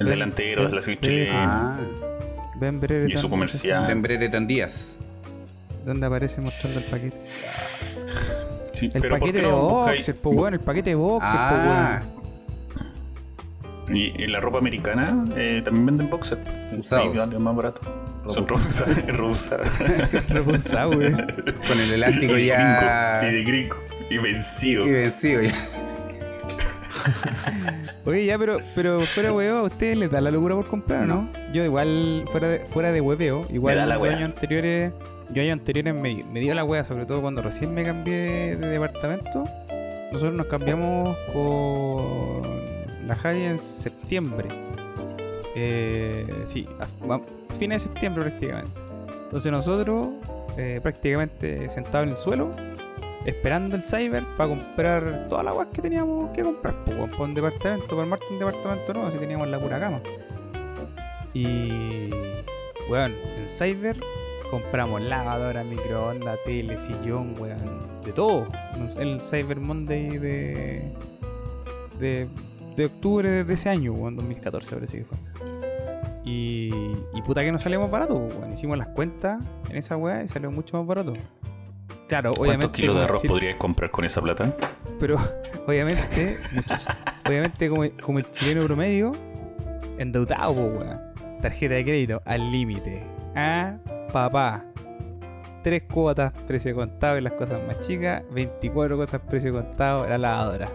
El 0.00 0.06
delantero 0.08 0.66
de 0.68 0.74
la 0.74 0.82
selección 0.82 1.12
chilena. 1.12 1.74
Ah, 1.74 1.80
Ben 2.56 2.80
Bridgerton. 2.80 3.10
Y 3.10 3.16
su 3.16 3.28
comercial. 3.28 3.86
Tembrere 3.86 4.28
Díaz. 4.46 4.98
¿Dónde 5.84 6.06
aparece 6.06 6.40
mostrando 6.40 6.78
el 6.78 6.84
paquete? 6.86 7.16
Sí, 8.72 8.86
El 8.86 8.92
pero 9.02 9.10
¿por 9.10 9.20
paquete 9.20 9.40
qué 9.40 9.46
de 9.46 9.52
no 9.52 9.60
boxer, 9.60 10.16
weón, 10.24 10.54
el 10.54 10.60
paquete 10.60 10.90
de 10.90 10.96
boxer, 10.96 11.30
Ah, 11.34 12.00
weón. 12.02 12.22
Y 13.96 14.22
en 14.22 14.32
la 14.32 14.40
ropa 14.40 14.58
americana 14.58 15.24
eh, 15.36 15.60
también 15.64 15.86
venden 15.86 16.08
boxer. 16.10 16.38
Usados. 16.78 17.14
Y 17.14 17.36
más 17.38 17.56
barato. 17.56 17.80
Son 18.28 18.46
rusas. 18.46 19.06
rusas. 19.08 20.28
Repulsado, 20.28 20.90
weón. 20.90 21.26
con 21.26 21.80
el 21.86 21.92
elástico 21.94 22.36
y 22.36 22.42
de 22.42 22.46
ya. 22.46 23.18
gringo. 23.20 23.30
Y 23.30 23.34
de 23.34 23.44
gringo. 23.44 23.76
Y 24.10 24.18
vencido. 24.18 24.86
Y 24.86 24.90
vencido 24.92 25.42
ya. 25.42 25.54
Oye, 28.04 28.26
ya, 28.26 28.38
pero, 28.38 28.58
pero 28.74 29.00
fuera 29.00 29.32
huevo, 29.32 29.58
¿a 29.58 29.62
ustedes 29.62 29.96
les 29.96 30.10
da 30.10 30.20
la 30.20 30.30
locura 30.30 30.54
por 30.54 30.66
comprar 30.66 31.02
o 31.02 31.06
no? 31.06 31.28
Yo 31.52 31.64
igual, 31.64 32.24
fuera 32.30 32.48
de, 32.48 32.58
fuera 32.60 32.92
de 32.92 33.00
hueveo, 33.00 33.42
igual 33.50 33.74
Me 33.74 33.80
da 33.80 33.86
la 33.86 33.94
los 33.94 34.02
wea. 34.04 34.16
años 34.16 34.28
anteriores 34.30 34.92
yo 35.30 35.40
años 35.40 35.52
anteriores 35.58 35.94
me, 35.94 36.22
me 36.30 36.40
dio 36.40 36.54
la 36.54 36.64
wea, 36.64 36.84
sobre 36.84 37.06
todo 37.06 37.22
cuando 37.22 37.42
recién 37.42 37.72
me 37.74 37.84
cambié 37.84 38.56
de 38.56 38.68
departamento. 38.68 39.44
Nosotros 40.12 40.34
nos 40.34 40.46
cambiamos 40.46 41.16
con 41.32 42.42
la 43.06 43.16
Javi 43.16 43.44
en 43.44 43.58
septiembre. 43.58 44.48
Eh, 45.54 46.26
sí, 46.46 46.66
a, 46.80 47.20
fines 47.54 47.82
de 47.82 47.88
septiembre 47.88 48.24
prácticamente. 48.24 48.70
Entonces 49.24 49.52
nosotros, 49.52 50.08
eh, 50.56 50.80
prácticamente 50.82 51.68
sentados 51.70 52.06
en 52.06 52.10
el 52.10 52.16
suelo, 52.16 52.50
esperando 53.24 53.76
el 53.76 53.82
cyber 53.82 54.24
para 54.36 54.48
comprar 54.48 55.26
todas 55.28 55.44
las 55.44 55.54
weas 55.54 55.68
que 55.72 55.82
teníamos 55.82 56.30
que 56.30 56.42
comprar. 56.42 56.74
Pues, 56.84 56.96
weón, 56.96 57.10
para 57.10 57.22
un 57.24 57.34
departamento, 57.34 57.86
para 57.86 58.02
armarte 58.02 58.26
un 58.30 58.38
departamento 58.38 58.92
nuevo, 58.94 59.10
si 59.10 59.18
teníamos 59.18 59.48
la 59.48 59.60
pura 59.60 59.80
cama. 59.80 60.00
Y, 61.34 62.10
bueno, 62.88 63.14
en 63.38 63.48
cyber 63.48 63.96
compramos 64.52 65.00
lavadora, 65.00 65.64
microondas, 65.64 66.38
tele, 66.44 66.78
sillón, 66.78 67.34
weón, 67.40 68.02
de 68.04 68.12
todo. 68.12 68.46
El 68.98 69.18
Cyber 69.22 69.58
Monday 69.58 70.18
de, 70.18 70.82
de, 71.98 72.28
de 72.76 72.86
octubre 72.86 73.44
de 73.44 73.54
ese 73.54 73.68
año, 73.68 73.92
weón, 73.92 74.16
2014 74.16 74.74
parece 74.76 74.98
que 74.98 75.04
fue. 75.04 75.18
Y, 76.24 76.70
y 77.14 77.22
puta 77.22 77.40
que 77.42 77.50
nos 77.52 77.62
salió 77.62 77.80
más 77.80 77.90
barato, 77.90 78.14
weón. 78.14 78.52
Hicimos 78.52 78.78
las 78.78 78.88
cuentas 78.88 79.42
en 79.70 79.76
esa 79.76 79.96
weá 79.96 80.22
y 80.22 80.28
salió 80.28 80.50
mucho 80.50 80.76
más 80.78 80.86
barato. 80.86 81.12
Claro, 82.08 82.32
obviamente. 82.32 82.46
¿Cuántos 82.66 82.70
kilos 82.72 82.96
de 82.96 83.02
arroz 83.04 83.20
si- 83.22 83.28
podrías 83.28 83.56
comprar 83.56 83.90
con 83.90 84.04
esa 84.04 84.20
plata? 84.20 84.54
Pero 85.00 85.16
obviamente, 85.66 86.38
muchos. 86.54 86.86
Obviamente, 87.26 87.68
como, 87.68 87.84
como 88.02 88.18
el 88.18 88.30
chileno 88.30 88.64
promedio, 88.64 89.10
endeudado, 89.98 90.52
weón. 90.52 91.00
Tarjeta 91.40 91.74
de 91.74 91.82
crédito 91.84 92.22
al 92.24 92.52
límite. 92.52 93.02
Ah, 93.34 93.76
papá. 94.12 94.64
Tres 95.62 95.84
cuotas, 95.84 96.32
precio 96.46 96.74
contado 96.74 97.18
y 97.18 97.20
las 97.20 97.34
cosas 97.34 97.64
más 97.66 97.78
chicas. 97.80 98.22
24 98.32 98.96
cosas, 98.96 99.20
precio 99.28 99.52
contado, 99.52 100.06
la 100.08 100.18
lavadora. 100.18 100.68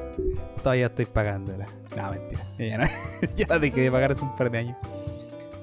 Todavía 0.64 0.86
estoy 0.88 1.06
pagándola. 1.06 1.68
No, 1.96 2.12
mentira. 2.12 2.44
Ya, 2.58 2.78
no, 2.78 2.86
ya 3.36 3.48
la 3.50 3.60
dejé 3.60 3.82
de 3.82 3.92
pagar 3.92 4.14
hace 4.14 4.22
un 4.24 4.36
par 4.36 4.50
de 4.50 4.58
años. 4.60 4.78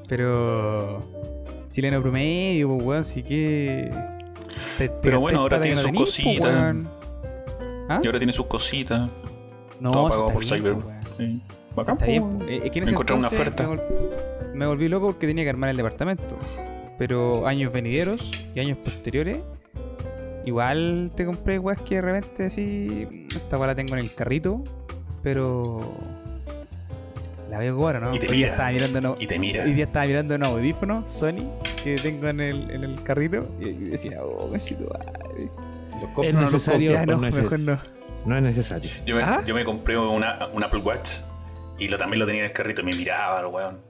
Pero. 0.09 1.01
Chileno 1.71 2.01
promedio, 2.03 2.69
pues, 2.69 2.85
weón, 2.85 3.05
sí 3.05 3.23
que. 3.23 3.91
te- 4.79 4.89
te 4.89 4.95
Pero 5.03 5.21
bueno, 5.21 5.41
ahora 5.41 5.61
tiene 5.61 5.77
no 5.77 5.83
tenís, 5.83 5.99
po, 6.01 6.05
cositas. 6.05 6.77
¿Ah? 7.89 8.01
Y 8.03 8.07
ahora 8.07 8.19
tiene 8.19 8.33
sus 8.33 8.47
cositas. 8.47 9.09
No, 9.81 9.91
todo 9.91 10.09
pagado 10.09 10.29
por 10.33 10.45
bien, 10.45 10.55
Cyber. 10.61 10.77
Sí. 11.19 11.43
Bacán, 11.75 11.95
Está 11.95 12.07
bien. 12.07 12.39
Eh, 12.49 12.61
Es 12.65 12.71
que 12.71 12.79
en 12.79 12.89
ese 12.89 13.15
una 13.15 13.27
oferta. 13.29 13.67
Me, 13.67 13.77
vol- 13.77 13.83
me 14.55 14.67
volví 14.67 14.89
loco 14.89 15.07
porque 15.09 15.27
tenía 15.27 15.43
que 15.45 15.51
armar 15.51 15.71
el 15.71 15.77
departamento. 15.77 16.37
Pero 16.99 17.47
años 17.47 17.73
venideros 17.73 18.31
y 18.55 18.61
años 18.61 18.79
posteriores, 18.79 19.39
igual 20.45 21.11
te 21.17 21.25
compré 21.25 21.59
weas 21.59 21.81
que 21.83 21.97
de 21.97 22.03
repente 22.03 22.45
así. 22.47 23.27
Esta 23.35 23.59
weá 23.59 23.69
la 23.69 23.75
tengo 23.75 23.95
en 23.95 24.01
el 24.01 24.15
carrito, 24.15 24.63
pero. 25.23 25.81
La 27.51 27.59
veo 27.59 27.75
ahora, 27.77 28.01
¿no? 28.01 28.15
Y 28.15 28.19
te 28.19 28.27
Hoy 28.29 28.37
mira. 28.39 28.51
estaba 28.51 28.71
mirando, 28.73 29.01
no, 29.01 29.15
Y 29.19 29.27
te 29.27 29.39
mira. 29.39 29.65
Hoy 29.65 29.75
día 29.75 29.85
estaba 29.85 30.07
mirando 30.07 30.35
un 30.35 30.45
audífono 30.45 31.05
Sony 31.09 31.49
que 31.85 31.95
tengo 31.97 32.27
en 32.29 32.41
el, 32.41 32.71
en 32.71 32.83
el 32.85 33.03
carrito 33.03 33.47
y 33.61 33.71
decía, 33.73 34.23
oh. 34.25 34.51
Los 34.53 36.11
compro, 36.15 36.23
Es 36.25 36.35
necesario. 36.35 36.93
Ya 36.93 37.07
no, 37.07 37.17
no 37.19 37.27
es- 37.29 37.35
mejor 37.35 37.61
no. 37.61 37.79
No 38.27 38.37
es 38.37 38.43
necesario. 38.43 38.91
Yo 39.05 39.15
me, 39.17 39.23
¿Ah? 39.23 39.43
yo 39.47 39.55
me 39.55 39.65
compré 39.65 39.99
una, 39.99 40.47
un 40.53 40.65
Apple 40.65 40.81
Watch 40.81 41.19
y 41.79 41.89
lo, 41.89 41.99
también 41.99 42.19
lo 42.21 42.27
tenía 42.27 42.41
en 42.41 42.47
el 42.47 42.53
carrito 42.53 42.81
y 42.81 42.85
me 42.85 42.95
miraba 42.95 43.41
el 43.41 43.47
weón. 43.47 43.81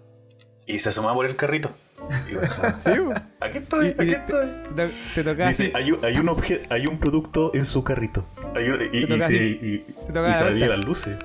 Y 0.67 0.81
se 0.81 0.89
asomaba 0.89 1.15
por 1.15 1.25
el 1.25 1.37
carrito. 1.37 1.71
Y. 2.29 2.33
Sí, 2.83 2.91
aquí 3.41 3.59
estoy, 3.59 3.87
Y- 3.89 3.91
aquí 4.03 4.11
estoy. 4.11 4.47
te, 4.77 4.89
te 5.15 5.25
tocaba 5.25 5.49
Dice, 5.49 5.65
así. 5.65 5.73
hay 5.75 5.93
un, 5.93 6.05
hay, 6.05 6.17
un 6.19 6.27
obje- 6.29 6.63
hay 6.71 6.87
un 6.87 6.99
producto 6.99 7.53
en 7.55 7.65
su 7.65 7.83
carrito. 7.85 8.27
Hay 8.55 8.69
un- 8.69 8.81
y, 8.93 8.99
y, 8.99 9.07
toca 9.07 9.27
se- 9.27 9.35
así. 9.37 9.59
y- 9.63 9.79
Te 10.13 10.59
y 10.59 10.59
las 10.69 10.85
luces. 10.85 11.19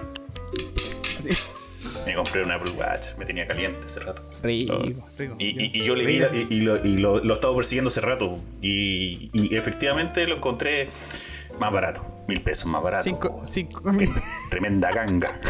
Me 2.05 2.15
compré 2.15 2.43
un 2.43 2.51
Apple 2.51 2.71
Watch, 2.71 3.10
me 3.19 3.25
tenía 3.25 3.45
caliente 3.45 3.86
hace 3.86 3.99
rato. 3.99 4.23
Rico, 4.41 4.79
rico. 5.17 5.36
Y, 5.38 5.84
yo 5.84 5.95
le 5.95 6.05
vi 6.05 6.19
la- 6.19 6.29
y, 6.34 6.62
lo, 6.62 6.84
y 6.84 6.97
lo, 6.97 7.19
lo 7.23 7.34
estaba 7.36 7.55
persiguiendo 7.55 7.89
hace 7.89 8.01
rato. 8.01 8.39
Y, 8.62 9.29
y 9.34 9.55
efectivamente 9.55 10.25
lo 10.27 10.36
encontré 10.38 10.89
más 11.60 11.71
barato. 11.71 12.05
Mil 12.27 12.41
pesos 12.41 12.67
más 12.67 12.82
barato. 12.82 13.03
Cinco, 13.03 13.43
cinco 13.45 13.82
tremenda 14.49 14.91
ganga. 14.91 15.39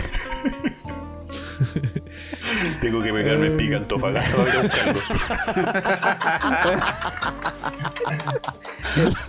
Tengo 2.81 3.01
que 3.01 3.13
pegarme 3.13 3.51
pica 3.51 3.77
Antofagasta 3.77 4.37
para 4.37 4.49
ir 4.49 4.55
a 4.55 4.61
buscarlo. 4.61 5.01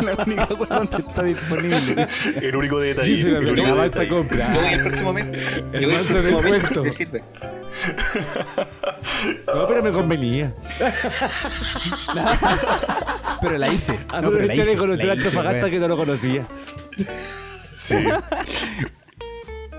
la 0.00 0.14
única 0.26 0.46
cosa 0.46 0.74
donde 0.76 0.96
está 0.98 1.22
disponible. 1.22 2.08
El 2.40 2.56
único 2.56 2.80
detalle. 2.80 3.16
Sí, 3.16 3.22
se 3.22 3.28
el 3.28 3.48
único 3.50 3.66
acaba 3.68 3.84
detalle. 3.84 4.04
esta 4.04 4.14
compra. 4.14 4.52
Yo 4.52 4.60
voy 4.60 4.72
el 4.72 4.80
próximo 4.82 5.12
mes. 5.12 5.32
Yo 5.32 5.40
voy 5.72 5.82
el 5.82 6.06
próximo 6.06 6.42
mes 6.42 6.82
te 6.82 6.92
sirve. 6.92 7.22
No, 9.46 9.68
pero 9.68 9.82
me 9.82 9.90
convenía. 9.92 10.54
Pero 13.42 13.56
la 13.56 13.72
hice. 13.72 13.92
No, 14.20 14.30
pero 14.30 14.44
la 14.44 14.52
hice, 14.52 14.64
de 14.66 14.76
conocer 14.76 15.06
la 15.06 15.12
a 15.14 15.16
Antofagasta 15.16 15.70
que 15.70 15.78
no 15.78 15.88
lo 15.88 15.96
conocía. 15.96 16.46
Sí. 17.74 17.96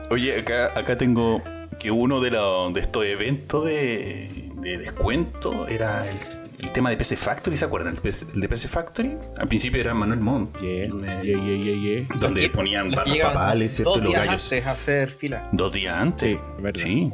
Oye, 0.10 0.36
acá, 0.38 0.71
acá 0.75 0.97
tengo 0.97 1.43
que 1.82 1.89
uno 1.91 2.20
de, 2.22 2.32
los 2.32 2.74
de 2.74 2.82
estos 2.82 3.06
eventos 3.06 3.65
de, 3.65 4.52
de 4.58 4.78
descuento 4.78 5.67
era 5.67 6.08
el, 6.10 6.17
el 6.60 6.72
tema 6.72 6.89
de 6.91 6.98
PC 6.98 7.17
Factory, 7.17 7.58
¿se 7.58 7.65
acuerdan? 7.65 7.94
El, 7.96 8.00
PC 8.02 8.26
el 8.36 8.41
de 8.41 8.48
PC 8.50 8.67
Factory. 8.67 9.17
Al 9.38 9.48
principio 9.48 9.82
era 9.82 9.94
Manuel 9.94 10.20
Montt. 10.20 10.60
Yeah, 10.62 10.88
donde, 10.89 11.08
yeah, 11.24 11.39
yeah, 11.44 11.58
yeah, 11.60 11.76
yeah. 11.76 12.08
donde 12.20 12.41
Los 12.41 12.50
que- 12.50 12.56
ponían 12.56 12.89
llegaban 12.91 13.34
papales, 13.34 13.76
¿cierto? 13.76 13.94
Dos 13.94 14.02
Los 14.04 14.10
días 14.12 14.26
gallos. 14.26 14.44
antes 14.44 14.67
hacer 14.67 15.10
fila. 15.10 15.50
Dos 15.52 15.74
días 15.74 15.98
antes. 15.98 16.30
Sí, 16.30 16.39
es 16.58 16.63
verdad. 16.63 16.80
Sí. 16.82 17.12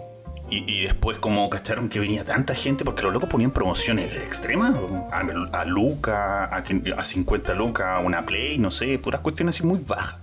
Y, 0.50 0.64
y 0.80 0.84
después 0.84 1.18
como 1.18 1.50
cacharon 1.50 1.90
que 1.90 2.00
venía 2.00 2.24
tanta 2.24 2.54
gente, 2.56 2.86
porque 2.86 3.02
los 3.04 3.12
locos 3.14 3.28
ponían 3.30 3.52
promociones 3.52 4.14
extremas, 4.16 4.76
a, 5.12 5.20
a 5.60 5.66
Luca, 5.66 6.46
a, 6.46 6.64
a 6.98 7.04
50 7.04 7.54
lucas, 7.54 7.86
a 7.88 8.00
una 8.00 8.26
Play, 8.26 8.58
no 8.58 8.72
sé, 8.72 8.98
puras 9.00 9.20
cuestiones 9.22 9.56
así 9.56 9.66
muy 9.66 9.80
bajas. 9.86 10.18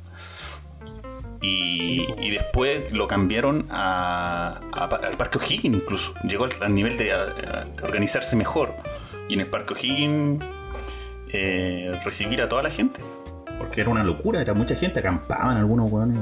Y, 1.46 2.06
y 2.20 2.30
después 2.30 2.90
lo 2.92 3.06
cambiaron 3.06 3.66
a, 3.70 4.60
a 4.72 4.84
al 4.84 5.16
Parque 5.16 5.38
O'Higgins 5.38 5.76
incluso. 5.76 6.14
Llegó 6.24 6.44
al, 6.44 6.52
al 6.60 6.74
nivel 6.74 6.96
de, 6.96 7.12
a- 7.12 7.66
organizarse 7.82 8.34
mejor. 8.36 8.72
Y 9.28 9.34
en 9.34 9.40
el 9.40 9.46
Parque 9.48 9.74
O'Higgins 9.74 10.42
eh, 11.32 12.00
recibir 12.04 12.40
a 12.42 12.48
toda 12.48 12.62
la 12.62 12.70
gente. 12.70 13.00
Porque 13.58 13.80
era 13.82 13.90
una 13.90 14.02
locura, 14.04 14.40
era 14.40 14.54
mucha 14.54 14.74
gente, 14.74 15.00
acampaban 15.00 15.56
algunos 15.56 15.90
hueones 15.90 16.18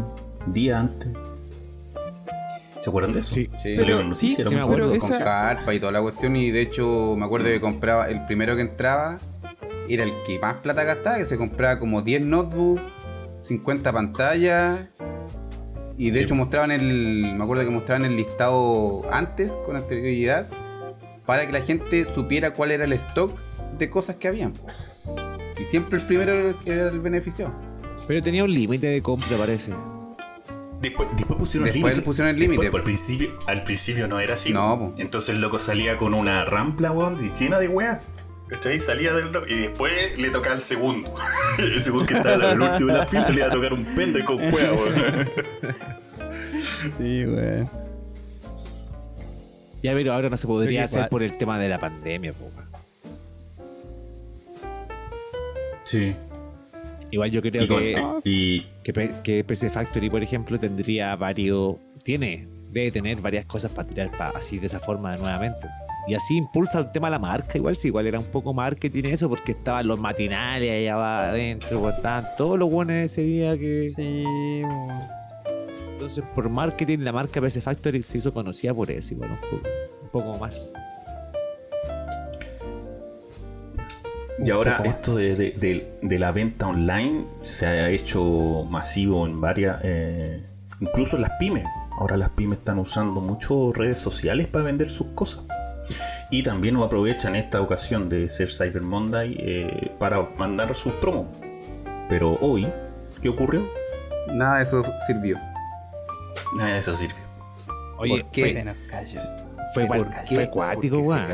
día 0.47 0.81
antes. 0.81 1.09
¿Se 2.81 2.91
acuerdan 2.91 3.13
de 3.13 3.21
eso? 3.21 3.35
Sí, 3.35 3.49
sí. 3.63 3.69
En 3.81 4.17
Sí, 4.17 4.29
sí 4.31 4.43
era 4.43 4.51
me 4.51 4.61
acuerdo. 4.61 4.89
con 4.99 5.13
esa- 5.13 5.23
carpa 5.23 5.73
y 5.73 5.79
toda 5.81 5.93
la 5.93 6.01
cuestión. 6.03 6.35
Y 6.37 6.51
de 6.51 6.63
hecho, 6.63 7.15
me 7.17 7.25
acuerdo 7.25 7.47
que 7.47 7.61
compraba, 7.61 8.09
el 8.09 8.25
primero 8.27 8.57
que 8.57 8.63
entraba 8.63 9.19
era 9.89 10.03
el 10.05 10.13
que 10.27 10.39
más 10.41 10.55
plata 10.57 10.83
gastaba, 10.83 11.19
que 11.19 11.27
se 11.27 11.37
compraba 11.39 11.79
como 11.79 12.03
10 12.03 12.23
notebooks, 12.27 12.83
50 13.59 13.93
pantallas. 13.93 14.89
Y 15.97 16.09
de 16.09 16.15
Sí. 16.15 16.21
hecho 16.21 16.35
mostraban 16.35 16.71
el. 16.71 17.35
Me 17.37 17.45
acuerdo 17.45 17.65
que 17.65 17.71
mostraban 17.71 18.05
el 18.07 18.17
listado 18.17 19.03
antes, 19.13 19.57
con 19.67 19.77
anterioridad, 19.77 20.47
para 21.27 21.47
que 21.47 21.53
la 21.53 21.61
gente 21.61 22.07
supiera 22.15 22.55
cuál 22.55 22.71
era 22.73 22.85
el 22.85 22.93
stock 22.95 23.39
de 23.79 23.91
cosas 23.91 24.17
que 24.17 24.29
habían. 24.29 24.55
Y 25.61 25.65
siempre 25.65 25.99
el 26.01 26.07
primero 26.07 26.33
era 26.33 26.49
el 26.51 26.57
que 26.57 26.73
era 26.73 26.89
el 26.89 27.01
beneficio. 27.01 27.53
Pero 28.09 28.23
tenía 28.23 28.43
un 28.43 28.53
límite 28.53 28.87
de 28.89 29.03
compra, 29.03 29.37
parece. 29.37 29.73
Después, 30.81 31.09
después 31.17 31.39
pusieron 31.39 31.67
Después 31.67 31.75
límite. 31.77 31.97
le 31.97 32.03
pusieron 32.03 32.31
el 32.35 32.41
límite. 32.41 32.63
Después, 32.63 32.81
Al 32.81 32.85
principio, 32.85 33.31
al 33.47 33.63
principio 33.63 34.09
no 34.09 34.19
era 34.19 34.35
así. 34.35 34.53
No, 34.53 34.77
po. 34.79 34.91
po. 34.91 34.95
Entonces 34.99 35.35
el 35.37 35.41
loco 35.41 35.59
salía 35.59 35.97
con 35.99 36.13
una 36.15 36.45
rampla, 36.45 36.91
weón, 36.91 37.25
y 37.25 37.31
llena 37.39 37.59
de 37.61 37.69
weas. 37.69 38.03
¿Cachai? 38.49 38.81
Salía 38.81 39.13
del 39.15 39.31
y 39.49 39.55
después 39.61 40.19
le 40.19 40.31
tocaba 40.31 40.55
el 40.57 40.61
segundo. 40.61 41.15
el 41.59 41.81
segundo 41.81 42.07
que 42.07 42.15
estaba 42.15 42.51
al 42.51 42.61
último 42.61 42.93
de 42.93 42.99
la 42.99 43.07
fila 43.07 43.29
le 43.31 43.37
iba 43.37 43.47
a 43.47 43.51
tocar 43.51 43.73
un 43.73 43.85
pendrive 43.95 44.25
con 44.27 44.37
wea, 44.53 44.73
weón. 44.73 45.29
Sí, 46.99 47.25
weón. 47.27 47.69
Ya, 49.83 49.93
pero 49.95 50.13
ahora 50.13 50.29
no 50.29 50.37
se 50.37 50.47
podría 50.47 50.85
hacer 50.85 51.09
por 51.09 51.23
el 51.23 51.37
tema 51.37 51.59
de 51.59 51.69
la 51.69 51.79
pandemia, 51.81 52.33
po, 52.35 52.45
weón. 52.45 52.69
Sí. 55.85 56.15
Igual 57.11 57.31
yo 57.31 57.43
creo 57.43 57.63
Y, 57.65 57.67
con- 57.67 57.79
que, 57.81 58.03
y- 58.25 58.67
que, 58.83 59.11
que 59.23 59.45
PC 59.45 59.71
Factory, 59.71 60.09
por 60.11 60.23
ejemplo, 60.23 60.59
tendría 60.59 61.15
varios. 61.17 61.77
Tiene, 62.05 62.47
debe 62.71 62.91
tener 62.91 63.19
varias 63.21 63.45
cosas 63.47 63.71
para 63.73 63.87
tirar 63.89 64.11
pa- 64.17 64.33
así 64.35 64.59
de 64.59 64.67
esa 64.67 64.81
forma 64.81 65.17
nuevamente. 65.17 65.69
Y 66.09 66.15
así 66.15 66.37
impulsa 66.37 66.81
el 66.81 66.91
tema 66.91 67.07
de 67.07 67.13
la 67.13 67.19
marca, 67.21 67.57
igual, 67.57 67.77
si 67.77 67.89
igual 67.89 68.07
era 68.09 68.19
un 68.19 68.25
poco 68.25 68.53
marketing 68.53 69.05
eso, 69.05 69.29
porque 69.29 69.53
estaban 69.53 69.87
los 69.87 70.01
matinales 70.01 70.71
allá 70.71 71.29
adentro, 71.31 71.81
pues, 71.81 71.95
estaban 71.97 72.27
todos 72.37 72.59
los 72.59 72.71
buenos 72.71 72.97
ese 72.97 73.23
día 73.23 73.57
que. 73.57 73.93
Sí. 73.95 74.25
Entonces, 75.93 76.25
por 76.35 76.49
marketing, 76.51 76.99
la 77.01 77.13
marca 77.13 77.41
PC 77.41 77.61
Factory 77.61 78.03
se 78.03 78.19
hizo 78.19 78.35
conocida 78.35 78.75
por 78.75 78.91
eso, 78.91 79.15
igual, 79.15 79.31
un 79.31 79.39
poco, 79.39 79.69
un 80.03 80.09
poco 80.09 80.39
más. 80.39 80.73
Y 84.45 84.51
un 84.51 84.57
ahora 84.57 84.81
esto 84.85 85.15
de, 85.15 85.37
de- 85.37 85.51
de- 85.53 85.99
de 86.03 86.19
la 86.19 86.33
venta 86.33 86.67
online 86.67 87.27
se 87.43 87.67
ha 87.67 87.89
hecho 87.91 88.65
masivo 88.69 89.25
en 89.27 89.41
varias, 89.41 89.79
eh, 89.85 90.43
incluso 90.81 91.15
en 91.17 91.23
las 91.23 91.33
pymes. 91.39 91.65
Ahora 91.99 92.17
las 92.17 92.31
pymes 92.31 92.59
están 92.59 92.79
usando 92.81 93.21
mucho 93.21 93.71
redes 93.73 93.99
sociales 93.99 94.49
para 94.49 94.65
vender 94.65 94.91
sus 94.91 95.11
cosas. 95.11 95.45
Y 96.33 96.43
también 96.43 96.77
aprovechan 96.77 97.37
esta 97.37 97.61
ocasión 97.61 98.09
de 98.09 98.27
ser 98.31 98.49
Cyber 98.51 98.81
Monday 98.81 99.37
eh, 99.39 99.93
para 99.99 100.31
mandar 100.39 100.75
sus 100.75 100.95
promos. 100.95 101.27
Pero 102.09 102.39
hoy, 102.41 102.67
¿qué 103.21 103.29
ocurrió? 103.29 103.69
Nada 104.33 104.57
de 104.57 104.63
eso 104.63 104.83
sirvió. 105.07 105.39
Nada 106.57 106.71
de 106.71 106.79
eso 106.79 106.95
sirve. 106.95 107.17
Oye, 107.99 108.23
¿Por 108.23 108.31
qué? 108.33 108.65
Fue, 109.75 109.87
fue, 109.87 110.49
cuático, 110.49 110.99
weón. 111.01 111.27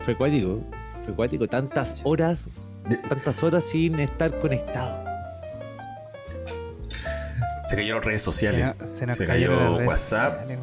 Fue 0.00 0.16
cuático. 0.16 0.60
Fue 1.04 1.14
cuático. 1.14 1.46
Tantas 1.46 2.00
horas, 2.04 2.48
tantas 3.06 3.42
horas 3.42 3.64
sin 3.64 4.00
estar 4.00 4.38
conectado. 4.38 5.04
Se 7.64 7.76
cayeron 7.76 8.02
redes 8.02 8.22
Se, 8.22 8.24
sociales. 8.24 8.74
nos- 8.78 8.88
se 8.88 9.06
nos 9.06 9.18
cayó 9.18 9.76
WhatsApp, 9.84 10.40
sociales. 10.40 10.60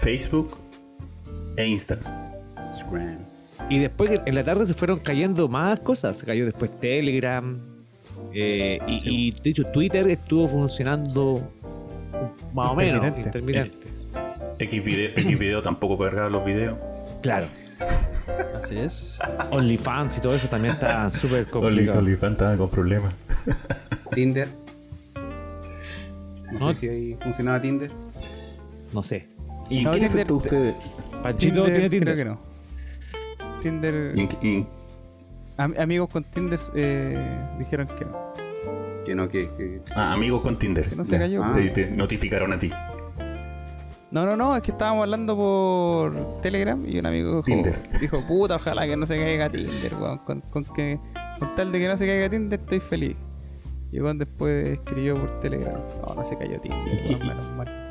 Facebook 0.00 0.56
e 1.56 1.66
Instagram. 1.66 2.21
Instagram. 2.72 3.18
Y 3.70 3.78
después 3.78 4.20
en 4.24 4.34
la 4.34 4.44
tarde 4.44 4.66
se 4.66 4.74
fueron 4.74 4.98
cayendo 4.98 5.48
más 5.48 5.78
cosas. 5.80 6.18
Se 6.18 6.26
cayó 6.26 6.44
después 6.44 6.70
Telegram. 6.80 7.60
eh, 8.34 8.78
y, 8.86 9.28
y, 9.28 9.30
de 9.42 9.50
hecho 9.50 9.64
Twitter 9.66 10.06
estuvo 10.08 10.48
funcionando 10.48 11.50
más 12.54 12.70
o 12.70 12.74
menos 12.74 13.04
Intermitente. 13.06 13.38
intermitente. 13.38 13.78
X 14.58 14.84
video, 14.84 15.10
X 15.10 15.38
video 15.38 15.62
tampoco 15.62 15.98
cargaba 15.98 16.28
los 16.28 16.44
videos. 16.44 16.78
Claro. 17.22 17.46
Así 18.62 18.76
es. 18.78 19.18
OnlyFans 19.50 20.18
y 20.18 20.20
todo 20.20 20.34
eso 20.34 20.48
también 20.48 20.74
está 20.74 21.10
súper 21.10 21.46
complicado. 21.46 21.98
OnlyFans 21.98 22.32
estaba 22.32 22.56
con 22.56 22.70
problemas. 22.70 23.14
Tinder. 24.12 24.48
No, 26.52 26.58
No. 26.58 26.74
sé 26.74 26.80
si 26.80 26.88
ahí 26.88 27.16
funcionaba 27.22 27.60
Tinder. 27.60 27.90
No 28.92 29.02
sé. 29.02 29.28
¿Y 29.70 29.82
No, 29.84 29.90
qué 29.90 30.00
le 30.00 30.06
afectó 30.06 30.36
a 30.36 30.42
te- 30.42 30.44
ustedes? 30.46 30.74
Panchito 31.22 31.64
tiene 31.64 31.88
Tinder. 31.90 32.14
Creo 32.14 32.16
que 32.16 32.24
no. 32.30 32.51
Tinder. 33.62 34.12
¿Y 34.14 34.20
en- 34.20 34.28
y 34.42 34.56
en- 34.56 34.68
am- 35.56 35.74
amigos 35.78 36.08
con 36.10 36.24
Tinder 36.24 36.58
eh, 36.74 37.38
dijeron 37.58 37.86
que 37.98 38.04
no. 38.04 38.32
Que 39.04 39.14
no, 39.14 39.28
que. 39.28 39.48
que- 39.56 39.80
Ah, 39.96 40.12
amigos 40.12 40.40
con 40.42 40.58
Tinder. 40.58 40.88
Que 40.88 40.96
no 40.96 41.04
se 41.04 41.18
cayó. 41.18 41.42
Ah. 41.42 41.52
Te, 41.52 41.70
te 41.70 41.90
notificaron 41.90 42.52
a 42.52 42.58
ti. 42.58 42.70
No, 44.10 44.26
no, 44.26 44.36
no, 44.36 44.54
es 44.54 44.62
que 44.62 44.72
estábamos 44.72 45.02
hablando 45.04 45.34
por 45.36 46.40
Telegram 46.42 46.84
y 46.86 46.98
un 46.98 47.06
amigo 47.06 47.28
dijo, 47.30 47.42
Tinder. 47.42 47.74
dijo 47.98 48.20
puta, 48.28 48.56
ojalá 48.56 48.86
que 48.86 48.94
no 48.94 49.06
se 49.06 49.16
caiga 49.16 49.48
Tinder, 49.48 49.94
weón. 49.98 50.18
Con, 50.18 50.40
con 50.42 50.64
que, 50.64 50.98
con 51.38 51.54
tal 51.56 51.72
de 51.72 51.78
que 51.78 51.88
no 51.88 51.96
se 51.96 52.06
caiga 52.06 52.28
Tinder 52.28 52.60
estoy 52.60 52.80
feliz. 52.80 53.16
Y 53.90 54.00
weón 54.00 54.18
después 54.18 54.68
escribió 54.68 55.16
por 55.16 55.40
Telegram. 55.40 55.80
No, 56.06 56.14
no 56.14 56.24
se 56.28 56.36
cayó 56.36 56.60
Tinder, 56.60 57.02
weón, 57.08 57.26
menos 57.26 57.50
mal. 57.52 57.81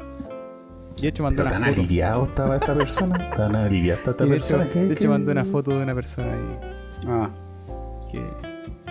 Y 0.97 1.01
de 1.03 1.07
hecho 1.07 1.23
mandó 1.23 1.43
Pero 1.43 1.55
una 1.55 1.59
tan 1.65 1.69
foto. 1.69 1.81
aliviado 1.81 2.23
estaba 2.23 2.55
esta 2.57 2.73
persona. 2.75 3.29
Tan 3.31 3.55
aliviada 3.55 3.99
esta 3.99 4.11
hecho, 4.11 4.27
persona 4.27 4.67
que, 4.67 4.79
de 4.79 4.93
hecho 4.93 5.01
que- 5.01 5.07
mandó 5.07 5.31
una 5.31 5.43
foto 5.45 5.71
de 5.71 5.83
una 5.83 5.95
persona 5.95 6.33
ahí 6.33 6.59
Ah, 7.07 7.29
que 8.11 8.21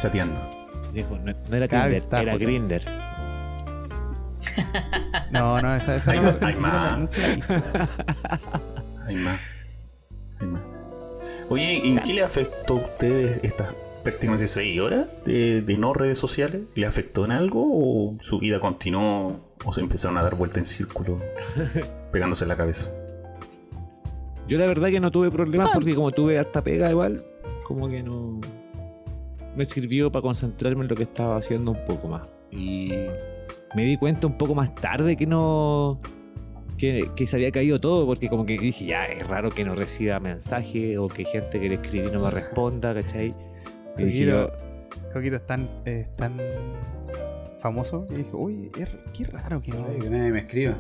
chateando. 0.00 0.40
Dijo, 0.92 1.16
no, 1.18 1.32
no 1.32 1.56
era 1.56 1.68
Tinder, 1.68 2.02
era. 2.28 2.36
Grinder. 2.36 2.84
No, 5.32 5.60
no, 5.62 5.74
esa, 5.76 5.94
esa 5.94 6.10
Hay 6.10 6.18
no, 6.18 6.24
más, 6.24 6.42
hay 6.42 6.54
más. 6.56 7.08
Hay 9.06 9.16
más. 9.16 9.40
Hay 10.40 10.46
más. 10.46 10.62
Oye, 11.48 11.86
¿en 11.86 11.98
qué 12.00 12.12
le 12.14 12.22
afectó 12.22 12.74
a 12.78 12.82
ustedes 12.82 13.40
estas 13.44 13.74
prácticamente 14.02 14.46
seis 14.48 14.80
horas 14.80 15.06
de, 15.24 15.62
de 15.62 15.76
no 15.78 15.94
redes 15.94 16.18
sociales? 16.18 16.62
¿Le 16.74 16.86
afectó 16.86 17.24
en 17.24 17.30
algo 17.32 17.62
o 17.64 18.16
su 18.20 18.38
vida 18.40 18.58
continuó 18.60 19.49
o 19.64 19.72
se 19.72 19.80
empezaron 19.80 20.16
a 20.18 20.22
dar 20.22 20.34
vuelta 20.34 20.58
en 20.58 20.66
círculo 20.66 21.20
pegándose 22.12 22.44
en 22.44 22.48
la 22.48 22.56
cabeza? 22.56 22.90
Yo 24.48 24.58
la 24.58 24.66
verdad 24.66 24.88
que 24.88 25.00
no 25.00 25.10
tuve 25.10 25.30
problemas 25.30 25.70
porque 25.72 25.94
como 25.94 26.10
tuve 26.10 26.38
harta 26.38 26.62
pega 26.62 26.90
igual, 26.90 27.24
como 27.64 27.88
que 27.88 28.02
no 28.02 28.40
me 29.54 29.64
sirvió 29.64 30.10
para 30.10 30.22
concentrarme 30.22 30.82
en 30.82 30.88
lo 30.88 30.96
que 30.96 31.04
estaba 31.04 31.36
haciendo 31.36 31.72
un 31.72 31.84
poco 31.86 32.08
más. 32.08 32.28
Y 32.50 32.92
me 33.74 33.84
di 33.84 33.96
cuenta 33.96 34.26
un 34.26 34.34
poco 34.34 34.54
más 34.54 34.74
tarde 34.74 35.16
que 35.16 35.26
no 35.26 36.00
que, 36.76 37.10
que 37.14 37.26
se 37.26 37.36
había 37.36 37.52
caído 37.52 37.78
todo 37.78 38.06
porque 38.06 38.28
como 38.28 38.44
que 38.44 38.58
dije, 38.58 38.86
ya, 38.86 39.04
es 39.04 39.26
raro 39.26 39.50
que 39.50 39.64
no 39.64 39.74
reciba 39.76 40.18
mensaje 40.18 40.98
o 40.98 41.08
que 41.08 41.24
gente 41.24 41.60
que 41.60 41.68
le 41.68 41.74
escribí 41.74 42.10
no 42.10 42.20
me 42.20 42.30
responda, 42.30 42.94
¿cachai? 42.94 43.34
Y 43.98 44.02
dije 44.02 44.26
yo, 44.26 44.50
Coquito 45.12 45.36
es 45.36 45.46
tan, 45.46 45.68
eh, 45.84 46.06
famoso 47.60 48.06
y 48.10 48.14
dije, 48.16 48.30
uy, 48.32 48.70
qué 49.14 49.24
raro 49.26 49.60
que 49.62 49.72
no. 49.72 49.86
ay, 49.90 49.98
que 50.00 50.10
nadie 50.10 50.30
me 50.32 50.38
escriba. 50.40 50.74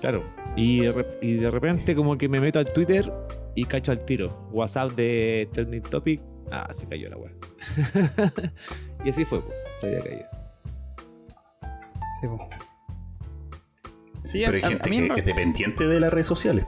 claro. 0.00 0.22
Y 0.56 0.80
de, 0.82 0.94
rep- 0.94 1.18
y 1.20 1.34
de 1.34 1.50
repente 1.50 1.94
como 1.96 2.16
que 2.16 2.28
me 2.28 2.38
meto 2.40 2.58
al 2.60 2.72
Twitter 2.72 3.12
y 3.56 3.64
cacho 3.64 3.90
al 3.92 4.04
tiro. 4.04 4.48
WhatsApp 4.52 4.92
de 4.92 5.48
Trending 5.52 5.82
Topic. 5.82 6.20
Ah, 6.52 6.68
se 6.70 6.86
cayó 6.86 7.08
la 7.08 7.16
weá. 7.16 7.32
y 9.04 9.08
así 9.10 9.24
fue, 9.24 9.40
pues, 9.40 9.52
se 9.80 9.86
había 9.88 10.00
caído. 10.00 10.26
Sí. 12.20 12.28
Sí, 14.24 14.42
Pero 14.46 14.56
hay 14.56 14.62
a- 14.62 14.66
gente 14.68 15.10
a 15.10 15.14
que 15.14 15.20
es 15.20 15.26
dependiente 15.26 15.86
de 15.86 16.00
las 16.00 16.12
redes 16.12 16.26
sociales. 16.26 16.66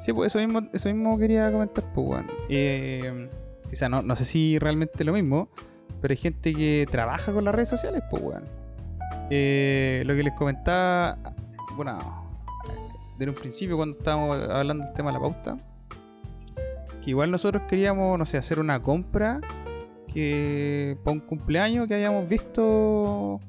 Sí, 0.00 0.12
pues 0.12 0.32
eso 0.32 0.38
mismo, 0.44 0.68
eso 0.72 0.88
mismo 0.92 1.18
quería 1.18 1.50
comentar, 1.52 1.84
pues, 1.94 2.08
weón. 2.08 2.26
Eh, 2.48 3.28
quizá 3.70 3.88
no, 3.88 4.02
no 4.02 4.16
sé 4.16 4.24
si 4.24 4.58
realmente 4.58 4.94
es 4.98 5.06
lo 5.06 5.12
mismo, 5.12 5.48
pero 6.00 6.12
hay 6.12 6.16
gente 6.18 6.52
que 6.52 6.86
trabaja 6.90 7.32
con 7.32 7.44
las 7.44 7.54
redes 7.54 7.68
sociales, 7.68 8.02
pues, 8.10 8.22
weón. 8.22 8.42
Eh, 9.34 10.02
lo 10.04 10.14
que 10.14 10.22
les 10.24 10.34
comentaba, 10.34 11.16
bueno, 11.74 11.98
desde 13.16 13.30
un 13.30 13.34
principio 13.34 13.78
cuando 13.78 13.96
estábamos 13.96 14.36
hablando 14.36 14.84
del 14.84 14.92
tema 14.92 15.10
de 15.10 15.14
la 15.14 15.20
pauta, 15.20 15.56
que 17.02 17.08
igual 17.08 17.30
nosotros 17.30 17.62
queríamos, 17.66 18.18
no 18.18 18.26
sé, 18.26 18.36
hacer 18.36 18.60
una 18.60 18.82
compra 18.82 19.40
que 20.06 20.98
para 21.02 21.14
un 21.14 21.20
cumpleaños 21.20 21.88
que 21.88 21.94
habíamos 21.94 22.28
visto 22.28 23.40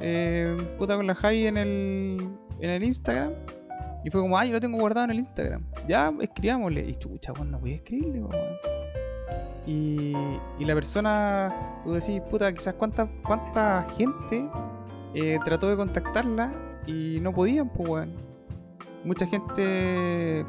eh, 0.00 0.56
puta 0.76 0.96
con 0.96 1.06
la 1.06 1.14
Javi 1.14 1.46
en 1.46 1.56
el, 1.56 2.18
en 2.58 2.70
el 2.70 2.82
Instagram. 2.82 3.30
Y 4.04 4.10
fue 4.10 4.20
como, 4.20 4.36
ah, 4.36 4.44
yo 4.44 4.54
lo 4.54 4.60
tengo 4.60 4.76
guardado 4.76 5.04
en 5.04 5.12
el 5.12 5.18
Instagram. 5.20 5.64
Ya, 5.86 6.12
escribámosle. 6.20 6.80
Y 6.80 6.96
chucha, 6.96 7.32
weón, 7.32 7.52
no 7.52 7.60
voy 7.60 7.74
a 7.74 7.76
escribirle. 7.76 8.24
Y, 9.68 10.16
y 10.58 10.64
la 10.64 10.74
persona, 10.74 11.80
tú 11.84 11.92
decís, 11.92 12.20
puta, 12.28 12.52
quizás 12.52 12.74
cuánta, 12.74 13.06
cuánta 13.24 13.86
gente 13.96 14.48
eh, 15.14 15.38
trató 15.44 15.68
de 15.68 15.76
contactarla 15.76 16.50
y 16.86 17.18
no 17.20 17.32
podían, 17.32 17.68
pues, 17.68 17.88
weón. 17.88 18.12
Mucha 19.04 19.26
gente 19.26 20.44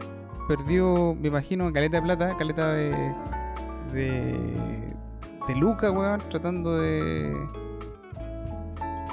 perdió, 0.48 1.16
me 1.16 1.30
imagino, 1.30 1.72
caleta 1.74 1.98
de 1.98 2.04
plata, 2.04 2.38
caleta 2.38 2.74
de. 2.74 3.14
de. 3.94 4.94
de 5.48 5.56
Luca, 5.56 5.92
weón, 5.92 6.20
tratando 6.30 6.80
de. 6.80 7.32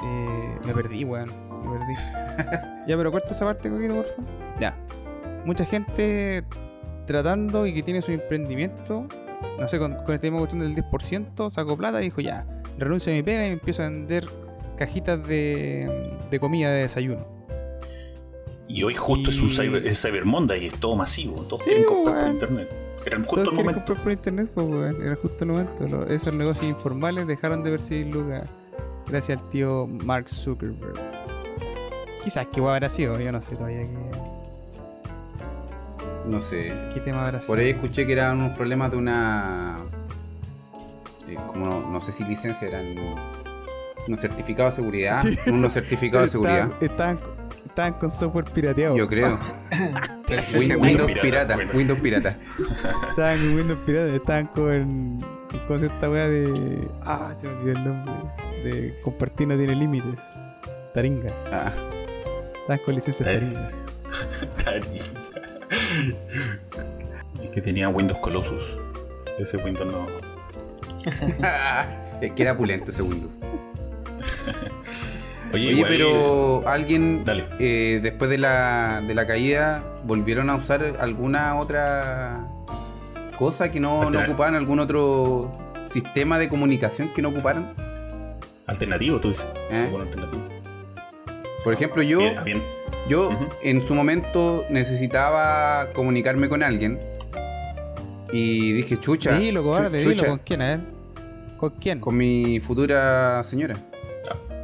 Eh, 0.03 0.59
me 0.65 0.73
perdí, 0.73 1.03
weón. 1.03 1.29
Me 1.63 1.77
perdí. 1.77 1.93
ya, 2.87 2.97
pero 2.97 3.11
corta 3.11 3.31
esa 3.31 3.45
parte, 3.45 3.69
coquito, 3.69 3.95
por 3.95 4.05
favor. 4.05 4.25
Ya. 4.59 4.75
Mucha 5.45 5.65
gente 5.65 6.45
tratando 7.07 7.65
y 7.65 7.73
que 7.73 7.83
tiene 7.83 8.01
su 8.01 8.11
emprendimiento. 8.11 9.07
No 9.59 9.67
sé, 9.67 9.79
con, 9.79 9.95
con 9.95 10.15
esta 10.15 10.27
misma 10.27 10.39
cuestión 10.39 10.61
del 10.61 10.75
10%, 10.75 11.49
sacó 11.49 11.75
plata 11.75 11.99
y 11.99 12.05
dijo, 12.05 12.21
ya, 12.21 12.45
renuncio 12.77 13.11
a 13.11 13.15
mi 13.15 13.23
pega 13.23 13.47
y 13.47 13.51
empiezo 13.51 13.83
a 13.83 13.89
vender 13.89 14.25
cajitas 14.85 15.25
de, 15.27 16.17
de 16.29 16.39
comida 16.39 16.69
de 16.71 16.81
desayuno. 16.81 17.25
Y 18.67 18.83
hoy 18.83 18.95
justo 18.95 19.29
es 19.29 19.39
un 19.41 19.49
cyber, 19.49 19.85
es 19.85 20.01
Cyber 20.01 20.25
Monday 20.25 20.63
y 20.63 20.67
es 20.67 20.79
todo 20.79 20.95
masivo. 20.95 21.41
Todos 21.43 21.61
Sí, 21.63 21.69
quieren 21.69 21.85
comprar 21.85 22.19
por 22.23 22.31
internet. 22.33 22.69
Era 23.05 23.17
justo 23.17 23.35
Todos 23.35 23.47
el 23.49 23.53
momento. 23.55 23.79
comprar 23.85 24.03
por 24.03 24.11
internet, 24.13 24.49
pues, 24.53 24.67
weón. 24.67 25.01
Era 25.05 25.15
justo 25.17 25.43
el 25.43 25.49
momento. 25.51 25.87
Lo- 25.87 26.07
esos 26.07 26.33
negocios 26.33 26.65
informales 26.65 27.27
dejaron 27.27 27.63
de 27.63 27.71
percibir 27.71 28.13
lucas 28.13 28.49
gracias 29.07 29.39
al 29.41 29.49
tío 29.49 29.87
Mark 29.87 30.29
Zuckerberg. 30.29 30.95
Quizás 32.23 32.47
que 32.47 32.59
habrá 32.61 32.89
sido, 32.89 33.19
yo 33.19 33.31
no 33.31 33.41
sé 33.41 33.55
todavía 33.55 33.81
qué, 33.81 33.89
No 36.27 36.41
sé. 36.41 36.73
qué 36.93 36.99
tema 37.01 37.25
habrá 37.25 37.39
sido. 37.39 37.47
Por 37.47 37.59
ahí 37.59 37.71
escuché 37.71 38.05
que 38.07 38.13
eran 38.13 38.39
unos 38.39 38.55
problemas 38.57 38.89
de 38.91 38.97
una. 38.97 39.75
eh, 41.27 41.35
como 41.47 41.65
no, 41.65 41.89
no 41.91 41.99
sé 42.01 42.11
si 42.11 42.23
licencia, 42.23 42.67
eran 42.67 42.95
unos 44.07 44.21
certificados 44.21 44.75
de 44.75 44.81
seguridad. 44.81 45.23
unos 45.47 45.73
certificados 45.73 46.27
de 46.27 46.31
seguridad. 46.31 46.71
Estaban, 46.81 47.15
estaban, 47.17 47.19
estaban 47.65 47.93
con 47.93 48.11
software 48.11 48.45
pirateado. 48.45 48.95
Yo 48.97 49.07
creo. 49.07 49.39
Windows 50.57 50.81
Windows 50.81 51.11
pirata, 51.11 51.21
pirata. 51.21 51.55
Windows. 51.57 51.75
Windows 51.75 51.99
pirata. 51.99 52.37
Estaban 53.09 53.37
con 53.37 53.55
Windows 53.55 53.79
pirata, 53.85 54.15
estaban 54.15 54.47
con. 54.47 55.19
con 55.67 55.83
esta 55.83 56.09
weá 56.09 56.27
de. 56.27 56.87
Ah, 57.03 57.33
se 57.39 57.47
me 57.47 57.53
olvidó 57.53 57.71
el 57.77 57.83
nombre. 57.85 58.13
De 58.63 58.99
compartir 59.03 59.47
no 59.47 59.57
tiene 59.57 59.75
límites. 59.75 60.19
Taringa. 60.93 61.29
Ah, 61.51 61.71
Estaban 62.61 62.79
con 62.85 62.95
licencias 62.95 63.27
Taringa. 63.27 63.67
Taringa. 64.63 65.03
y 67.43 67.47
que 67.49 67.61
tenía 67.61 67.89
Windows 67.89 68.19
Colossus. 68.19 68.79
Ese 69.39 69.57
Windows 69.57 69.91
no. 69.91 70.07
es 72.21 72.31
que 72.33 72.43
era 72.43 72.55
pulento 72.55 72.91
ese 72.91 73.01
Windows. 73.01 73.31
Oye, 75.53 75.67
Oye, 75.67 75.71
igual- 75.75 75.89
pero 75.89 76.67
alguien 76.67 77.23
Dale. 77.25 77.45
eh, 77.59 77.99
después 78.01 78.29
de 78.29 78.37
la, 78.37 79.01
de 79.05 79.13
la 79.13 79.27
caída 79.27 79.83
volvieron 80.05 80.49
a 80.49 80.55
usar 80.55 80.95
alguna 80.99 81.57
otra 81.57 82.47
cosa 83.37 83.69
que 83.71 83.79
no, 83.79 84.09
no 84.09 84.19
ocupaban, 84.21 84.55
algún 84.55 84.79
otro 84.79 85.51
sistema 85.89 86.39
de 86.39 86.47
comunicación 86.47 87.09
que 87.13 87.21
no 87.21 87.29
ocuparan. 87.29 87.73
Alternativo, 88.67 89.19
tú 89.19 89.29
dices. 89.29 89.47
¿Eh? 89.71 89.83
Algún 89.87 90.01
alternativo. 90.01 90.43
Por 91.65 91.73
ejemplo, 91.73 92.01
yo, 92.01 92.19
Bien, 92.19 92.33
bien. 92.45 92.63
yo 93.09 93.29
en 93.61 93.85
su 93.85 93.93
momento 93.93 94.63
necesitaba 94.69 95.89
comunicarme 95.93 96.47
con 96.47 96.63
alguien 96.63 96.97
y 98.31 98.71
dije, 98.71 98.97
chucha, 98.99 99.37
Dilo, 99.37 99.61
dilo. 99.89 99.99
chucha, 99.99 100.27
¿Con 100.27 100.37
quién? 100.39 100.59
Ver. 100.59 100.79
¿Con 101.57 101.69
quién? 101.71 101.99
con 101.99 102.15
mi 102.15 102.59
futura 102.61 103.43
señora. 103.43 103.75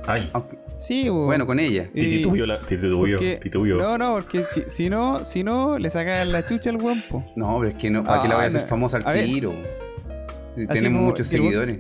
Ay, 0.08 0.30
Aunque- 0.34 0.58
Sí, 0.78 1.10
bo. 1.10 1.26
bueno, 1.26 1.46
con 1.46 1.60
ella. 1.60 1.88
Titubió 1.94 2.46
la. 2.46 2.60
Titubió, 2.60 3.18
porque- 3.18 3.38
titubió. 3.42 3.78
No, 3.78 3.98
no, 3.98 4.14
porque 4.14 4.42
si, 4.42 4.62
si 4.70 4.90
no, 4.90 5.26
si 5.26 5.44
no, 5.44 5.78
le 5.80 5.90
sacan 5.90 6.32
la 6.32 6.46
chucha 6.48 6.70
al 6.70 6.78
guampo. 6.78 7.24
No, 7.36 7.58
pero 7.60 7.72
es 7.72 7.78
que 7.78 7.90
no, 7.90 8.04
¿para 8.04 8.22
qué 8.22 8.28
la 8.28 8.36
voy 8.36 8.44
a 8.44 8.46
Ah, 8.46 8.48
hacer 8.50 8.62
no. 8.62 8.68
famosa 8.68 8.98
al 8.98 9.08
A 9.08 9.14
tiro? 9.14 9.54
Tenemos 10.56 11.02
muchos 11.04 11.28
que 11.30 11.38
seguidores. 11.38 11.80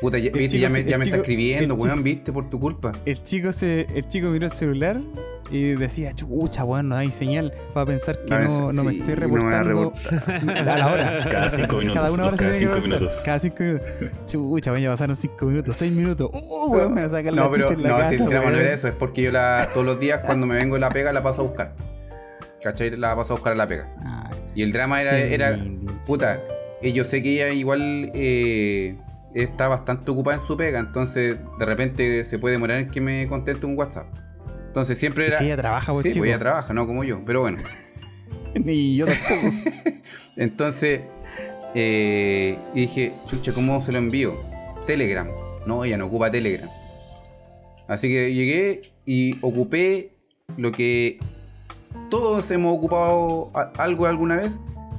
Puta, 0.00 0.18
ya, 0.18 0.30
viste, 0.30 0.48
chico 0.48 0.60
ya 0.62 0.70
me, 0.70 0.84
ya 0.84 0.98
me 0.98 1.04
está 1.04 1.16
escribiendo, 1.16 1.74
weón, 1.74 1.90
chico- 1.92 2.02
viste, 2.02 2.32
por 2.32 2.50
tu 2.50 2.60
culpa. 2.60 2.92
El 3.06 3.22
chico 3.22 3.52
se, 3.52 3.86
el 3.94 4.06
chico 4.08 4.28
miró 4.28 4.44
el 4.44 4.52
celular 4.52 5.00
y 5.50 5.70
decía, 5.70 6.12
chucha, 6.12 6.64
weón, 6.64 6.88
no 6.90 6.96
hay 6.96 7.10
señal 7.12 7.52
para 7.72 7.86
pensar 7.86 8.18
que 8.24 8.30
no, 8.34 8.72
no 8.72 8.84
me 8.84 8.92
estoy 8.98 9.14
no 9.14 9.20
me 9.38 9.54
a 9.54 9.62
reportando 9.62 9.92
a 10.70 10.76
la 10.76 10.92
hora. 10.92 11.18
Cada 11.30 11.48
cinco 11.50 11.78
minutos, 11.78 12.02
Cada 12.02 12.12
una 12.14 12.26
hora 12.26 12.36
cada 12.36 12.52
cinco 12.52 12.80
minutos. 12.80 13.22
Cada 13.24 13.38
cinco 13.38 13.56
minutos. 13.62 13.88
Chucha, 14.26 14.70
weón, 14.72 14.82
ya 14.82 14.90
pasaron 14.90 15.16
cinco 15.16 15.46
minutos, 15.46 15.76
seis 15.76 15.92
minutos. 15.92 16.30
Uh, 16.32 16.72
weón, 16.74 16.92
me 16.94 17.00
va 17.02 17.06
a 17.06 17.10
sacar 17.10 17.32
la 17.32 17.42
No, 17.44 17.50
pero 17.50 17.64
chucha 17.68 17.74
en 17.76 17.82
la 17.84 17.88
no, 17.88 17.96
casa, 17.96 18.10
si 18.10 18.16
el 18.22 18.28
drama 18.28 18.50
no 18.50 18.58
era 18.58 18.72
eso, 18.74 18.88
es 18.88 18.94
porque 18.94 19.22
yo 19.22 19.30
la, 19.32 19.68
todos 19.72 19.86
los 19.86 19.98
días 19.98 20.22
cuando 20.26 20.46
me 20.46 20.56
vengo 20.56 20.74
de 20.74 20.80
la 20.80 20.90
pega 20.90 21.12
la 21.12 21.22
paso 21.22 21.40
a 21.42 21.44
buscar. 21.46 21.74
¿Cachai? 22.62 22.96
La 22.96 23.14
paso 23.16 23.32
a 23.32 23.36
buscar 23.36 23.52
a 23.52 23.56
la 23.56 23.66
pega. 23.66 23.88
Ay, 24.04 24.36
Y 24.56 24.62
el 24.62 24.72
drama 24.72 25.00
era, 25.00 25.16
era 25.16 25.56
puta, 26.06 26.42
eh, 26.82 26.92
yo 26.92 27.04
sé 27.04 27.22
que 27.22 27.34
ella 27.34 27.48
igual 27.54 28.10
eh, 28.14 28.96
está 29.42 29.68
bastante 29.68 30.10
ocupada 30.10 30.38
en 30.38 30.46
su 30.46 30.56
pega, 30.56 30.78
entonces 30.80 31.36
de 31.58 31.64
repente 31.64 32.24
se 32.24 32.38
puede 32.38 32.54
demorar 32.54 32.78
en 32.78 32.88
que 32.88 33.00
me 33.00 33.26
conteste 33.28 33.66
un 33.66 33.76
WhatsApp. 33.76 34.06
Entonces 34.66 34.98
siempre 34.98 35.26
era... 35.26 35.42
ella 35.42 35.56
trabaja, 35.56 35.92
pues, 35.92 36.02
Sí, 36.02 36.10
chico. 36.10 36.20
pues 36.20 36.30
ella 36.30 36.38
trabaja, 36.38 36.74
no 36.74 36.86
como 36.86 37.04
yo, 37.04 37.20
pero 37.24 37.40
bueno. 37.42 37.58
Ni 38.54 38.96
yo 38.96 39.06
tampoco. 39.06 39.54
Entonces, 40.36 41.00
eh, 41.74 42.58
dije, 42.74 43.12
chucha, 43.26 43.52
¿cómo 43.52 43.80
se 43.82 43.92
lo 43.92 43.98
envío? 43.98 44.38
Telegram. 44.86 45.28
No, 45.66 45.84
ella 45.84 45.98
no 45.98 46.06
ocupa 46.06 46.30
Telegram. 46.30 46.68
Así 47.88 48.08
que 48.08 48.32
llegué 48.32 48.92
y 49.04 49.38
ocupé 49.42 50.10
lo 50.56 50.72
que 50.72 51.18
todos 52.10 52.50
hemos 52.50 52.76
ocupado 52.76 53.50
algo 53.76 54.06
alguna 54.06 54.36
vez, 54.36 54.58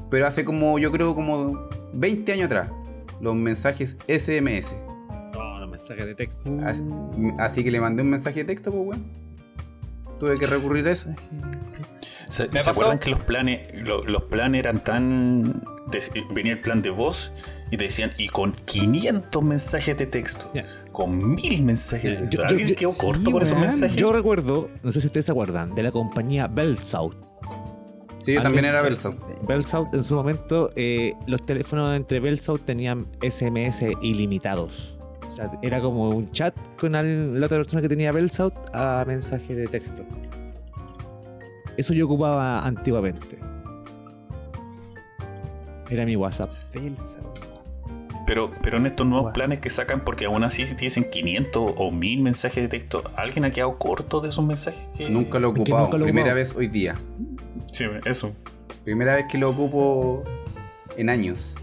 pero 0.09 0.27
hace 0.27 0.45
como, 0.45 0.77
yo 0.79 0.91
creo, 0.91 1.15
como 1.15 1.67
20 1.93 2.31
años 2.33 2.45
atrás. 2.45 2.69
Los 3.21 3.35
mensajes 3.35 3.97
SMS. 4.07 4.73
No, 5.33 5.59
los 5.59 5.69
mensajes 5.69 6.05
de 6.05 6.15
texto. 6.15 6.57
Así, 6.63 6.83
así 7.39 7.63
que 7.63 7.71
le 7.71 7.79
mandé 7.81 8.01
un 8.03 8.09
mensaje 8.09 8.39
de 8.41 8.45
texto, 8.45 8.71
pues, 8.71 8.83
weón. 8.87 9.11
Tuve 10.19 10.33
que 10.37 10.47
recurrir 10.47 10.87
a 10.87 10.91
eso. 10.91 11.09
¿Se, 12.27 12.43
¿Me 12.47 12.59
¿se 12.59 12.65
pasó? 12.65 12.71
acuerdan 12.71 12.99
que 12.99 13.09
los 13.09 13.21
planes, 13.21 13.69
lo- 13.87 14.03
los 14.03 14.23
planes 14.23 14.59
eran 14.59 14.83
tan. 14.83 15.63
des- 15.91 16.11
venía 16.33 16.51
el 16.53 16.59
plan 16.61 16.81
de 16.81 16.89
voz 16.89 17.31
y 17.71 17.77
te 17.77 17.85
decían, 17.85 18.11
y 18.17 18.27
con 18.27 18.51
500 18.51 19.41
mensajes 19.43 19.95
de 19.97 20.05
texto, 20.07 20.51
con 20.91 21.35
1000 21.35 21.63
mensajes 21.63 22.11
de 22.11 22.17
texto. 22.17 22.35
Yo- 22.37 22.41
yo- 22.43 22.47
¿Alguien 22.49 22.67
yo- 22.69 22.75
quedó 22.75 22.91
sí, 22.93 22.97
corto 22.99 23.31
con 23.31 23.41
esos 23.41 23.53
weón. 23.53 23.67
mensajes? 23.67 23.95
Yo 23.95 24.11
recuerdo, 24.11 24.69
no 24.83 24.91
sé 24.91 24.99
si 24.99 25.07
ustedes 25.07 25.27
se 25.27 25.31
acuerdan, 25.31 25.73
de 25.75 25.83
la 25.83 25.91
compañía 25.91 26.47
Bell 26.47 26.77
South. 26.83 27.15
Sí, 28.19 28.33
yo 28.33 28.39
¿Alguien- 28.39 28.43
también 28.43 28.65
era. 28.65 28.81
Bell 29.47 29.65
South 29.65 29.87
en 29.93 30.03
su 30.03 30.15
momento, 30.15 30.71
eh, 30.75 31.13
los 31.27 31.43
teléfonos 31.45 31.95
entre 31.95 32.19
Bell 32.19 32.39
South 32.39 32.61
tenían 32.65 33.05
SMS 33.21 33.95
ilimitados. 34.01 34.97
O 35.27 35.31
sea, 35.31 35.51
era 35.61 35.79
como 35.81 36.09
un 36.09 36.31
chat 36.31 36.55
con 36.79 36.95
al- 36.95 37.39
la 37.39 37.45
otra 37.45 37.57
persona 37.57 37.81
que 37.81 37.89
tenía 37.89 38.11
Bell 38.11 38.31
South 38.31 38.53
a 38.73 39.03
mensaje 39.05 39.53
de 39.55 39.67
texto. 39.67 40.03
Eso 41.77 41.93
yo 41.93 42.05
ocupaba 42.05 42.65
antiguamente. 42.65 43.37
Era 45.89 46.05
mi 46.05 46.15
WhatsApp. 46.15 46.49
Weón. 46.75 46.95
Pero, 48.25 48.51
pero 48.61 48.77
en 48.77 48.87
estos 48.87 49.07
nuevos 49.07 49.31
planes 49.31 49.59
que 49.59 49.69
sacan, 49.69 50.01
porque 50.03 50.25
aún 50.25 50.43
así 50.43 50.67
si 50.67 50.75
te 50.75 50.81
dicen 50.85 51.09
500 51.09 51.73
o 51.77 51.91
1000 51.91 52.21
mensajes 52.21 52.61
de 52.63 52.67
texto, 52.67 53.03
¿alguien 53.15 53.45
ha 53.45 53.51
quedado 53.51 53.77
corto 53.77 54.19
de 54.19 54.29
esos 54.29 54.43
mensajes? 54.45 54.81
que- 54.97 55.09
Nunca 55.09 55.39
lo 55.39 55.47
he 55.47 55.51
Es 55.51 55.55
que 55.55 55.61
ocupado. 55.61 55.85
nunca 55.85 55.97
lo 55.97 56.03
Primera 56.03 56.31
ocupado. 56.31 56.47
vez 56.49 56.55
hoy 56.57 56.67
día. 56.67 56.95
Sí, 57.71 57.85
eso. 58.05 58.35
Primera 58.83 59.15
vez 59.15 59.25
que 59.29 59.37
lo 59.37 59.49
ocupo 59.49 60.23
en 60.97 61.09
años. 61.09 61.53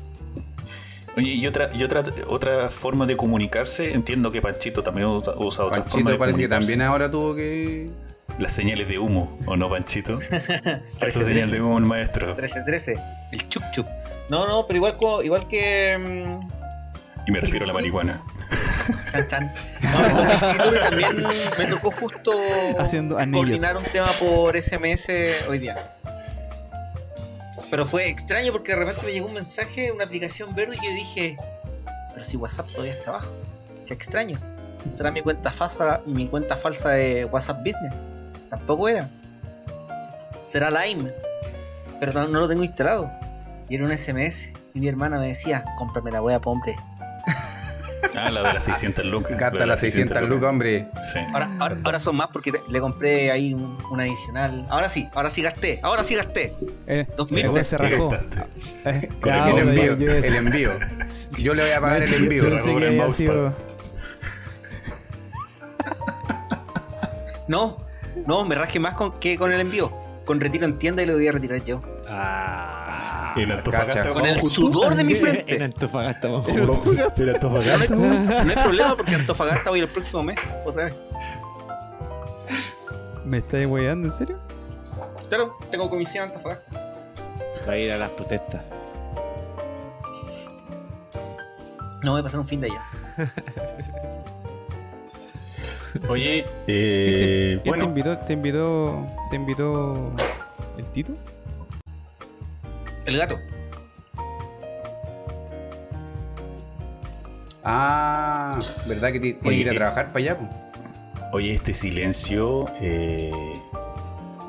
Oye, 1.16 1.30
y 1.30 1.46
otra, 1.46 1.70
y 1.72 1.82
otra, 1.84 2.02
otra 2.26 2.68
forma 2.70 3.06
de 3.06 3.16
comunicarse, 3.16 3.92
entiendo 3.92 4.32
que 4.32 4.42
Panchito 4.42 4.82
también 4.82 5.06
usa, 5.06 5.34
usa 5.36 5.64
otra 5.64 5.82
forma 5.82 5.90
Panchito 5.90 6.10
de 6.10 6.18
parece 6.18 6.40
que 6.40 6.48
también 6.48 6.82
ahora 6.82 7.10
tuvo 7.10 7.34
que. 7.34 7.90
Las 8.38 8.52
señales 8.52 8.88
de 8.88 8.98
humo, 8.98 9.38
¿o 9.46 9.56
no, 9.56 9.70
Panchito? 9.70 10.18
Esa 10.20 10.80
13, 10.98 11.24
señal 11.24 11.50
de 11.50 11.60
humo, 11.60 11.78
el 11.78 11.84
maestro. 11.84 12.34
13, 12.34 12.96
el 13.30 13.48
chup 13.48 13.62
chup. 13.70 13.86
No, 14.28 14.46
no, 14.48 14.66
pero 14.66 14.78
igual, 14.78 14.96
igual 15.22 15.46
que. 15.46 15.96
mm, 15.98 16.53
Y 17.26 17.30
me 17.32 17.40
refiero 17.40 17.64
a 17.64 17.68
la 17.68 17.72
marihuana. 17.72 18.22
Chan 19.10 19.26
chan. 19.28 19.52
No, 20.58 20.72
también 20.80 21.24
me 21.58 21.66
tocó 21.66 21.90
justo 21.92 22.32
Haciendo 22.78 23.16
anillos. 23.18 23.46
coordinar 23.46 23.76
un 23.76 23.84
tema 23.84 24.08
por 24.18 24.56
SMS 24.60 25.08
hoy 25.48 25.58
día. 25.58 25.94
Pero 27.70 27.86
fue 27.86 28.08
extraño 28.08 28.52
porque 28.52 28.72
de 28.72 28.78
repente 28.78 29.00
me 29.06 29.12
llegó 29.12 29.26
un 29.26 29.34
mensaje 29.34 29.82
de 29.82 29.92
una 29.92 30.04
aplicación 30.04 30.54
verde 30.54 30.76
y 30.80 30.84
yo 30.86 30.92
dije, 30.92 31.36
pero 32.10 32.22
si 32.24 32.36
WhatsApp 32.36 32.68
todavía 32.68 32.92
está 32.92 33.10
abajo. 33.10 33.32
Qué 33.86 33.94
extraño. 33.94 34.38
¿Será 34.94 35.10
mi 35.10 35.22
cuenta 35.22 35.50
falsa, 35.50 36.02
mi 36.04 36.28
cuenta 36.28 36.56
falsa 36.56 36.90
de 36.90 37.24
WhatsApp 37.26 37.58
Business? 37.58 37.94
Tampoco 38.50 38.88
era. 38.88 39.08
Será 40.44 40.70
Lime. 40.70 41.10
Pero 42.00 42.12
no, 42.12 42.28
no 42.28 42.40
lo 42.40 42.48
tengo 42.48 42.62
instalado. 42.64 43.10
Y 43.68 43.76
era 43.76 43.84
un 43.86 43.96
SMS. 43.96 44.50
Y 44.74 44.80
mi 44.80 44.88
hermana 44.88 45.18
me 45.18 45.28
decía, 45.28 45.64
cómprame 45.78 46.10
la 46.10 46.20
wea, 46.20 46.38
hombre. 46.44 46.76
Ah, 48.16 48.30
la 48.30 48.42
de 48.42 48.52
las 48.54 48.64
600 48.64 49.04
lucas. 49.06 49.32
la 49.32 49.36
Gasta 49.38 49.58
de 49.58 49.66
las 49.66 49.80
600 49.80 50.22
lucas, 50.28 50.50
hombre. 50.50 50.88
Sí. 51.00 51.18
Ahora, 51.32 51.50
ahora, 51.58 51.76
ahora 51.84 52.00
son 52.00 52.16
más 52.16 52.28
porque 52.32 52.52
te- 52.52 52.62
le 52.68 52.80
compré 52.80 53.30
ahí 53.30 53.54
un, 53.54 53.76
un 53.90 54.00
adicional. 54.00 54.66
Ahora 54.70 54.88
sí, 54.88 55.08
ahora 55.14 55.30
sí 55.30 55.42
gasté, 55.42 55.80
ahora 55.82 56.02
sí 56.04 56.14
gasté. 56.14 56.54
Eh, 56.86 57.06
Dos 57.16 57.30
el 57.32 57.36
mil 57.36 57.48
weón 57.48 57.64
se 57.64 57.76
¿Qué 57.76 57.88
rajó. 57.88 58.08
gastaste? 58.08 58.40
Eh, 58.84 59.08
Con 59.20 59.32
ya, 59.32 59.48
el 59.50 59.58
envío. 59.68 59.84
yo- 59.96 60.06
yo- 60.06 60.12
El 60.12 60.34
envío. 60.36 60.70
Yo 61.38 61.54
le 61.54 61.62
voy 61.62 61.72
a 61.72 61.80
pagar 61.80 62.02
el 62.02 62.14
envío. 62.14 62.42
Se 62.42 62.50
rajó 62.50 62.78
el 62.78 62.96
mousepad. 62.96 63.32
sido- 63.34 63.54
No, 67.48 67.76
no, 68.26 68.44
me 68.44 68.54
rajé 68.54 68.78
más 68.80 68.94
con, 68.94 69.12
que 69.18 69.36
con 69.36 69.52
el 69.52 69.60
envío. 69.60 69.92
Con 70.24 70.40
retiro 70.40 70.64
en 70.64 70.78
tienda 70.78 71.02
y 71.02 71.06
lo 71.06 71.14
voy 71.14 71.28
a 71.28 71.32
retirar 71.32 71.62
yo. 71.64 71.80
Ah. 72.08 72.83
En 73.36 73.52
Antofagasta. 73.52 73.94
Cacha. 74.02 74.12
Con 74.14 74.26
el 74.26 74.40
sudor 74.40 74.94
de 74.94 75.04
mi 75.04 75.12
En 75.14 75.18
frente. 75.18 75.64
Antofagasta, 75.64 76.28
vamos. 76.28 76.48
En 76.48 76.56
No, 76.56 76.66
no 76.66 76.72
hay, 76.72 77.28
Antofagasta. 77.28 77.94
no 77.96 78.50
hay 78.50 78.56
problema 78.64 78.96
porque 78.96 79.14
Antofagasta 79.14 79.70
voy 79.70 79.80
el 79.80 79.88
próximo 79.88 80.22
mes, 80.22 80.36
otra 80.64 80.84
vez. 80.86 80.94
¿Me 83.24 83.38
estáis 83.38 83.66
weyando, 83.66 84.08
en 84.08 84.14
serio? 84.16 84.38
Claro, 85.28 85.56
tengo 85.70 85.88
comisión 85.90 86.24
en 86.24 86.30
Antofagasta. 86.30 86.80
Va 87.66 87.72
a 87.72 87.78
ir 87.78 87.90
a 87.92 87.96
las 87.96 88.10
protestas. 88.10 88.62
No 92.02 92.12
voy 92.12 92.20
a 92.20 92.22
pasar 92.22 92.40
un 92.40 92.46
fin 92.46 92.60
de 92.60 92.70
allá. 92.70 92.82
Oye, 96.08 96.44
eh, 96.66 97.52
¿Quién 97.54 97.62
te 97.62 97.68
bueno, 97.68 97.84
invitó? 97.84 98.16
¿Te 98.18 98.32
invitó? 98.32 99.06
¿Te 99.30 99.36
invitó 99.36 100.12
el 100.76 100.84
Tito? 100.86 101.12
El 103.06 103.18
gato. 103.18 103.38
Ah, 107.62 108.50
¿verdad 108.86 109.12
que 109.12 109.20
ti- 109.20 109.32
tienes 109.34 109.42
que 109.42 109.54
ir 109.54 109.68
a 109.68 109.70
Oye, 109.70 109.78
trabajar 109.78 110.06
para 110.08 110.18
allá? 110.18 110.38
po? 110.38 110.48
oye, 111.32 111.54
este 111.54 111.72
silencio, 111.74 112.66
eh, 112.80 113.32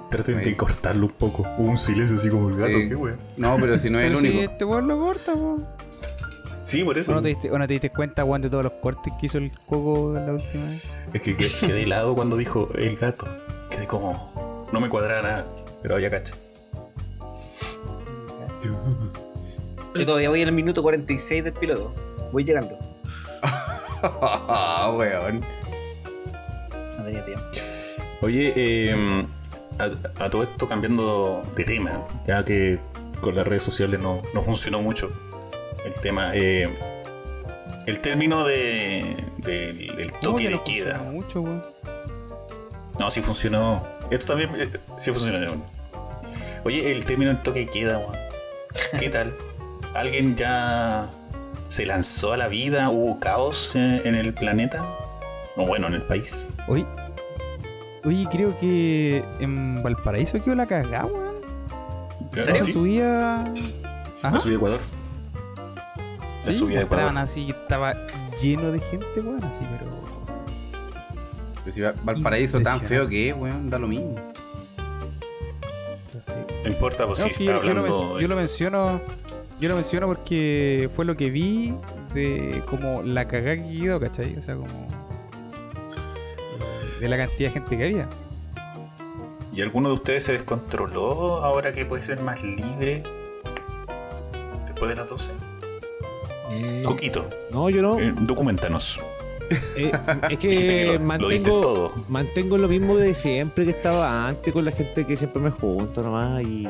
traten 0.09 0.39
Sí. 0.39 0.49
de 0.51 0.55
cortarlo 0.57 1.05
un 1.07 1.11
poco. 1.13 1.45
Hubo 1.57 1.69
un 1.69 1.77
silencio 1.77 2.17
así 2.17 2.29
como 2.29 2.49
el 2.49 2.57
gato, 2.57 2.77
Sí. 2.77 2.89
qué 2.89 2.95
wea. 2.95 3.15
No, 3.37 3.57
pero 3.59 3.77
si 3.77 3.89
no 3.89 3.99
es 3.99 4.07
el 4.11 4.17
si 4.19 4.27
único. 4.27 4.51
este 4.51 4.65
weón 4.65 4.87
lo 4.87 4.99
corta, 4.99 5.33
po. 5.33 5.57
Sí, 6.63 6.83
por 6.83 6.97
¿O 6.97 6.99
eso. 6.99 7.13
no 7.13 7.21
te 7.21 7.29
diste, 7.29 7.51
o 7.51 7.57
no 7.57 7.67
te 7.67 7.73
diste 7.73 7.89
cuenta, 7.89 8.23
weón, 8.25 8.41
de 8.41 8.49
todos 8.49 8.63
los 8.63 8.73
cortes 8.73 9.13
que 9.19 9.27
hizo 9.27 9.37
el 9.37 9.51
coco 9.65 10.13
la 10.13 10.33
última 10.33 10.65
vez? 10.65 10.93
Es 11.13 11.21
que 11.21 11.35
que- 11.35 11.49
quedé 11.61 11.83
helado 11.83 12.15
cuando 12.15 12.35
dijo 12.37 12.69
el 12.75 12.97
gato. 12.97 13.27
Quedé 13.69 13.87
como. 13.87 14.67
No 14.73 14.79
me 14.81 14.89
cuadraba 14.89 15.21
nada. 15.21 15.45
Pero 15.81 15.99
ya 15.99 16.09
cacha. 16.09 16.35
Yo 19.95 20.05
todavía 20.05 20.29
voy 20.29 20.41
en 20.41 20.49
el 20.49 20.53
minuto 20.53 20.81
46 20.81 21.43
del 21.43 21.53
piloto. 21.53 21.93
Voy 22.31 22.43
llegando. 22.43 22.77
Ah, 23.41 24.91
weón. 24.97 25.41
No 26.97 27.03
tenía 27.03 27.23
tiempo. 27.25 27.43
Oye, 28.21 28.53
eh, 28.55 29.25
a, 29.79 30.25
a 30.25 30.29
todo 30.29 30.43
esto 30.43 30.67
cambiando 30.67 31.43
de 31.55 31.63
tema, 31.63 32.05
ya 32.27 32.43
que 32.43 32.79
con 33.21 33.35
las 33.35 33.47
redes 33.47 33.63
sociales 33.63 33.99
no, 33.99 34.21
no 34.33 34.41
funcionó 34.41 34.81
mucho 34.81 35.11
el 35.85 35.93
tema. 36.01 36.31
eh, 36.33 36.69
el 37.85 38.01
término 38.01 38.43
de, 38.45 39.15
del- 39.37 39.95
del 39.95 40.11
toque 40.13 40.45
de 40.45 40.55
no 40.55 40.63
queda. 40.63 40.97
mucho. 40.99 41.43
No, 42.99 43.11
sí 43.11 43.21
funcionó. 43.21 43.85
Esto 44.09 44.27
también 44.33 44.49
eh, 44.59 44.69
sí 44.97 45.11
funcionó. 45.11 45.63
Oye, 46.63 46.91
el 46.91 47.05
término 47.05 47.31
del 47.31 47.43
toque 47.43 47.59
de 47.59 47.67
queda, 47.67 47.99
weón. 47.99 48.24
¿Qué 48.99 49.09
tal? 49.09 49.33
¿Alguien 49.93 50.35
ya 50.35 51.09
se 51.67 51.85
lanzó 51.85 52.33
a 52.33 52.37
la 52.37 52.47
vida? 52.47 52.89
¿Hubo 52.89 53.19
caos 53.19 53.75
en, 53.75 54.01
en 54.05 54.15
el 54.15 54.33
planeta? 54.33 54.85
O 55.55 55.65
bueno, 55.65 55.87
en 55.87 55.93
el 55.93 56.03
país. 56.03 56.45
Oye, 56.67 56.85
oye, 58.03 58.27
creo 58.31 58.57
que 58.59 59.23
en 59.39 59.81
Valparaíso 59.81 60.41
quedó 60.43 60.55
la 60.55 60.65
cagada, 60.65 61.05
weón. 61.05 61.35
La 62.33 62.63
¿Sí? 62.65 62.73
subía. 62.73 63.41
Ajá. 64.21 64.31
La 64.31 64.39
subí 64.39 64.53
a 64.53 64.57
Ecuador. 64.57 64.81
La 66.45 66.51
Sí, 66.51 66.59
subí 66.59 66.75
a 66.75 66.81
Ecuador. 66.81 67.05
estaban 67.05 67.17
así, 67.17 67.49
estaba 67.49 67.93
lleno 68.41 68.71
de 68.71 68.79
gente, 68.79 69.21
weón, 69.21 69.43
así, 69.45 69.61
pero. 69.79 69.91
Pero 71.63 71.71
si 71.73 71.81
Va- 71.81 71.93
Valparaíso 72.03 72.59
tan 72.61 72.81
feo 72.81 73.07
que 73.07 73.29
es, 73.29 73.35
weón, 73.35 73.69
da 73.69 73.79
lo 73.79 73.87
mismo. 73.87 74.15
No 76.65 76.73
importa, 76.73 77.05
pues 77.07 77.19
No, 77.19 77.25
sí, 77.25 77.31
está 77.31 77.43
yo, 77.45 77.63
yo 77.63 77.73
lo 77.73 77.81
hablando. 77.81 78.15
de- 78.17 78.21
yo 78.21 78.27
lo 78.27 78.35
menciono. 78.35 79.01
Yo 79.59 79.69
lo 79.69 79.75
menciono 79.75 80.07
porque 80.07 80.89
fue 80.95 81.05
lo 81.05 81.15
que 81.15 81.29
vi 81.29 81.73
de 82.13 82.61
como 82.69 83.01
la 83.03 83.25
cagada 83.27 83.55
que 83.55 83.79
quedó, 83.79 83.99
¿cachai? 84.01 84.35
O 84.37 84.41
sea, 84.41 84.55
como. 84.55 84.87
De 86.99 87.07
la 87.09 87.17
cantidad 87.17 87.49
de 87.49 87.53
gente 87.53 87.77
que 87.77 87.83
había. 87.83 88.09
¿Y 89.53 89.61
alguno 89.61 89.87
de 89.89 89.95
ustedes 89.95 90.23
se 90.25 90.33
descontroló 90.33 91.43
ahora 91.45 91.71
que 91.71 91.85
puede 91.85 92.03
ser 92.03 92.21
más 92.21 92.43
libre? 92.43 93.03
Después 94.65 94.89
de 94.89 94.95
las 94.97 95.07
12. 95.09 95.31
No, 96.83 96.89
Coquito, 96.89 97.27
no, 97.51 97.69
yo 97.69 97.81
no. 97.81 97.99
eh, 97.99 98.13
documentanos. 98.19 98.99
Eh, 99.75 99.91
es 100.29 100.39
que 100.39 100.49
que 100.49 100.85
lo- 100.93 100.99
mantengo, 101.01 101.61
todo. 101.61 101.93
mantengo 102.09 102.57
lo 102.57 102.67
mismo 102.67 102.95
de 102.97 103.13
siempre 103.13 103.63
que 103.65 103.71
estaba 103.71 104.27
antes 104.27 104.51
con 104.53 104.65
la 104.65 104.71
gente 104.71 105.05
que 105.05 105.15
siempre 105.15 105.41
me 105.41 105.51
junto 105.51 106.01
nomás 106.01 106.41
y, 106.43 106.67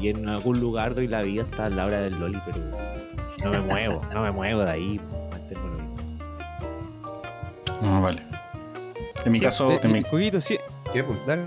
y 0.00 0.08
en 0.08 0.28
algún 0.28 0.58
lugar 0.60 0.94
doy 0.94 1.06
la 1.06 1.22
vida 1.22 1.42
hasta 1.42 1.68
la 1.70 1.84
hora 1.86 2.00
del 2.00 2.18
loli, 2.18 2.38
pero 2.44 2.58
no 3.44 3.50
me 3.50 3.60
muevo, 3.60 4.02
no 4.14 4.22
me 4.22 4.30
muevo 4.32 4.60
de 4.64 4.70
ahí. 4.70 5.00
Mantengo 5.30 5.68
lo 5.68 5.78
mismo. 5.78 5.94
No, 7.82 8.02
vale. 8.02 8.22
En 9.24 9.32
mi 9.32 9.38
Sí, 9.38 9.44
caso, 9.44 9.68
de- 9.68 9.80
en 9.82 9.92
mi, 9.92 10.02
Coquito, 10.02 10.40
sí. 10.40 10.58
¿Qué, 10.92 11.04
pues? 11.04 11.24
Dale. 11.26 11.44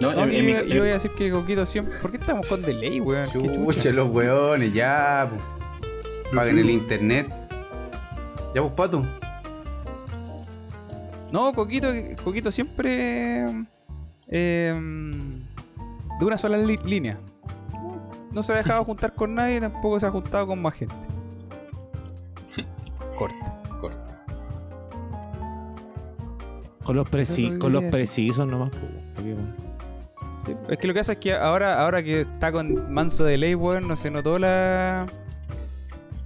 no, 0.00 0.12
No, 0.12 0.24
en, 0.24 0.30
que 0.30 0.38
en 0.40 0.46
mi- 0.46 0.52
yo, 0.52 0.64
yo 0.64 0.80
voy 0.80 0.90
a 0.90 0.94
decir 0.94 1.12
que 1.12 1.30
Coquito 1.30 1.64
siempre. 1.64 1.94
¿Por 2.02 2.10
qué 2.10 2.16
estamos 2.18 2.46
con 2.48 2.60
delay, 2.62 3.00
weón? 3.00 3.26
Chucha, 3.26 3.54
chucha. 3.54 3.90
los 3.92 4.10
weones, 4.10 4.72
ya, 4.74 5.30
pues. 5.30 5.42
Paguen 6.34 6.54
Sí. 6.56 6.60
el 6.60 6.70
internet. 6.70 7.32
Ya, 8.56 8.62
pues, 8.62 8.72
pato. 8.72 9.04
No, 11.30 11.52
Coquito, 11.52 11.88
Coquito 12.24 12.50
siempre. 12.50 13.44
eh, 14.28 14.74
de 16.18 16.24
una 16.24 16.38
sola 16.38 16.56
li- 16.56 16.78
línea. 16.82 17.18
No 18.32 18.42
se 18.42 18.54
ha 18.54 18.56
dejado 18.56 18.82
juntar 18.86 19.14
con 19.14 19.34
nadie, 19.34 19.60
tampoco 19.60 20.00
se 20.00 20.06
ha 20.06 20.10
juntado 20.10 20.46
con 20.46 20.62
más 20.62 20.72
gente. 20.72 20.94
Corta. 23.18 23.60
Corta. 23.78 24.24
Con 26.82 26.96
los, 26.96 27.10
preci- 27.10 27.58
con 27.58 27.74
los 27.74 27.84
precisos 27.84 28.46
nomás. 28.46 28.70
Sí, 30.46 30.54
Es 30.70 30.78
que 30.78 30.86
lo 30.86 30.94
que 30.94 31.00
pasa 31.00 31.12
es 31.12 31.18
que 31.18 31.34
ahora, 31.34 31.82
ahora 31.82 32.02
que 32.02 32.22
está 32.22 32.50
con 32.52 32.90
manso 32.90 33.22
de 33.24 33.36
ley, 33.36 33.54
weón, 33.54 33.86
no 33.86 33.96
se 33.96 34.10
notó 34.10 34.38
la. 34.38 35.04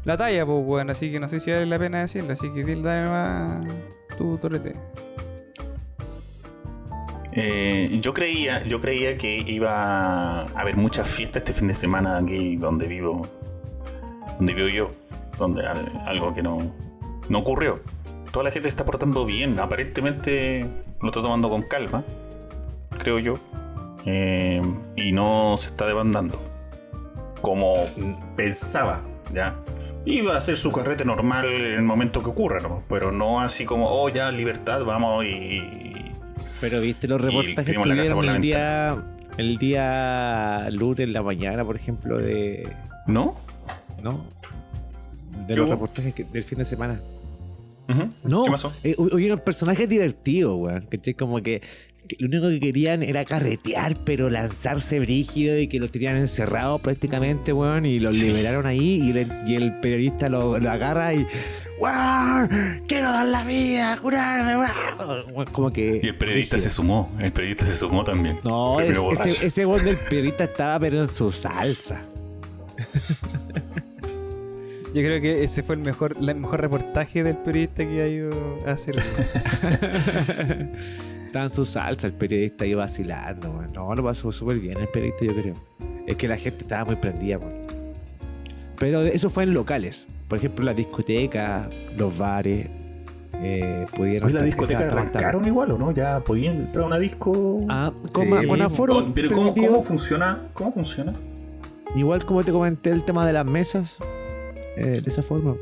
La 0.05 0.16
talla, 0.16 0.44
pues, 0.46 0.59
weón. 0.64 0.90
Así 0.90 1.11
que 1.12 1.20
no 1.20 1.28
sé 1.28 1.40
si 1.40 1.51
vale 1.51 1.66
la 1.66 1.78
pena 1.78 2.01
decirlo. 2.01 2.32
Así 2.32 2.51
que 2.53 2.64
dile, 2.64 2.82
dale 2.82 3.09
más 3.09 3.66
tu 4.16 4.38
torete. 4.38 4.72
eh, 7.32 7.98
yo 8.03 8.12
creía, 8.12 8.62
yo 8.66 8.80
creía 8.80 9.16
que 9.16 9.38
iba 9.46 10.40
a 10.40 10.42
haber 10.57 10.76
muchas 10.76 11.09
fiestas 11.09 11.42
este 11.42 11.53
fin 11.53 11.68
de 11.68 11.74
semana 11.74 12.18
aquí 12.18 12.57
donde 12.57 12.88
vivo, 12.88 13.22
donde 14.38 14.53
vivo 14.55 14.68
yo, 14.68 14.90
donde 15.38 15.64
al- 15.66 16.03
algo 16.07 16.34
que 16.34 16.42
no, 16.42 16.59
no 17.28 17.38
ocurrió. 17.38 17.80
Toda 18.32 18.44
la 18.44 18.51
gente 18.51 18.64
se 18.68 18.70
está 18.70 18.84
portando 18.84 19.24
bien, 19.26 19.59
aparentemente 19.61 20.68
lo 21.01 21.09
está 21.09 21.22
tomando 21.22 21.48
con 21.48 21.62
calma, 21.62 22.05
creo 22.98 23.18
yo, 23.20 23.34
eh, 24.07 24.61
y 24.96 25.12
no 25.12 25.55
se 25.57 25.68
está 25.68 25.86
demandando 25.86 26.40
como 27.42 27.74
pensaba, 28.36 29.03
ya. 29.32 29.57
Iba 30.07 30.34
a 30.34 30.38
hacer 30.38 30.57
su 30.57 30.72
carrete 30.72 31.05
normal 31.05 31.44
en 31.46 31.72
el 31.74 31.82
momento 31.82 32.22
que 32.22 32.30
ocurra, 32.30 32.61
¿no? 32.61 32.82
pero 32.88 33.12
no 33.12 33.40
así 33.40 33.64
como, 33.64 33.86
oh, 33.86 34.09
ya, 34.09 34.32
libertad, 34.32 34.84
vamos 34.84 35.24
y, 35.24 36.11
Pero 36.61 36.80
viste 36.80 37.07
los 37.07 37.20
Y 37.20 37.24
reportajes 37.26 37.76
que 37.76 37.84
la 37.86 38.34
el 38.34 38.40
día, 38.40 38.96
el 39.36 39.59
día 39.59 40.68
lunes 40.70 41.01
en 41.01 41.12
la 41.12 41.22
mañana, 41.22 41.64
por 41.64 41.76
ejemplo, 41.76 42.18
de. 42.18 42.68
¿No? 43.07 43.36
¿No? 44.03 44.24
De 45.46 45.55
Yo- 45.55 45.62
los 45.62 45.70
reportajes 45.70 46.14
que- 46.14 46.24
del 46.24 46.44
fin 46.44 46.59
de 46.59 46.64
semana. 46.64 46.98
No, 48.24 48.45
¿Qué 48.45 48.51
pasó? 48.51 48.72
eh, 48.84 48.95
hu- 48.97 49.14
hubieron 49.14 49.38
personajes 49.41 49.88
divertidos, 49.88 50.57
weón. 50.59 50.86
¿cachai? 50.91 51.14
Como 51.14 51.43
que, 51.43 51.62
lo 52.18 52.26
único 52.26 52.49
que 52.49 52.59
querían 52.61 53.03
era 53.03 53.24
carretear, 53.24 53.97
pero 54.05 54.30
lanzarse 54.30 54.99
brígido 55.01 55.59
y 55.59 55.68
que 55.68 55.78
los 55.78 55.91
tenían 55.93 56.16
encerrados 56.16 56.80
prácticamente, 56.80 57.53
weón. 57.53 57.86
Y 57.86 58.01
los 58.01 58.16
liberaron 58.16 58.66
ahí 58.66 59.01
y, 59.03 59.11
el- 59.11 59.32
y 59.47 59.55
el 59.55 59.78
periodista 59.80 60.28
lo, 60.28 60.59
lo 60.59 60.70
agarra 60.70 61.14
y. 61.14 61.26
¡Weón! 61.80 62.49
¡Quiero 62.86 63.11
dar 63.11 63.24
la 63.26 63.43
vida! 63.43 63.99
¡Curarme! 64.03 64.57
weón". 64.59 65.47
Como 65.53 65.70
que. 65.70 66.01
Y 66.03 66.09
el 66.09 66.16
periodista 66.18 66.59
se 66.59 66.68
sumó, 66.68 67.11
el 67.20 67.32
periodista 67.32 67.64
se 67.64 67.74
sumó 67.76 68.05
también. 68.05 68.38
No, 68.45 68.80
es- 68.80 68.99
ese, 69.26 69.47
ese 69.47 69.64
del 69.66 69.97
periodista 69.97 70.45
estaba, 70.45 70.78
pero 70.78 71.01
en 71.01 71.09
su 71.09 71.30
salsa. 71.32 72.03
Yo 74.95 75.03
creo 75.03 75.20
que 75.20 75.45
ese 75.45 75.62
fue 75.62 75.76
el 75.76 75.80
mejor, 75.82 76.16
el 76.20 76.34
mejor 76.34 76.61
reportaje 76.61 77.22
del 77.22 77.36
periodista 77.36 77.84
que 77.84 78.03
ha 78.03 78.09
ido 78.09 78.30
a 78.66 78.72
hacer. 78.72 78.97
Estaba 81.26 81.45
en 81.47 81.53
su 81.53 81.64
salsa 81.64 82.07
el 82.09 82.12
periodista 82.14 82.64
ahí 82.64 82.74
vacilando. 82.74 83.62
No, 83.72 83.95
lo 83.95 84.03
pasó 84.03 84.32
súper 84.32 84.59
bien 84.59 84.78
el 84.80 84.88
periodista, 84.88 85.24
yo 85.26 85.34
creo. 85.34 85.55
Es 86.07 86.16
que 86.16 86.26
la 86.26 86.36
gente 86.36 86.62
estaba 86.62 86.86
muy 86.86 86.97
prendida, 86.97 87.38
weón. 87.38 87.53
Pero 88.78 89.03
eso 89.03 89.30
fue 89.30 89.45
en 89.45 89.55
locales. 89.55 90.09
Por 90.26 90.38
ejemplo, 90.38 90.64
las 90.64 90.74
discotecas, 90.76 91.68
los 91.97 92.16
bares. 92.18 92.66
Eh, 93.43 93.86
pudieron 93.97 94.26
Hoy 94.26 94.32
la 94.32 94.41
estar- 94.41 94.45
discoteca 94.45 94.80
estaban- 94.82 95.07
arrancaron 95.07 95.47
igual 95.47 95.70
o 95.70 95.78
no? 95.78 95.93
Ya 95.93 96.18
podían 96.20 96.57
entrar 96.57 96.84
a 96.84 96.86
una 96.88 96.99
disco. 96.99 97.61
Ah, 97.68 97.93
con, 98.12 98.24
Sí, 98.24 98.30
ma- 98.30 98.45
con 98.47 98.61
aforo. 98.62 99.12
Pero 99.14 99.30
¿cómo, 99.30 99.55
cómo 99.55 99.82
funciona? 99.82 100.49
¿Cómo 100.53 100.72
funciona? 100.72 101.14
Igual 101.95 102.24
como 102.26 102.43
te 102.45 102.51
comenté 102.53 102.91
el 102.91 103.05
tema 103.05 103.24
de 103.26 103.32
las 103.34 103.47
mesas. 103.47 103.99
Eh, 104.76 105.00
de 105.02 105.08
esa 105.10 105.22
forma. 105.22 105.54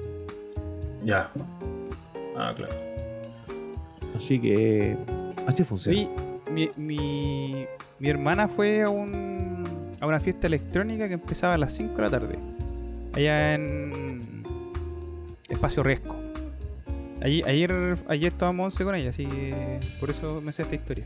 Ya. 1.04 1.30
Ah, 2.36 2.52
claro. 2.56 2.74
Así 4.16 4.38
que. 4.40 4.96
Así 5.46 5.64
funciona. 5.64 5.98
Sí, 5.98 6.08
mi, 6.52 6.70
mi, 6.76 7.66
mi 7.98 8.08
hermana 8.08 8.48
fue 8.48 8.82
a, 8.82 8.88
un, 8.90 9.64
a 10.00 10.06
una 10.06 10.20
fiesta 10.20 10.46
electrónica 10.46 11.08
que 11.08 11.14
empezaba 11.14 11.54
a 11.54 11.58
las 11.58 11.72
5 11.74 11.94
de 11.96 12.02
la 12.02 12.10
tarde. 12.10 12.38
Allá 13.14 13.54
en 13.54 14.44
Espacio 15.48 15.82
Riesgo. 15.82 16.14
Allí- 17.20 17.42
ayer, 17.44 17.96
ayer 18.08 18.32
estábamos 18.32 18.66
11 18.74 18.84
con 18.84 18.94
ella, 18.94 19.10
así 19.10 19.26
que 19.26 19.80
por 19.98 20.10
eso 20.10 20.40
me 20.42 20.52
sé 20.52 20.62
esta 20.62 20.74
historia. 20.76 21.04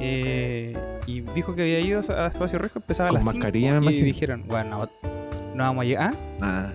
Eh, 0.00 0.76
y 1.06 1.20
dijo 1.20 1.54
que 1.54 1.62
había 1.62 1.80
ido 1.80 2.00
a 2.08 2.28
Espacio 2.28 2.58
Riesgo, 2.58 2.78
empezaba 2.80 3.08
a 3.08 3.12
Con 3.12 3.16
las 3.16 3.24
5 3.24 3.36
mascarilla, 3.38 3.70
me 3.72 3.76
y 3.76 3.80
imagino. 3.80 4.04
dijeron, 4.04 4.44
bueno, 4.46 4.88
no, 5.58 5.64
vamos 5.64 5.82
a 5.82 5.86
llegar. 5.86 6.14
¿ah? 6.40 6.72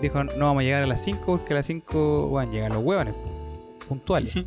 Dijo, 0.00 0.24
no 0.24 0.46
vamos 0.46 0.60
a 0.60 0.64
llegar 0.64 0.82
a 0.84 0.86
las 0.86 1.02
5 1.02 1.24
porque 1.26 1.52
a 1.52 1.56
las 1.56 1.66
5 1.66 2.28
bueno, 2.28 2.52
llegan 2.52 2.72
los 2.72 2.82
huevones 2.82 3.14
puntuales. 3.88 4.32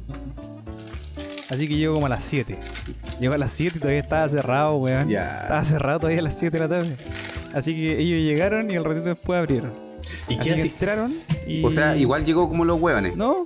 Así 1.50 1.68
que 1.68 1.76
llegó 1.76 1.94
como 1.94 2.08
a 2.08 2.10
las 2.10 2.24
7. 2.24 2.58
Llegó 3.20 3.34
a 3.34 3.38
las 3.38 3.52
7 3.52 3.74
y 3.76 3.80
todavía 3.80 4.00
estaba 4.00 4.28
cerrado, 4.30 4.78
weón. 4.78 5.10
Ya. 5.10 5.42
Estaba 5.42 5.66
cerrado 5.66 6.00
todavía 6.00 6.20
a 6.20 6.24
las 6.24 6.40
7 6.40 6.58
de 6.58 6.68
la 6.68 6.76
tarde. 6.76 6.96
Así 7.54 7.76
que 7.76 8.00
ellos 8.00 8.28
llegaron 8.28 8.72
y 8.72 8.76
al 8.76 8.86
ratito 8.86 9.10
después 9.10 9.38
abrieron. 9.38 9.72
¿Y 10.30 10.40
Así 10.40 10.50
qué 10.50 10.56
hace? 10.56 10.68
entraron 10.68 11.14
y... 11.46 11.64
O 11.64 11.70
sea, 11.70 11.98
igual 11.98 12.26
llegó 12.26 12.48
como 12.48 12.66
los 12.66 12.82
hueones. 12.82 13.16
¿No? 13.16 13.46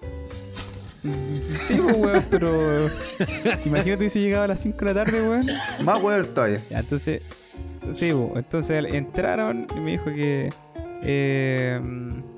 Sí, 1.02 1.74
pues, 1.82 1.98
weón, 1.98 2.26
pero... 2.30 2.90
Imagínate 3.66 4.10
si 4.10 4.20
llegaba 4.20 4.46
a 4.46 4.50
las 4.50 4.62
5 4.62 4.78
de 4.78 4.86
la 4.86 5.04
tarde, 5.04 5.22
weón. 5.28 5.48
Más 5.84 6.02
hueón 6.02 6.28
todavía. 6.34 6.62
Ya, 6.70 6.80
entonces... 6.80 7.24
Sí, 7.94 8.12
pues, 8.14 8.46
entonces 8.46 8.86
entraron 8.94 9.68
y 9.76 9.80
me 9.80 9.92
dijo 9.92 10.06
que 10.06 10.50
Eh, 11.04 11.80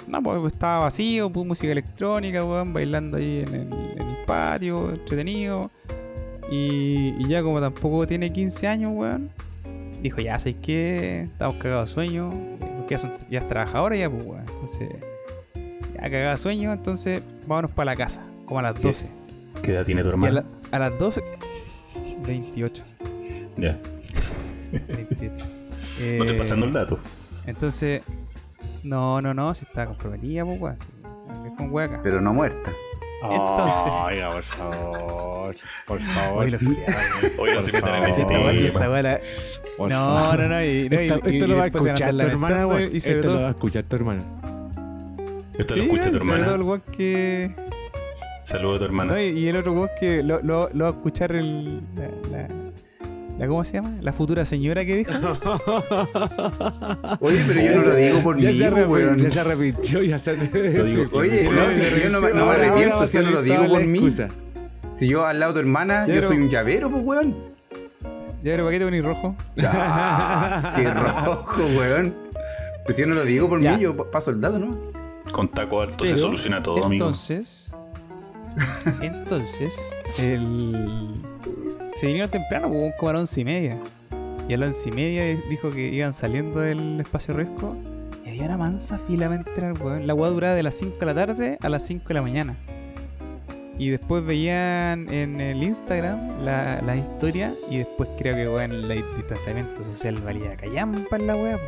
no, 0.08 0.22
pues 0.22 0.54
estaba 0.54 0.80
vacío, 0.80 1.30
puse 1.30 1.48
música 1.48 1.72
electrónica, 1.72 2.44
weón, 2.44 2.74
bailando 2.74 3.16
ahí 3.18 3.40
en 3.48 3.56
el, 3.56 3.74
en 3.98 4.02
el 4.02 4.26
patio, 4.26 4.90
entretenido. 4.92 5.72
Y, 6.52 7.14
y 7.20 7.28
ya 7.30 7.42
como 7.42 7.62
tampoco 7.62 8.06
tiene 8.06 8.34
15 8.34 8.68
años, 8.68 8.92
weón, 8.94 9.30
dijo, 10.04 10.20
ya, 10.20 10.38
¿sabes 10.40 10.58
qué? 10.62 11.22
Estamos 11.22 11.56
cagados 11.56 11.90
de 11.90 11.94
sueño, 11.94 12.34
porque 12.78 12.96
ya, 12.96 13.00
son, 13.00 13.12
ya 13.30 13.40
es 13.40 13.48
trabajadora 13.48 13.96
ya, 13.96 14.10
pues, 14.10 14.26
weón. 14.26 14.42
Entonces, 14.50 14.90
ya 15.96 16.02
cagada 16.02 16.32
de 16.32 16.38
sueño, 16.38 16.74
entonces 16.74 17.22
vámonos 17.48 17.72
para 17.72 17.92
la 17.92 17.96
casa, 17.96 18.22
como 18.46 18.60
a 18.60 18.64
las 18.64 18.82
Sí. 18.82 18.88
12. 18.90 19.08
¿Qué 19.64 19.72
edad 19.72 19.86
tiene 19.86 20.02
tu 20.02 20.08
a, 20.10 20.12
hermano? 20.12 20.34
la- 20.34 20.46
a 20.76 20.80
las 20.80 21.00
12, 21.00 21.22
28. 22.28 22.84
Ya. 23.58 23.78
28. 24.72 25.36
No 25.36 26.24
estoy 26.24 26.30
Eh, 26.30 26.36
pasando 26.38 26.66
el 26.66 26.74
dato. 26.74 27.00
Entonces, 27.46 28.02
no, 28.84 29.22
no, 29.22 29.34
no, 29.34 29.54
si 29.56 29.66
está 29.66 29.86
comprometida, 29.86 30.46
pues, 30.46 30.60
weón. 30.62 30.78
Es 31.46 31.52
con 31.58 31.72
hueca. 31.72 32.00
Pero 32.04 32.22
no 32.22 32.34
muerta. 32.34 32.72
Entonces- 33.22 33.94
Oiga, 34.06 34.32
por 34.32 34.44
favor. 34.44 35.56
Por 35.86 36.00
favor. 36.00 36.46
Oiga, 37.40 37.62
se 37.62 37.72
en 37.78 38.04
ese 38.06 38.26
tema. 38.26 38.52
Por 39.78 39.90
No, 39.90 40.34
no, 40.38 40.48
no. 40.48 40.64
Y, 40.64 40.90
no, 40.90 40.96
y- 41.02 41.06
Esto, 41.06 41.20
y- 41.26 41.34
esto 41.34 41.46
y 41.46 41.48
lo 41.48 41.58
va 41.58 41.64
a 41.64 41.68
escuchar 41.68 42.12
tu 42.16 42.20
hermana, 42.22 42.62
Esto 42.94 43.28
lo 43.32 43.42
va 43.42 43.48
a 43.48 43.52
escuchar 43.52 43.84
tu 43.84 43.96
hermana. 43.96 44.24
Esto 45.58 45.76
lo 45.76 45.84
escucha 45.84 46.12
tu 46.12 46.18
hermana. 46.18 46.46
que. 46.98 47.56
Saludos 48.44 48.76
a 48.78 48.80
tu 48.80 48.86
hermana. 48.86 49.14
No, 49.14 49.20
y, 49.20 49.26
y 49.26 49.48
el 49.48 49.56
otro 49.58 49.74
weón 49.74 49.90
que 50.00 50.24
lo, 50.24 50.42
lo, 50.42 50.70
lo 50.74 50.86
va 50.86 50.90
a 50.92 50.94
escuchar 50.94 51.34
el. 51.34 51.82
La, 51.96 52.08
la, 52.32 52.48
la- 53.40 53.48
¿Cómo 53.48 53.64
se 53.64 53.74
llama? 53.74 53.94
La 54.02 54.14
futura 54.14 54.46
señora 54.46 54.86
que 54.86 54.98
dijo. 54.98 55.12
Oye, 57.22 57.44
pero 57.48 57.62
yo 57.62 57.76
no 57.76 57.82
lo 57.84 57.96
digo 57.96 58.20
por 58.22 58.38
ya 58.38 58.50
mí, 58.50 58.56
se 58.58 58.66
arrepintió, 58.68 58.92
weón. 58.92 59.18
ya 59.18 59.30
se 59.32 59.40
arrepintió, 59.40 60.04
ya 60.04 60.20
se 60.20 60.36
digo. 60.36 61.10
Oye, 61.18 61.50
no, 61.50 61.62
si 61.72 62.02
yo 62.04 62.10
no, 62.10 62.22
me- 62.22 62.32
no 62.34 62.50
arrepiento, 62.50 63.08
si 63.08 63.18
yo 63.18 63.24
no 63.24 63.32
lo 63.32 63.42
digo 63.42 63.68
por 63.68 63.86
mí. 63.86 64.10
Si 64.94 65.08
yo 65.08 65.26
al 65.26 65.40
lado 65.40 65.54
de 65.54 65.62
tu 65.62 65.68
hermana, 65.68 66.06
Ya, 66.08 66.16
yo 66.16 66.22
pero- 66.22 66.28
soy 66.30 66.38
un 66.38 66.50
llavero, 66.50 66.90
pues, 66.92 67.04
weón. 67.06 67.36
Ya, 68.44 68.54
pero 68.54 68.64
¿para 68.66 68.72
qué 68.72 68.80
te 68.80 68.86
venís 68.86 69.04
rojo? 69.04 69.36
Ah, 69.64 70.74
qué 70.76 70.92
rojo, 70.94 71.62
weón. 71.78 72.16
Pues 72.86 72.96
si 72.96 73.02
yo 73.04 73.08
no 73.08 73.16
lo 73.16 73.24
digo 73.24 73.48
por 73.50 73.62
Ya. 73.62 73.76
mí, 73.76 73.82
yo 73.82 73.96
pa- 73.96 74.10
paso 74.10 74.32
el 74.32 74.42
dato, 74.42 74.58
¿no? 74.60 74.76
Con 75.32 75.48
taco 75.48 75.82
alto 75.82 76.06
se 76.06 76.18
soluciona 76.18 76.62
todo, 76.64 76.86
amigo. 76.86 77.06
Entonces, 77.06 77.70
entonces, 79.02 79.74
el... 80.18 81.14
se 82.00 82.08
vinieron 82.08 82.32
temprano, 82.32 82.70
hubo 82.70 82.96
como 82.96 83.10
a 83.10 83.14
las 83.14 83.20
once 83.22 83.42
y 83.42 83.44
media. 83.44 83.78
Y 84.48 84.54
a 84.54 84.58
las 84.58 84.70
once 84.70 84.88
y 84.88 84.92
media 84.94 85.26
dijo 85.50 85.70
que 85.70 85.90
iban 85.90 86.14
saliendo 86.14 86.62
del 86.62 86.98
espacio 87.02 87.34
riesgo. 87.34 87.76
Y 88.26 88.30
había 88.30 88.46
una 88.46 88.58
mansa 88.58 88.98
fila 89.00 89.44
para 89.54 89.74
weón. 89.74 90.08
La 90.08 90.14
weá 90.14 90.30
duraba 90.30 90.54
de 90.54 90.64
las 90.64 90.76
5 90.76 90.98
de 90.98 91.06
la 91.06 91.14
tarde 91.14 91.58
a 91.62 91.68
las 91.68 91.86
5 91.86 92.08
de 92.08 92.14
la 92.14 92.22
mañana. 92.22 92.56
Y 93.78 93.90
después 93.90 94.26
veían 94.26 95.10
en 95.10 95.42
el 95.42 95.62
Instagram 95.62 96.46
la, 96.46 96.82
la 96.82 96.96
historia. 96.96 97.54
Y 97.70 97.80
después 97.80 98.10
creo 98.18 98.34
que, 98.34 98.48
weón, 98.48 98.72
el 98.72 98.88
distanciamiento 99.18 99.84
social 99.84 100.16
valía 100.20 100.56
callampa 100.56 101.18
en 101.18 101.28
la 101.28 101.36
weá. 101.36 101.60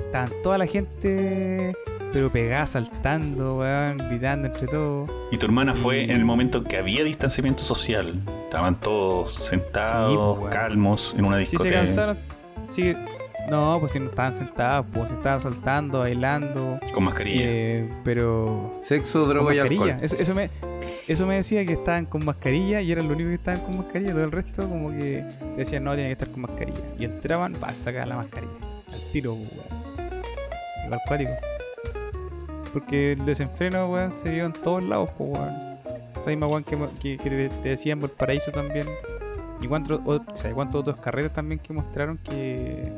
Estaban 0.00 0.30
toda 0.42 0.58
la 0.58 0.66
gente, 0.66 1.76
pero 2.12 2.30
pegada, 2.30 2.66
saltando, 2.66 3.56
weón, 3.58 3.98
gritando 3.98 4.46
entre 4.48 4.66
todos. 4.66 5.10
Y 5.30 5.36
tu 5.38 5.46
hermana 5.46 5.74
fue 5.74 6.04
en 6.04 6.10
el 6.10 6.24
momento 6.24 6.64
que 6.64 6.76
había 6.76 7.04
distanciamiento 7.04 7.62
social. 7.64 8.14
Estaban 8.44 8.76
todos 8.80 9.34
sentados, 9.34 10.34
Sí, 10.36 10.40
pues, 10.40 10.54
calmos, 10.54 11.14
en 11.18 11.24
una 11.24 11.38
Si 11.38 11.44
se 11.46 11.50
discoteca. 11.52 11.76
cansaron, 11.80 12.18
sí. 12.70 12.94
No, 13.50 13.78
pues 13.80 13.92
si 13.92 14.00
no 14.00 14.10
estaban 14.10 14.34
sentados, 14.34 14.84
pues 14.92 15.08
si 15.08 15.14
estaban 15.16 15.40
saltando, 15.40 16.00
bailando. 16.00 16.78
con 16.92 17.04
mascarilla. 17.04 17.44
eh, 17.46 17.88
pero. 18.04 18.70
Sexo, 18.78 19.26
droga 19.26 19.54
y 19.54 19.56
mascarilla. 19.56 19.82
alcohol. 19.84 20.04
Eso, 20.04 20.16
eso 20.16 20.34
me, 20.34 20.50
eso 21.06 21.26
me 21.26 21.36
decía 21.36 21.64
que 21.64 21.72
estaban 21.72 22.04
con 22.04 22.26
mascarilla 22.26 22.82
y 22.82 22.92
eran 22.92 23.04
los 23.08 23.14
únicos 23.14 23.30
que 23.30 23.34
estaban 23.36 23.60
con 23.60 23.78
mascarilla. 23.78 24.12
Todo 24.12 24.24
el 24.24 24.32
resto, 24.32 24.68
como 24.68 24.90
que 24.90 25.24
decían, 25.56 25.84
no, 25.84 25.94
tienen 25.94 26.10
que 26.10 26.12
estar 26.12 26.28
con 26.28 26.42
mascarilla. 26.42 26.78
Y 26.98 27.04
entraban, 27.06 27.54
va, 27.62 27.72
sacar 27.74 28.06
la 28.06 28.16
mascarilla. 28.16 28.52
Al 28.92 29.00
tiro, 29.12 29.34
pues, 29.34 29.48
weón. 29.52 30.22
Igual 30.84 31.00
cuático. 31.06 31.30
Porque 32.72 33.12
el 33.12 33.24
desenfreno, 33.24 33.90
weón, 33.90 34.12
se 34.12 34.30
vio 34.30 34.46
en 34.46 34.52
todos 34.52 34.84
lados, 34.84 35.10
weón. 35.18 35.54
Esa 36.20 36.30
misma 36.30 36.46
weón 36.46 36.64
que, 36.64 36.76
que, 37.00 37.16
te 37.18 37.48
te 37.48 37.68
decía 37.68 37.92
en 37.92 38.00
Valparaíso 38.00 38.50
también. 38.50 38.86
Y 39.60 39.66
cuántos, 39.66 40.00
o, 40.04 40.36
sea, 40.36 40.52
cuántos 40.52 40.82
otros 40.82 41.00
carreras 41.00 41.32
también 41.32 41.58
que 41.58 41.72
mostraron 41.72 42.18
que 42.18 42.92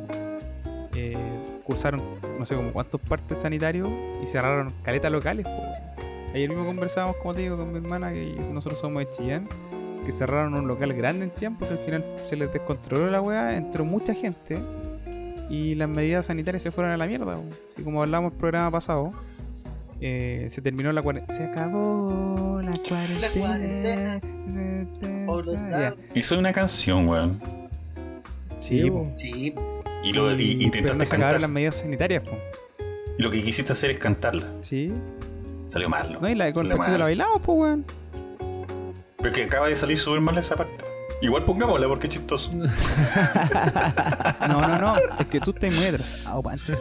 eh, 0.95 1.17
cursaron, 1.65 2.03
no 2.39 2.45
sé, 2.45 2.55
como 2.55 2.73
cuántos 2.73 3.01
partes 3.01 3.39
sanitarios 3.39 3.89
y 4.23 4.27
cerraron 4.27 4.73
caletas 4.83 5.11
locales. 5.11 5.47
Ayer 6.35 6.49
mismo 6.49 6.65
conversábamos, 6.67 7.17
como 7.17 7.35
te 7.35 7.41
digo, 7.41 7.57
con 7.57 7.73
mi 7.73 7.79
hermana, 7.79 8.13
que 8.13 8.37
nosotros 8.53 8.81
somos 8.81 9.01
de 9.01 9.11
Chillán, 9.11 9.49
que 10.05 10.13
cerraron 10.13 10.55
un 10.55 10.69
local 10.69 10.93
grande 10.93 11.25
en 11.25 11.35
Chillán 11.35 11.57
porque 11.57 11.75
al 11.75 11.81
final 11.81 12.05
se 12.29 12.37
les 12.37 12.53
descontroló 12.53 13.11
la 13.11 13.21
weá, 13.21 13.57
entró 13.57 13.85
mucha 13.85 14.15
gente 14.15 14.59
y 15.49 15.75
las 15.75 15.89
medidas 15.89 16.27
sanitarias 16.27 16.63
se 16.63 16.71
fueron 16.71 16.93
a 16.93 16.97
la 16.97 17.07
mierda. 17.07 17.37
Y 17.77 17.83
como 17.83 18.03
hablamos 18.03 18.33
el 18.33 18.39
programa 18.39 18.71
pasado, 18.71 19.13
eh, 20.01 20.47
se 20.51 20.63
terminó 20.63 20.93
la 20.93 21.03
cuarentena. 21.03 21.37
Se 21.37 21.45
acabó 21.45 22.61
la 22.63 22.73
cuarentena. 22.89 24.21
cuarentena. 24.21 24.21
Por 25.27 25.47
los 25.47 25.69
Ya. 25.69 25.95
Eso 26.15 26.35
es 26.35 26.39
una 26.39 26.53
canción, 26.53 27.07
weón. 27.09 27.41
Sí, 28.59 28.91
po. 28.91 29.11
Sí, 29.17 29.55
Y, 30.05 30.13
lo, 30.13 30.31
y 30.33 30.57
no 30.57 30.63
intentaste 30.65 31.07
cantar. 31.07 31.41
las 31.41 31.51
medidas 31.51 31.77
sanitarias, 31.77 32.23
po. 32.23 32.37
Y 33.19 33.23
lo 33.23 33.31
que 33.31 33.43
quisiste 33.43 33.73
hacer 33.73 33.91
es 33.91 33.99
cantarla. 33.99 34.45
Sí. 34.61 34.93
Salió 35.69 35.89
mal, 35.89 36.13
¿no? 36.13 36.21
No, 36.21 36.29
y 36.29 36.35
la 36.35 36.51
mal. 36.53 36.85
se 36.85 36.99
la 36.99 37.05
bailamos, 37.05 37.41
po, 37.43 37.53
weón. 37.55 37.85
Pero 39.19 39.31
es 39.31 39.37
que 39.37 39.45
acaba 39.45 39.69
de 39.69 39.77
salir 39.77 39.99
súper 39.99 40.21
mal 40.21 40.37
esa 40.39 40.57
parte. 40.57 40.85
Igual 41.23 41.45
pongámosla 41.45 41.87
porque 41.87 42.07
es 42.07 42.15
chistoso. 42.15 42.51
No, 44.49 44.61
no, 44.61 44.79
no. 44.79 44.95
Es 45.19 45.27
que 45.27 45.39
tú 45.41 45.51
estás 45.51 45.75
muy 45.75 45.85
atrasado, 45.87 46.43
Pancho. 46.43 46.73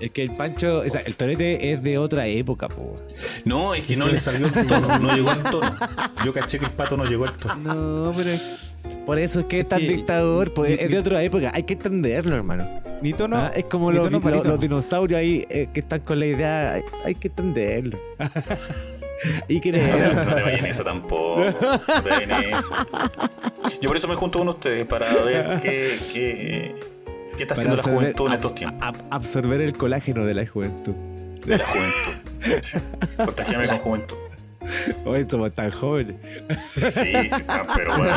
Es 0.00 0.10
que 0.12 0.22
el 0.22 0.30
Pancho, 0.36 0.78
o 0.80 0.88
sea, 0.88 1.00
el 1.00 1.16
torete 1.16 1.72
es 1.72 1.82
de 1.82 1.98
otra 1.98 2.26
época, 2.26 2.68
po. 2.68 2.94
No, 3.44 3.74
es 3.74 3.84
que 3.84 3.96
no 3.96 4.06
le 4.06 4.16
salió 4.16 4.46
el 4.46 4.52
tono, 4.52 4.98
no 4.98 5.14
llegó 5.14 5.30
al 5.30 5.42
tono. 5.42 5.76
Yo 6.24 6.32
caché 6.32 6.58
que 6.58 6.66
el 6.66 6.70
pato 6.72 6.96
no 6.96 7.04
llegó 7.04 7.24
al 7.26 7.36
tono. 7.36 7.56
No, 7.56 8.12
pero 8.16 8.30
Por 9.04 9.18
eso 9.18 9.40
es 9.40 9.46
que 9.46 9.60
es 9.60 9.68
tan 9.68 9.80
dictador, 9.86 10.54
pues, 10.54 10.78
es 10.78 10.88
de 10.90 10.98
otra 10.98 11.22
época, 11.22 11.50
hay 11.52 11.64
que 11.64 11.72
entenderlo, 11.74 12.36
hermano. 12.36 12.68
mi 13.02 13.12
tono. 13.12 13.38
Ah, 13.38 13.52
es 13.56 13.64
como 13.64 13.90
los, 13.90 14.04
tono 14.04 14.18
los- 14.18 14.22
palito. 14.22 14.44
los 14.44 14.60
dinosaurios 14.60 15.18
ahí 15.18 15.44
eh, 15.50 15.68
que 15.74 15.80
están 15.80 16.00
con 16.00 16.18
la 16.20 16.26
idea, 16.26 16.74
hay, 16.74 16.82
hay 17.04 17.14
que 17.16 17.28
entenderlo. 17.28 17.98
y 19.48 19.54
No 19.56 19.60
te, 19.60 19.70
creer. 19.70 20.14
no 20.14 20.34
te 20.34 20.42
vayas 20.42 20.60
en 20.60 20.66
esa 20.66 20.84
tampoco. 20.84 21.44
No 21.60 22.02
te 22.02 22.08
vayas 22.08 22.22
en 22.22 22.30
esa. 22.54 22.86
Yo 23.80 23.88
por 23.88 23.96
eso 23.96 24.06
me 24.08 24.14
junto 24.14 24.38
con 24.38 24.48
ustedes 24.48 24.86
para 24.86 25.12
ver 25.24 25.60
qué, 25.60 25.98
qué, 26.12 26.74
qué 27.38 27.44
está 27.44 27.54
haciendo 27.54 27.76
la 27.76 27.82
Para 27.82 27.94
juventud 27.96 28.26
en 28.26 28.32
absorber- 28.32 28.34
estos 28.34 28.54
tiempos. 28.54 28.82
ab- 28.82 29.04
absorber 29.10 29.60
el 29.62 29.72
colágeno 29.72 30.24
de 30.26 30.34
la 30.34 30.46
juventud. 30.46 30.94
De 31.46 31.56
la 31.56 31.64
juventud. 31.64 33.24
Contagiame 33.24 33.68
con 33.68 33.78
juventud. 33.78 34.16
Hoy 35.06 35.26
somos 35.30 35.52
tan 35.52 35.70
jóvenes. 35.70 36.16
Sí, 36.74 36.90
sí, 36.90 37.12
están, 37.14 37.66
pero 37.74 37.96
bueno. 37.96 38.14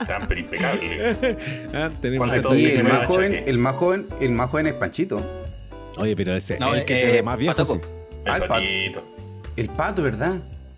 Están 0.00 0.26
pero 0.28 0.40
impecables. 0.40 1.16
Ah, 1.72 1.90
tenemos 2.02 2.26
¿Cuál 2.28 2.30
de 2.30 2.36
tanto- 2.36 2.48
todos 2.48 2.58
Y 2.58 2.64
tiene 2.64 2.80
el 2.80 2.84
más 2.84 3.06
joven, 3.06 3.32
achaque? 3.32 3.50
el 3.50 3.58
más 3.58 3.76
joven, 3.76 4.06
el 4.20 4.30
más 4.32 4.50
joven 4.50 4.66
es 4.66 4.74
Panchito. 4.74 5.42
Oye, 5.98 6.14
pero 6.14 6.36
ese 6.36 6.58
No, 6.58 6.74
el 6.74 6.84
que 6.84 6.94
eh, 6.94 7.00
se 7.00 7.12
ve 7.12 7.22
más 7.22 7.38
viejo. 7.38 7.54
Patoco. 7.56 7.80
El 8.26 8.30
Al 8.32 8.46
patito. 8.48 9.14
El 9.56 9.68
pato, 9.70 10.02
¿verdad? 10.02 10.34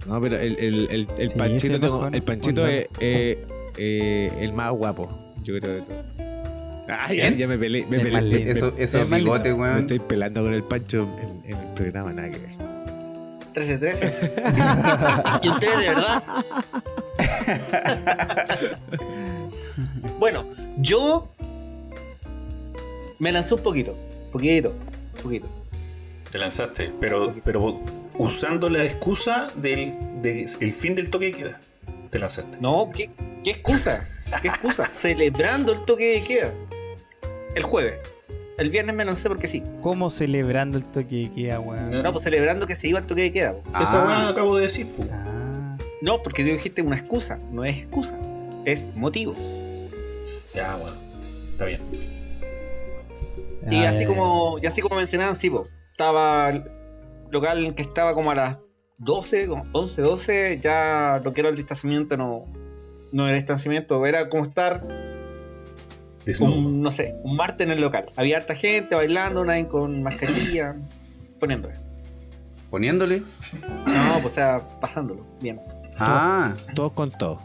No, 0.07 0.21
pero 0.21 0.37
el, 0.39 0.57
el, 0.59 0.89
el, 0.91 1.09
el 1.19 1.31
Sí, 1.31 1.37
Panchito, 1.37 1.81
tengo- 1.81 2.07
el 2.13 2.23
Panchito 2.23 2.67
es 2.69 2.87
eh, 3.01 3.45
eh, 3.77 4.33
el 4.39 4.53
más 4.53 4.71
guapo, 4.73 5.35
yo 5.43 5.59
creo 5.59 5.75
de 5.75 5.83
todo. 5.83 6.28
Ay, 6.89 7.17
ya, 7.19 7.23
¿Quién? 7.25 7.37
ya 7.37 7.47
me 7.49 7.59
peleé, 7.59 7.85
me 7.87 8.03
más 8.11 8.23
me-. 8.23 8.51
Eso, 8.51 8.69
Es 8.79 8.95
esos 8.95 9.11
bigotes, 9.11 9.45
lindo. 9.53 9.59
me 9.65 9.69
weón. 9.71 9.79
estoy 9.81 9.99
pelando 9.99 10.43
con 10.43 10.55
el 10.55 10.65
Pancho 10.65 11.09
en, 11.19 11.43
en 11.53 11.57
el 11.61 11.67
programa, 11.75 12.13
nada 12.13 12.31
que 12.31 12.39
ver. 12.39 12.51
13-13. 13.55 15.41
y 15.43 15.51
3 15.61 15.79
de 15.79 15.89
verdad. 15.89 16.23
bueno, 20.19 20.47
yo 20.79 21.29
me 23.19 23.33
lancé 23.33 23.55
un 23.55 23.63
poquito, 23.63 23.97
poquito, 24.33 24.75
poquito. 25.23 25.49
Te 26.31 26.39
lanzaste, 26.39 26.93
pero, 27.01 27.33
pero 27.45 27.81
usando 28.19 28.69
la 28.69 28.85
excusa 28.85 29.51
del, 29.57 29.95
de- 30.23 30.47
el 30.61 30.73
fin 30.75 30.95
del 30.95 31.11
toque 31.11 31.27
de 31.27 31.33
queda. 31.33 31.61
Te 32.11 32.19
lanzaste. 32.19 32.59
No, 32.61 32.89
¿qué, 32.95 33.11
qué 33.45 33.51
excusa? 33.51 34.07
¿Qué 34.43 34.49
excusa? 34.49 34.91
Celebrando 34.91 35.73
el 35.73 35.85
toque 35.85 36.15
de 36.15 36.23
queda. 36.23 36.53
El 37.55 37.63
jueves. 37.63 37.97
El 38.59 38.71
viernes 38.71 38.95
me 38.97 39.05
lancé 39.05 39.29
porque 39.29 39.47
sí. 39.47 39.63
¿Cómo 39.83 40.11
celebrando 40.11 40.79
el 40.79 40.85
toque 40.85 41.29
de 41.29 41.31
queda, 41.33 41.61
weón? 41.61 41.91
No, 42.03 42.13
pues 42.13 42.25
celebrando 42.25 42.67
que 42.67 42.75
se 42.75 42.89
iba 42.89 42.99
el 42.99 43.07
toque 43.07 43.23
de 43.23 43.33
queda. 43.33 43.53
po. 43.55 43.83
Esa 43.83 44.03
Ah. 44.03 44.07
weá 44.07 44.29
acabo 44.31 44.57
de 44.57 44.63
decir, 44.63 44.89
pues. 44.97 45.09
Ah, 45.13 45.77
No, 46.01 46.23
porque 46.23 46.43
tú 46.45 46.51
dijiste 46.51 46.83
una 46.83 46.97
excusa. 46.97 47.39
No 47.53 47.65
es 47.65 47.77
excusa. 47.79 48.19
Es 48.65 48.89
motivo. 48.95 49.35
Ya, 50.55 50.77
bueno. 50.77 50.97
Está 51.53 51.65
bien. 51.65 51.81
Y 53.71 53.85
Ah, 53.85 53.91
así 53.91 54.07
como, 54.07 54.59
y 54.63 54.67
así 54.67 54.81
como 54.81 54.97
mencionaban, 54.97 55.35
sí, 55.37 55.51
po, 55.51 55.67
estaba 55.91 56.51
el 56.51 56.65
local 57.31 57.75
que 57.75 57.83
estaba 57.83 58.15
como 58.15 58.31
a 58.31 58.35
las 58.35 58.59
12, 58.99 59.47
como 59.49 59.65
11, 59.73 60.01
12, 60.03 60.59
ya 60.61 61.21
lo 61.25 61.33
que 61.35 61.41
era 61.41 61.51
el 61.51 61.57
distanciamiento 61.57 62.17
no, 62.17 62.45
no 63.13 63.27
era 63.27 63.37
distanciamiento, 63.37 64.05
era 64.07 64.29
como 64.29 64.45
estar 64.45 64.83
Desnudo. 66.33 66.55
un, 66.59 66.83
no 66.83 66.91
sé, 66.91 67.17
un 67.25 67.37
martes 67.37 67.67
en 67.67 67.73
el 67.73 67.81
local. 67.81 68.11
Había 68.17 68.37
harta 68.37 68.55
gente 68.55 68.95
bailando, 68.95 69.45
nadie 69.45 69.67
con 69.67 70.03
mascarilla, 70.03 70.77
poniéndole. 71.41 71.75
Poniéndole. 72.71 73.23
No, 73.87 74.19
pues 74.21 74.33
o 74.33 74.35
sea, 74.35 74.61
pasándolo, 74.81 75.25
bien, 75.41 75.61
Ah, 75.99 76.55
Todos 76.75 76.93
con 76.93 77.11
todo. 77.11 77.41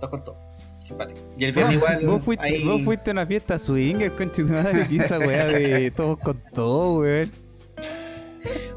todo 0.00 0.10
con 0.10 0.22
todo. 0.24 0.38
Simpático. 0.84 1.20
Y 1.36 1.44
el 1.46 1.52
viernes 1.52 1.74
igual. 1.76 2.06
Vos 2.06 2.22
fuiste, 2.22 2.44
ahí- 2.46 2.64
vos 2.64 2.82
fuiste 2.82 3.10
a 3.10 3.12
una 3.12 3.26
fiesta 3.26 3.58
swinger, 3.58 4.12
conche 4.12 4.42
tu 4.44 4.48
madre, 4.52 4.86
que 4.88 4.96
esa 4.96 5.18
weá 5.18 5.46
de 5.46 5.90
todos 5.96 6.18
con 6.18 6.40
todo, 6.54 7.00
weón. 7.00 7.30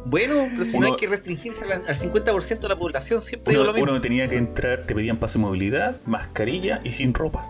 Bueno, 0.06 0.34
pero 0.52 0.64
si 0.66 0.80
no 0.80 0.88
hay 0.88 0.96
que 0.96 1.08
restringirse 1.08 1.64
al, 1.64 1.74
al 1.88 1.96
50% 1.96 2.60
de 2.60 2.68
la 2.70 2.76
población, 2.78 3.22
siempre 3.22 3.52
digo 3.54 3.62
Uno, 3.64 3.72
lo 3.72 3.76
mismo. 3.78 3.92
uno 3.92 4.02
tenía 4.02 4.28
que 4.28 4.38
entrar, 4.38 4.84
te 4.86 4.96
pedían 4.96 5.18
pase 5.18 5.38
de 5.38 5.46
movilidad, 5.46 5.98
mascarilla 6.06 6.82
y 6.84 6.90
sin 6.90 7.14
ropa. 7.14 7.48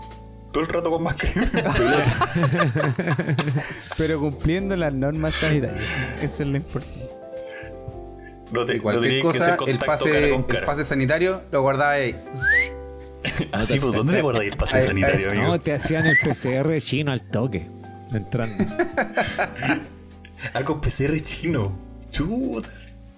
Todo 0.52 0.64
el 0.64 0.70
rato 0.70 0.92
con 0.92 1.04
mascarilla. 1.04 1.50
Pero 3.98 4.20
cumpliendo 4.20 4.76
las 4.76 4.94
normas 4.94 5.36
sanitarias. 5.36 5.82
Eso 6.22 6.44
es 6.44 6.50
lo 6.50 6.58
importante. 6.58 7.22
No, 8.52 8.66
te, 8.66 8.74
y 8.74 8.78
no 8.78 8.84
cualquier 8.84 9.22
tenías 9.22 9.34
que 9.34 9.40
hacer 9.40 9.56
cosa, 9.58 9.72
el 9.72 9.78
contacto 9.78 10.06
cara 10.06 10.20
pase, 10.20 10.30
con 10.30 10.56
el 10.56 10.64
pase 10.66 10.84
sanitario 10.84 11.42
lo 11.52 11.62
guardaba 11.62 11.92
ahí. 11.92 12.16
Así, 13.52 13.80
pues, 13.80 13.94
¿dónde 13.94 14.14
te 14.14 14.22
guardas 14.22 14.44
el 14.44 14.58
pase 14.58 14.78
Ay, 14.78 14.84
sanitario, 14.84 15.30
ay, 15.30 15.38
amigo? 15.38 15.54
No, 15.54 15.62
te 15.62 15.74
hacían 15.74 16.06
el 16.06 16.18
PCR 16.18 16.78
chino 16.80 17.12
al 17.12 17.22
toque. 17.22 17.68
Entrando. 18.14 18.66
Ah, 20.54 20.64
con 20.66 20.82
PCR 20.82 21.18
chino. 21.22 21.78
Chuta. 22.12 22.70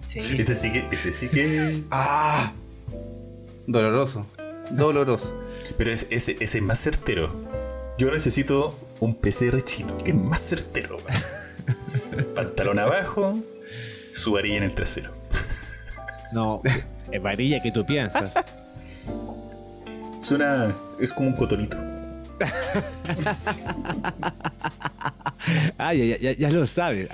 Sí. 0.06 0.36
Ese 0.38 0.54
sí 0.54 0.70
que. 0.70 0.86
Ese 0.94 1.12
sí 1.12 1.28
que. 1.28 1.82
Ah, 1.90 2.52
doloroso, 3.66 4.26
doloroso. 4.70 5.43
Pero 5.76 5.90
es- 5.92 6.06
ese, 6.10 6.36
ese 6.40 6.58
es 6.58 6.64
más 6.64 6.78
certero. 6.80 7.32
Yo 7.98 8.10
necesito 8.10 8.78
un 9.00 9.14
PCR 9.14 9.62
chino, 9.62 9.96
que 9.98 10.10
es 10.10 10.16
más 10.16 10.40
certero. 10.40 10.96
Pantalón 12.34 12.78
abajo, 12.78 13.38
su 14.12 14.32
varilla 14.32 14.56
en 14.58 14.62
el 14.64 14.74
trasero. 14.74 15.12
No, 16.32 16.60
es 17.10 17.22
varilla 17.22 17.60
que 17.62 17.70
tú 17.70 17.84
piensas. 17.86 18.34
Suena. 20.20 20.74
Es 20.98 21.12
como 21.12 21.28
un 21.28 21.34
cotonito. 21.34 21.76
Ah, 25.78 25.92
ya, 25.94 26.16
ya, 26.18 26.32
ya 26.32 26.50
lo 26.50 26.66
sabes. 26.66 27.10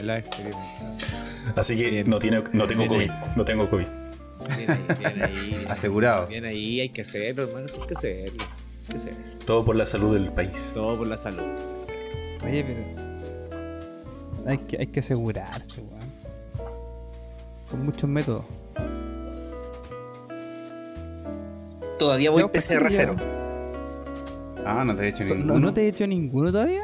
Así 1.56 1.76
que 1.76 2.04
no, 2.04 2.18
tiene, 2.18 2.42
no 2.52 2.66
tengo 2.66 2.86
COVID. 2.86 3.10
No 3.36 3.44
tengo 3.44 3.68
COVID. 3.68 3.86
Bien 4.56 4.70
ahí, 4.70 4.86
bien 4.98 5.22
ahí. 5.22 5.66
Asegurado. 5.68 6.26
Bien 6.26 6.44
ahí, 6.44 6.80
hay 6.80 6.88
que 6.88 7.02
hacerlo, 7.02 7.44
hermano. 7.44 7.66
Hay 7.80 7.86
que 7.86 7.94
hacerlo. 7.94 8.44
Hay 8.44 8.86
que 8.90 8.96
hacerlo. 8.96 9.18
Todo 9.46 9.64
por 9.64 9.76
la 9.76 9.86
salud 9.86 10.14
del 10.14 10.32
país. 10.32 10.72
Todo 10.74 10.96
por 10.98 11.06
la 11.06 11.16
salud. 11.16 11.44
Oye, 12.44 12.64
pero. 12.64 13.10
Hay 14.46 14.58
que, 14.58 14.78
hay 14.78 14.86
que 14.86 15.00
asegurarse, 15.00 15.82
weón. 15.82 16.10
Con 17.70 17.84
muchos 17.84 18.08
métodos. 18.08 18.44
Todavía 21.98 22.30
voy 22.30 22.42
Ya, 22.42 22.48
pues, 22.48 22.66
PCR 22.66 22.82
ya. 22.84 22.90
cero. 22.90 23.16
Ah, 24.64 24.84
no 24.84 24.94
te 24.96 25.04
he 25.04 25.08
hecho 25.08 25.24
¿No, 25.24 25.34
ninguno. 25.34 25.58
no 25.58 25.74
te 25.74 25.82
he 25.82 25.88
hecho 25.88 26.06
ninguno 26.06 26.50
todavía? 26.52 26.82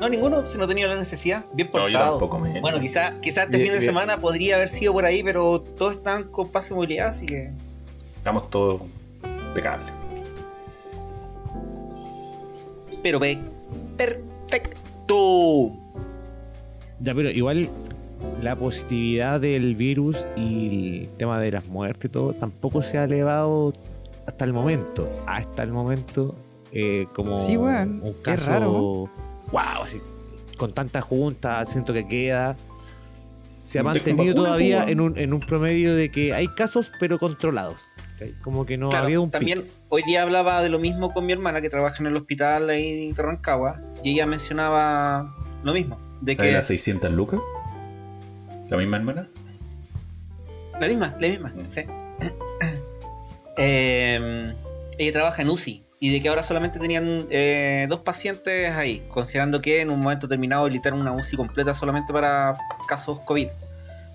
No, 0.00 0.08
ninguno, 0.08 0.44
si 0.46 0.58
no 0.58 0.66
tenido 0.66 0.88
la 0.88 0.96
necesidad. 0.96 1.44
Bien 1.52 1.68
No, 1.72 1.78
yo 1.88 1.92
portado. 1.98 2.10
tampoco 2.12 2.38
me 2.38 2.58
he. 2.58 2.60
Bueno, 2.60 2.80
quizás 2.80 3.12
quizá 3.22 3.44
este 3.44 3.56
Bien, 3.58 3.68
fin 3.68 3.74
de 3.74 3.80
bien. 3.80 3.90
semana 3.94 4.18
podría 4.18 4.56
haber 4.56 4.68
sido 4.68 4.92
por 4.92 5.04
ahí, 5.04 5.22
pero 5.22 5.60
todos 5.60 5.92
están 5.92 6.24
con 6.24 6.48
pase 6.48 6.70
de 6.70 6.74
movilidad, 6.76 7.08
así 7.08 7.26
que. 7.26 7.50
Estamos 8.16 8.50
todos 8.50 8.82
impecables. 9.48 9.92
Pero 13.02 13.18
ve. 13.18 13.38
Perfecto. 13.96 15.70
Ya, 17.00 17.14
pero 17.14 17.30
igual 17.30 17.68
la 18.40 18.56
positividad 18.56 19.40
del 19.40 19.74
virus 19.76 20.24
y 20.36 21.02
el 21.02 21.08
tema 21.18 21.38
de 21.38 21.52
las 21.52 21.66
muertes 21.66 22.06
y 22.06 22.08
todo 22.08 22.32
tampoco 22.32 22.82
se 22.82 22.98
ha 22.98 23.04
elevado 23.04 23.72
hasta 24.26 24.44
el 24.44 24.52
momento. 24.52 25.08
Hasta 25.26 25.62
el 25.62 25.72
momento, 25.72 26.34
eh, 26.72 27.06
como 27.14 27.36
Sí, 27.36 27.56
un 27.56 28.14
caso. 28.22 28.50
raro. 28.50 29.10
Wow, 29.52 29.82
así, 29.84 30.00
con 30.56 30.72
tanta 30.72 31.00
junta, 31.00 31.64
siento 31.66 31.92
que 31.92 32.06
queda. 32.06 32.56
Se 33.62 33.78
ha 33.78 33.82
mantenido 33.82 34.34
todavía 34.34 34.80
pues, 34.82 34.92
en 34.92 35.00
un, 35.00 35.16
en 35.18 35.32
un 35.32 35.40
promedio 35.40 35.94
de 35.94 36.10
que 36.10 36.34
hay 36.34 36.48
casos, 36.48 36.92
pero 37.00 37.18
controlados. 37.18 37.92
Como 38.42 38.64
que 38.66 38.76
no 38.78 38.90
Claro, 38.90 39.04
había 39.06 39.20
un 39.20 39.28
pico. 39.30 39.38
también 39.38 39.64
hoy 39.88 40.02
día 40.06 40.22
hablaba 40.22 40.62
de 40.62 40.68
lo 40.68 40.78
mismo 40.78 41.12
con 41.12 41.26
mi 41.26 41.32
hermana 41.32 41.60
que 41.60 41.68
trabaja 41.68 41.96
en 42.00 42.06
el 42.06 42.16
hospital 42.16 42.70
ahí 42.70 43.12
de 43.12 43.22
Rancagua 43.22 43.80
y 44.02 44.12
ella 44.12 44.26
mencionaba 44.26 45.34
lo 45.62 45.72
mismo, 45.74 45.98
de 46.20 46.34
¿La 46.36 46.42
de 46.42 46.48
que 46.48 46.52
las 46.54 46.66
600 46.68 47.12
lucas? 47.12 47.40
¿La 48.70 48.76
misma 48.76 48.96
hermana? 48.98 49.28
la 50.80 50.88
misma, 50.88 51.14
la 51.20 51.28
misma, 51.28 51.52
sí. 51.68 51.82
Eh, 53.56 54.52
ella 54.98 55.12
trabaja 55.12 55.42
en 55.42 55.50
UCI 55.50 55.83
y 56.00 56.12
de 56.12 56.20
que 56.20 56.28
ahora 56.28 56.42
solamente 56.42 56.78
tenían 56.78 57.26
eh, 57.30 57.86
dos 57.88 58.00
pacientes 58.00 58.70
ahí, 58.74 59.04
considerando 59.08 59.60
que 59.62 59.80
en 59.80 59.90
un 59.90 60.00
momento 60.00 60.26
determinado 60.26 60.62
habilitaron 60.62 61.00
una 61.00 61.12
UCI 61.12 61.36
completa 61.36 61.74
solamente 61.74 62.12
para 62.12 62.58
casos 62.88 63.20
COVID. 63.20 63.48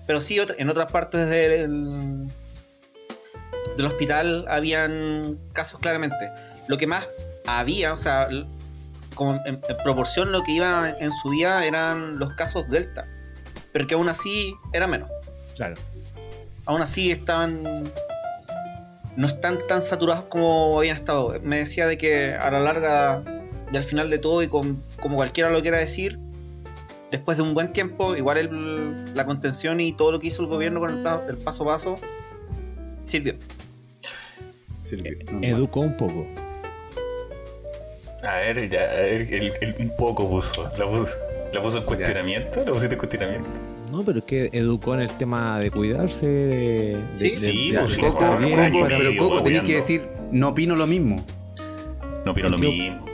Pero 0.06 0.20
sí, 0.20 0.38
en 0.58 0.68
otras 0.68 0.90
partes 0.90 1.28
del, 1.28 2.28
del 3.76 3.86
hospital 3.86 4.44
habían 4.48 5.38
casos 5.52 5.80
claramente. 5.80 6.30
Lo 6.68 6.78
que 6.78 6.86
más 6.86 7.08
había, 7.46 7.92
o 7.92 7.96
sea, 7.96 8.28
como 9.14 9.34
en, 9.44 9.60
en 9.68 9.76
proporción 9.82 10.32
lo 10.32 10.42
que 10.42 10.52
iba 10.52 10.90
en 10.98 11.12
su 11.12 11.30
día 11.30 11.64
eran 11.64 12.18
los 12.18 12.32
casos 12.34 12.68
Delta, 12.70 13.06
pero 13.72 13.86
que 13.86 13.94
aún 13.94 14.08
así 14.08 14.54
era 14.72 14.86
menos 14.86 15.08
Claro. 15.56 15.74
aún 16.66 16.80
así 16.80 17.10
estaban 17.10 17.84
no 19.16 19.26
están 19.26 19.58
tan 19.68 19.82
saturados 19.82 20.24
como 20.26 20.78
habían 20.78 20.96
estado. 20.96 21.34
Me 21.42 21.58
decía 21.58 21.86
de 21.86 21.98
que 21.98 22.32
a 22.34 22.50
la 22.50 22.60
larga 22.60 23.22
y 23.72 23.76
al 23.76 23.84
final 23.84 24.10
de 24.10 24.18
todo 24.18 24.42
y 24.42 24.48
con, 24.48 24.82
como 25.00 25.16
cualquiera 25.16 25.50
lo 25.50 25.60
quiera 25.62 25.78
decir, 25.78 26.18
después 27.10 27.36
de 27.36 27.42
un 27.42 27.54
buen 27.54 27.72
tiempo, 27.72 28.16
igual 28.16 28.38
el- 28.38 29.14
la 29.14 29.26
contención 29.26 29.80
y 29.80 29.92
todo 29.92 30.12
lo 30.12 30.20
que 30.20 30.28
hizo 30.28 30.42
el 30.42 30.48
gobierno 30.48 30.80
con 30.80 30.90
el, 30.90 31.06
el 31.28 31.36
paso 31.38 31.64
a 31.64 31.66
paso 31.66 31.96
sirvió. 33.04 33.34
Sirvió. 34.84 35.12
Educó 35.42 35.80
un 35.80 35.96
poco. 35.96 36.26
A 38.22 38.36
ver, 38.36 38.68
ya, 38.68 38.82
a 38.82 38.94
ver, 38.96 39.32
el- 39.32 39.52
el- 39.60 39.76
un 39.78 39.96
poco 39.96 40.28
puso. 40.28 40.70
La 40.78 40.86
puso, 40.86 41.16
la 41.52 41.62
puso 41.62 41.78
en 41.78 41.84
cuestionamiento. 41.84 42.60
La 42.64 42.72
pusiste 42.72 42.94
en 42.94 42.98
cuestionamiento. 42.98 43.48
No, 43.90 44.02
pero 44.02 44.18
es 44.20 44.24
que 44.24 44.50
educó 44.52 44.94
en 44.94 45.00
el 45.00 45.10
tema 45.12 45.58
de 45.58 45.70
cuidarse, 45.70 46.26
de, 46.26 46.96
de- 46.96 47.18
Sí, 47.18 47.24
de- 47.30 47.32
sí, 47.32 47.70
de- 47.72 47.78
pues, 47.80 47.98
Coco, 47.98 48.18
Coco, 48.18 48.38
pero 48.88 49.10
Coco 49.18 49.42
tenés 49.42 49.62
que 49.64 49.74
decir, 49.76 50.02
no 50.32 50.48
opino 50.48 50.76
lo 50.76 50.86
mismo. 50.86 51.16
No 52.24 52.32
opino 52.32 52.48
lo 52.48 52.58
mismo. 52.58 53.06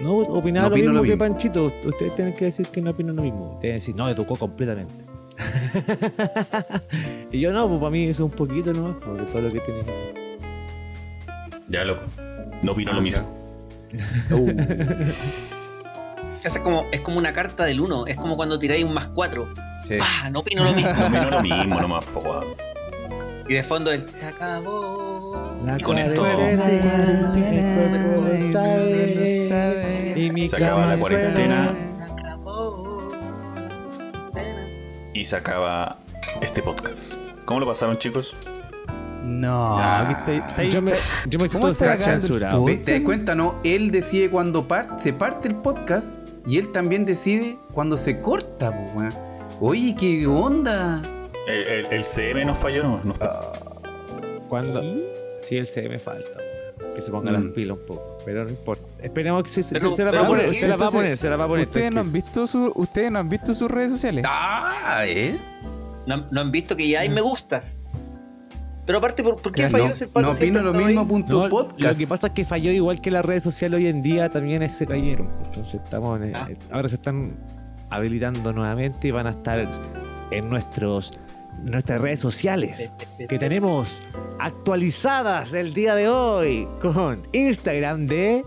No, 0.00 0.16
opinaba 0.18 0.68
No 0.68 0.70
lo 0.70 0.76
mismo 0.76 0.92
lo 0.94 1.02
que 1.02 1.08
mismo. 1.10 1.18
Panchito. 1.24 1.72
Ustedes 1.84 2.14
tienen 2.16 2.34
que 2.34 2.46
decir 2.46 2.66
que 2.68 2.80
no 2.80 2.90
opinan 2.90 3.14
lo 3.16 3.22
mismo. 3.22 3.52
Ustedes 3.54 3.60
tienen 3.60 3.72
que 3.72 3.74
decir, 3.74 3.94
no, 3.96 4.08
educó 4.08 4.36
completamente. 4.36 4.94
y 7.32 7.40
yo 7.40 7.52
no, 7.52 7.68
pues 7.68 7.78
para 7.80 7.90
mí 7.90 8.04
eso 8.04 8.24
es 8.24 8.30
un 8.30 8.36
poquito 8.36 8.72
nomás, 8.72 8.96
porque 9.04 9.22
todo 9.30 9.42
lo 9.42 9.52
que 9.52 9.60
tiene 9.60 9.80
que 9.84 9.90
hacer. 9.90 10.14
Ya, 11.68 11.84
loco. 11.84 12.02
No 12.62 12.72
opino 12.72 12.90
Ah, 12.92 12.94
lo 12.94 13.00
ya. 13.00 13.04
mismo. 13.04 13.34
Uh, 14.30 14.48
es 16.44 16.58
como, 16.62 16.86
es 16.90 17.00
como 17.02 17.18
una 17.18 17.32
carta 17.32 17.64
del 17.64 17.80
1, 17.80 18.06
es 18.06 18.16
como 18.16 18.36
cuando 18.36 18.58
tiráis 18.58 18.84
un 18.84 18.94
más 18.94 19.08
4. 19.08 19.48
Sí. 19.82 19.96
¡Pah! 19.98 20.30
No 20.30 20.40
opino 20.40 20.64
lo 20.64 20.72
mismo. 20.72 20.92
No 20.94 21.06
opino 21.06 21.30
lo 21.30 21.42
mismo 21.42 21.80
nomás, 21.80 22.04
po, 22.06 22.22
y 23.48 23.54
de 23.54 23.62
fondo 23.64 23.92
el 23.92 24.08
se 24.08 24.24
acabó. 24.24 25.56
La 25.64 25.78
con 25.80 25.98
esto- 25.98 26.24
Se 30.40 30.56
acaba 30.56 30.86
la 30.86 30.96
cuarentena. 30.96 31.74
Se 31.78 32.02
acabó. 32.02 33.10
Y 35.12 35.24
se 35.24 35.36
acaba 35.36 35.98
este 36.40 36.62
podcast. 36.62 37.14
¿Cómo 37.44 37.60
lo 37.60 37.66
pasaron, 37.66 37.98
chicos? 37.98 38.34
No. 39.22 39.78
Yo 40.70 40.80
me, 40.80 40.92
yo 41.28 41.38
me 41.38 41.48
¿Cómo 41.48 41.48
siento 41.48 41.68
está 41.72 41.84
cagando 41.86 42.14
el 42.14 42.20
censurado. 42.20 42.64
¿Te 42.64 42.92
das 42.92 43.00
cuenta, 43.02 43.34
no? 43.34 43.56
Él 43.64 43.90
decide 43.90 44.30
cuando 44.30 44.66
se 44.98 45.12
parte 45.12 45.48
el 45.48 45.56
podcast 45.56 46.10
y 46.46 46.58
él 46.58 46.72
también 46.72 47.04
decide 47.04 47.58
cuando 47.72 47.98
se 47.98 48.20
corta, 48.20 48.70
po, 48.70 48.98
weón. 48.98 49.31
Oye, 49.64 49.94
¿qué 49.94 50.26
onda? 50.26 51.00
El, 51.46 51.62
el- 51.62 51.86
el 51.92 52.04
CM 52.04 52.44
nos 52.44 52.58
falló, 52.58 52.82
¿no? 52.82 53.00
Nos- 53.04 53.18
Cuando. 54.48 54.82
Sí, 55.38 55.56
el 55.56 55.66
CM 55.68 55.98
falta. 56.00 56.38
que 56.96 57.00
se 57.00 57.10
ponga 57.12 57.30
Mm. 57.30 57.34
las 57.34 57.42
pilas 57.54 57.78
un 57.78 57.86
poco. 57.86 58.18
Pero 58.24 58.44
no 58.44 58.50
importa. 58.50 58.82
Esperemos 59.02 59.44
que 59.44 59.48
se, 59.50 59.62
se- 59.62 59.74
Pero- 59.76 59.92
se 59.94 60.04
la 60.04 60.10
va 60.10 60.20
a 60.22 60.26
poner, 60.26 60.52
se 60.54 60.66
la 60.68 60.76
va 60.76 60.88
a 60.88 60.90
poner, 60.90 61.16
se 61.16 61.30
la 61.30 61.36
va 61.36 61.44
a 61.44 61.48
poner. 61.48 61.66
¿Ustedes 61.68 61.90
no, 61.92 62.00
han 62.00 62.12
visto 62.12 62.46
su, 62.46 62.70
¿Ustedes 62.74 63.10
no 63.10 63.18
han 63.20 63.28
visto 63.30 63.54
sus 63.54 63.70
redes 63.70 63.92
sociales? 63.92 64.26
Ah, 64.28 65.04
¿eh? 65.06 65.38
No, 66.06 66.26
no 66.30 66.40
han 66.42 66.50
visto 66.50 66.76
que 66.76 66.86
ya 66.88 67.00
hay 67.00 67.08
me 67.08 67.20
gustas. 67.22 67.80
Pero 68.84 68.98
aparte, 68.98 69.22
¿por, 69.22 69.40
por 69.40 69.52
qué 69.52 69.62
No, 69.62 69.70
falló 69.70 69.86
ese 69.86 70.06
pato? 70.08 70.26
no 70.26 70.32
opino 70.32 70.60
lo 70.60 70.72
mismo, 70.74 71.00
ahí? 71.02 71.06
punto 71.06 71.44
No, 71.44 71.48
podcast. 71.48 71.92
Lo 71.92 71.96
que 71.98 72.06
pasa 72.08 72.26
es 72.26 72.32
que 72.34 72.44
falló 72.44 72.70
igual 72.72 73.00
que 73.00 73.10
las 73.12 73.24
redes 73.24 73.44
sociales 73.44 73.78
hoy 73.78 73.86
en 73.86 74.02
día 74.02 74.28
también 74.28 74.68
se 74.68 74.86
cayeron. 74.86 75.30
Entonces 75.46 75.80
estamos 75.82 76.20
en- 76.20 76.34
Ah. 76.36 76.48
ahora 76.72 76.88
se 76.90 76.96
están 76.96 77.36
habilitando 77.92 78.52
nuevamente 78.52 79.08
y 79.08 79.10
van 79.10 79.26
a 79.26 79.30
estar 79.30 79.68
en 80.30 80.48
nuestros 80.48 81.12
nuestras 81.62 82.00
redes 82.00 82.18
sociales 82.18 82.90
que 83.28 83.38
tenemos 83.38 84.02
actualizadas 84.40 85.52
el 85.52 85.74
día 85.74 85.94
de 85.94 86.08
hoy 86.08 86.66
con 86.80 87.22
Instagram 87.32 88.06
de 88.06 88.44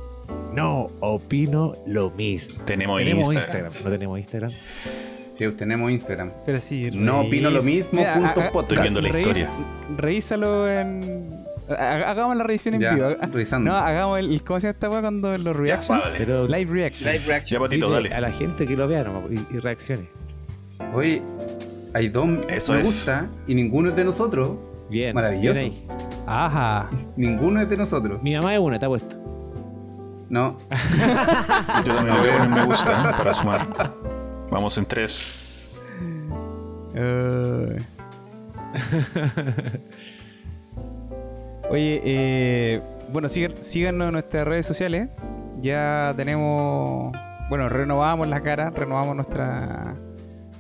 No 0.54 0.88
opino 1.00 1.76
lo 1.86 2.10
mismo. 2.12 2.64
Tenemos, 2.66 2.98
Tenemos 2.98 3.28
Instagram. 3.28 3.66
Instagram. 3.68 3.84
No 3.84 3.92
tenemos 3.92 4.18
Instagram. 4.20 4.52
Sí, 5.30 5.52
tenemos 5.52 5.92
Instagram. 5.92 6.32
Pero 6.46 6.62
sí. 6.62 6.90
No 6.94 7.22
opino 7.22 7.50
lo 7.50 7.62
mismo, 7.62 8.00
Mira, 8.00 8.14
punto 8.14 8.52
podcast. 8.52 8.72
Estoy 8.72 8.78
viendo 8.82 9.02
la 9.02 9.10
historia. 9.10 9.50
Revísalo 9.98 10.72
en. 10.72 11.45
Ha- 11.70 12.10
Hagamos 12.12 12.36
la 12.38 12.44
revisión 12.44 12.76
en 12.76 12.80
vivo. 12.82 13.10
revisando. 13.32 13.72
No, 13.72 13.78
hagamos 13.78 14.20
el. 14.20 14.44
¿Cómo 14.44 14.60
se 14.60 14.68
llama 14.68 14.72
esta 14.74 14.90
weá 14.90 15.02
cuando 15.02 15.38
los 15.38 15.56
reactions? 15.56 16.02
vale. 16.04 16.16
Pero 16.18 16.48
Live 16.48 16.72
reaction. 16.72 17.12
Live 17.12 17.24
reaction. 17.28 17.60
Ya, 17.60 17.64
Patito, 17.64 17.90
dale. 17.92 18.14
a 18.14 18.22
la 18.22 18.32
gente 18.32 18.66
que 18.68 18.76
lo 18.76 18.88
vea 18.88 19.04
nomás 19.04 19.24
y, 19.32 19.56
y 19.56 19.60
reaccione. 19.60 20.08
Oye, 20.94 21.22
hay 21.94 22.10
dos 22.10 22.28
Eso 22.50 22.74
me 22.74 22.82
es. 22.82 22.86
gusta 22.88 23.28
y 23.48 23.56
ninguno 23.56 23.90
es 23.90 23.96
de 23.96 24.04
nosotros. 24.06 24.52
Bien. 24.90 25.14
Maravilloso. 25.16 25.60
bien 25.60 25.72
ahí. 25.74 25.88
Ajá. 26.28 26.90
Ninguno 27.16 27.62
es 27.62 27.70
de 27.70 27.78
nosotros. 27.78 28.22
Mi 28.22 28.36
mamá 28.36 28.54
es 28.54 28.60
una, 28.60 28.78
te 28.80 28.86
ha 28.86 28.90
puesto. 28.90 29.16
No. 30.30 30.58
Yo 31.86 31.96
también 31.96 32.16
le 32.24 32.32
doy 32.32 32.42
un 32.42 32.54
me 32.54 32.64
gusta 32.66 33.16
para 33.18 33.34
sumar. 33.34 33.68
Vamos 34.52 34.78
en 34.78 34.86
tres. 34.86 35.34
Eh. 36.96 37.78
Oye, 41.70 42.02
eh, 42.06 42.82
bueno, 43.12 43.28
sigan- 43.30 43.56
síganos 43.62 44.08
en 44.08 44.14
nuestras 44.14 44.46
redes 44.48 44.66
sociales. 44.66 45.10
Ya 45.62 46.14
tenemos, 46.16 47.12
bueno, 47.50 47.70
renovamos 47.70 48.28
la 48.28 48.42
cara, 48.42 48.70
renovamos 48.70 49.16
nuestra 49.16 49.96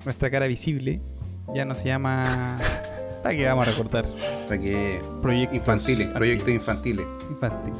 nuestra 0.03 0.30
cara 0.32 0.45
visible. 0.47 1.01
Ya 1.53 1.66
no 1.66 1.74
se 1.76 1.86
llama. 1.88 2.58
¿Para 3.24 3.36
qué 3.36 3.45
vamos 3.45 3.68
a 3.68 3.72
recordar? 3.72 4.06
Para 4.47 4.60
que. 4.62 4.99
Proyectos 5.22 5.58
Infantiles, 5.58 6.08
proyectos 6.10 6.49
infantiles. 6.49 7.06
Infantil. 7.30 7.74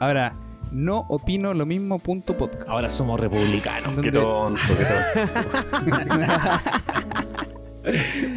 Ahora, 0.00 0.34
no 0.72 1.04
opino 1.08 1.52
lo 1.54 1.64
mismo 1.66 1.98
punto 1.98 2.36
podcast. 2.36 2.68
Ahora 2.68 2.90
somos 2.90 3.20
republicanos. 3.20 3.94
Qué 4.02 4.10
tonto, 4.12 4.60
qué 4.78 4.84
tonto. 4.84 6.12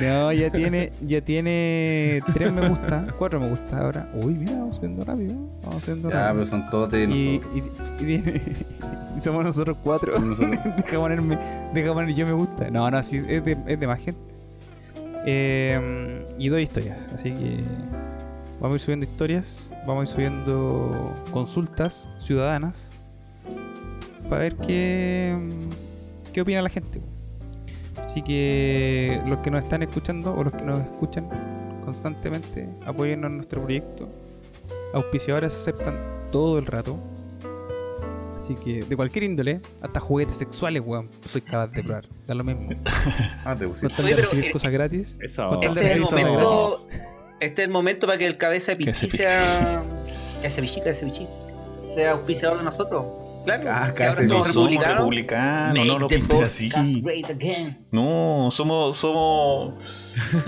No, 0.00 0.32
ya 0.32 0.50
tiene, 0.50 0.92
ya 1.06 1.20
tiene 1.20 2.20
tres 2.34 2.52
me 2.52 2.68
gusta, 2.68 3.06
cuatro 3.18 3.40
me 3.40 3.48
gusta 3.48 3.78
ahora. 3.78 4.10
Uy, 4.14 4.34
mira, 4.34 4.52
vamos 4.58 4.76
subiendo 4.76 5.04
rápido. 5.04 5.34
Vamos 5.64 5.84
subiendo 5.84 6.10
Ya, 6.10 6.26
rápido. 6.26 6.44
pero 6.44 6.46
son 6.50 6.70
todos 6.70 6.90
de 6.90 7.04
y, 7.04 7.38
nosotros. 7.38 7.52
y- 7.54 7.58
y 7.58 8.06
tiene- 8.22 8.42
y 9.16 9.20
somos 9.20 9.44
nosotros 9.44 9.76
cuatro. 9.82 10.12
Somos 10.12 10.38
nosotros. 10.38 10.64
deja, 10.76 10.98
ponerme, 10.98 11.38
deja 11.72 11.92
poner 11.94 12.14
yo 12.14 12.26
me 12.26 12.32
gusta. 12.32 12.70
No, 12.70 12.90
no, 12.90 13.02
sí, 13.02 13.16
es 13.26 13.44
de, 13.44 13.56
es 13.66 13.80
de 13.80 13.86
más 13.86 14.00
gente. 14.00 14.20
Eh, 15.26 16.24
y 16.38 16.48
doy 16.48 16.62
historias, 16.62 17.08
así 17.14 17.32
que 17.32 17.60
vamos 18.60 18.74
a 18.74 18.76
ir 18.76 18.80
subiendo 18.80 19.06
historias, 19.06 19.72
vamos 19.86 20.00
a 20.00 20.02
ir 20.04 20.08
subiendo 20.08 21.12
consultas 21.32 22.08
ciudadanas 22.20 22.90
para 24.28 24.42
ver 24.42 24.56
qué, 24.56 25.36
qué 26.32 26.40
opina 26.42 26.62
la 26.62 26.68
gente. 26.68 27.00
Así 28.16 28.22
que 28.22 29.20
los 29.26 29.40
que 29.40 29.50
nos 29.50 29.62
están 29.62 29.82
escuchando 29.82 30.34
o 30.34 30.42
los 30.42 30.54
que 30.54 30.62
nos 30.62 30.80
escuchan 30.80 31.28
constantemente, 31.84 32.66
apóyennos 32.86 33.28
en 33.28 33.36
nuestro 33.36 33.60
proyecto. 33.60 34.08
Auspiciadores 34.94 35.52
se 35.52 35.60
aceptan 35.60 36.30
todo 36.32 36.58
el 36.58 36.64
rato. 36.64 36.98
Así 38.34 38.54
que 38.54 38.82
de 38.84 38.96
cualquier 38.96 39.24
índole, 39.24 39.60
hasta 39.82 40.00
juguetes 40.00 40.34
sexuales, 40.34 40.82
weón, 40.82 41.10
soy 41.30 41.42
capaz 41.42 41.66
de 41.66 41.82
probar. 41.82 42.08
Da 42.26 42.34
lo 42.34 42.42
mismo. 42.44 42.70
Ah, 43.44 43.54
te 43.54 43.66
Oye, 43.66 43.82
de 43.82 43.90
pero, 43.94 44.16
recibir 44.16 44.46
eh, 44.46 44.50
cosas 44.50 44.72
gratis. 44.72 45.18
Eso. 45.20 45.60
Tal 45.60 45.74
de 45.74 45.84
Este 45.84 45.86
es 45.86 45.96
el 45.96 46.00
momento. 46.00 46.86
gratis. 46.88 47.00
Este 47.40 47.60
es 47.60 47.68
el 47.68 47.72
momento 47.74 48.06
para 48.06 48.18
que 48.18 48.26
el 48.26 48.38
cabeza 48.38 48.72
de 48.72 48.76
pichí 48.78 48.94
se 48.94 49.08
sea. 49.14 49.82
Que 50.40 50.46
ese 50.46 50.62
bichí, 50.62 50.80
que 50.80 50.88
ese 50.88 51.04
bichí. 51.04 51.26
Sea 51.94 52.12
auspiciador 52.12 52.56
de 52.56 52.64
nosotros. 52.64 53.25
Claro, 53.46 53.70
Ah, 53.70 53.92
si 53.94 54.02
ahora 54.02 54.22
somos 54.22 54.28
no 54.48 54.52
somos 54.52 54.70
republicanos. 54.70 54.96
republicanos, 54.98 55.86
no 55.86 55.98
lo 55.98 56.08
podcast 56.08 56.42
así. 56.42 56.70
No, 57.92 58.48
somos, 58.50 58.96
somos, 58.96 59.74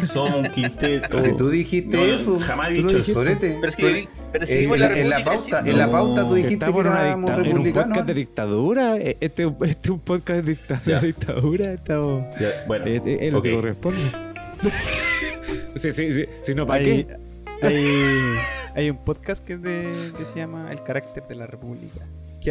somos 0.05 0.31
un 0.33 0.49
quinteto. 0.49 1.23
Si 1.25 1.33
tú 1.33 1.49
dijiste 1.49 1.97
No, 1.97 2.03
eso. 2.05 2.39
jamás 2.41 2.71
dicho 2.71 2.89
dijiste. 2.89 3.03
eso. 3.11 3.13
Sorete. 3.15 3.59
Pero 3.61 3.73
si, 3.73 4.09
pero 4.33 4.47
si 4.47 4.53
eh, 4.53 4.65
en, 4.65 4.81
la 4.81 4.99
en 4.99 5.09
la 5.11 5.19
pauta, 5.25 5.61
en 5.65 5.79
la 5.79 5.87
No, 5.87 5.93
pauta 5.93 6.29
tú 6.29 6.35
dijiste 6.35 6.67
que 6.67 6.71
una 6.73 7.07
éramos 7.07 7.31
en 7.31 7.37
un 7.39 7.45
republicanos. 7.45 7.89
podcast 7.89 8.07
de 8.07 8.15
dictadura, 8.15 8.97
eh, 8.97 9.17
este, 9.21 9.43
este 9.63 9.89
es 9.89 9.91
un 9.91 10.01
podcast 10.01 10.45
de 10.45 10.53
dicta- 10.53 10.83
Ya. 10.85 11.01
de 11.01 11.07
dictadura, 11.09 11.73
estamos. 11.73 12.25
Ya, 12.41 12.65
bueno, 12.67 12.87
eh, 12.87 13.01
eh, 13.07 13.19
es 13.23 13.33
lo 13.33 13.41
que 13.43 13.55
corresponde. 13.55 13.99
sí, 15.77 15.93
sí, 15.93 16.13
sí. 16.13 16.25
Si 16.43 16.55
no, 16.55 16.67
¿para 16.67 16.81
Hay, 16.81 17.05
qué? 17.05 17.17
hay, 17.63 18.35
hay 18.75 18.91
un 18.91 18.99
podcast 19.05 19.45
que, 19.45 19.55
es 19.55 19.63
de, 19.63 19.89
que 20.19 20.25
se 20.25 20.37
llama 20.41 20.71
El 20.73 20.83
carácter 20.83 21.23
de 21.29 21.35
la 21.35 21.47
república. 21.47 22.01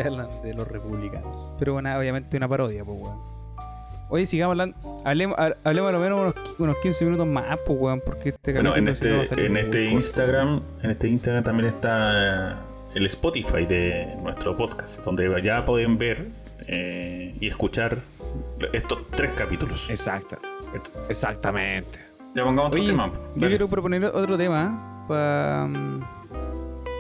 Que 0.04 0.10
hablan 0.10 0.28
de 0.44 0.54
los 0.54 0.68
republicanos. 0.68 1.52
Pero 1.60 1.74
bueno, 1.74 1.98
obviamente 1.98 2.38
una 2.38 2.48
parodia, 2.48 2.84
pues 2.84 2.98
weón. 3.00 3.18
Oye, 4.10 4.26
sigamos 4.26 4.54
hablando. 4.54 5.02
Hablemos, 5.04 5.38
ha- 5.38 5.56
hablemos 5.66 5.90
a 5.90 5.92
lo 5.92 6.00
menos 6.00 6.20
unos, 6.36 6.56
unos 6.60 6.76
15 6.82 7.06
minutos 7.06 7.28
más, 7.28 7.58
pues 7.66 7.78
weón. 7.80 8.02
Porque 8.06 8.30
este 8.30 8.54
Bueno, 8.54 8.76
en 8.76 8.88
este, 8.88 9.10
en 9.46 9.58
este 9.58 9.84
corto. 9.84 9.96
Instagram, 9.96 10.62
en 10.84 10.92
este 10.92 11.08
Instagram 11.10 11.44
también 11.44 11.68
está 11.70 12.62
el 12.96 13.06
Spotify 13.08 13.66
de 13.66 14.16
nuestro 14.24 14.56
podcast, 14.56 15.04
donde 15.04 15.42
ya 15.44 15.66
pueden 15.66 15.98
ver 15.98 16.28
eh, 16.68 17.36
y 17.40 17.48
escuchar 17.48 17.98
estos 18.74 19.00
tres 19.12 19.34
capítulos. 19.34 19.90
Exacto. 19.90 20.38
Exactamente. 21.10 22.00
Ya 22.36 22.44
pongamos 22.44 22.70
otro 22.70 22.80
Oye, 22.82 22.90
tema. 22.92 23.12
yo 23.36 23.48
quiero 23.48 23.68
proponer 23.68 24.06
otro 24.06 24.38
tema. 24.38 25.06
Pa, 25.08 25.68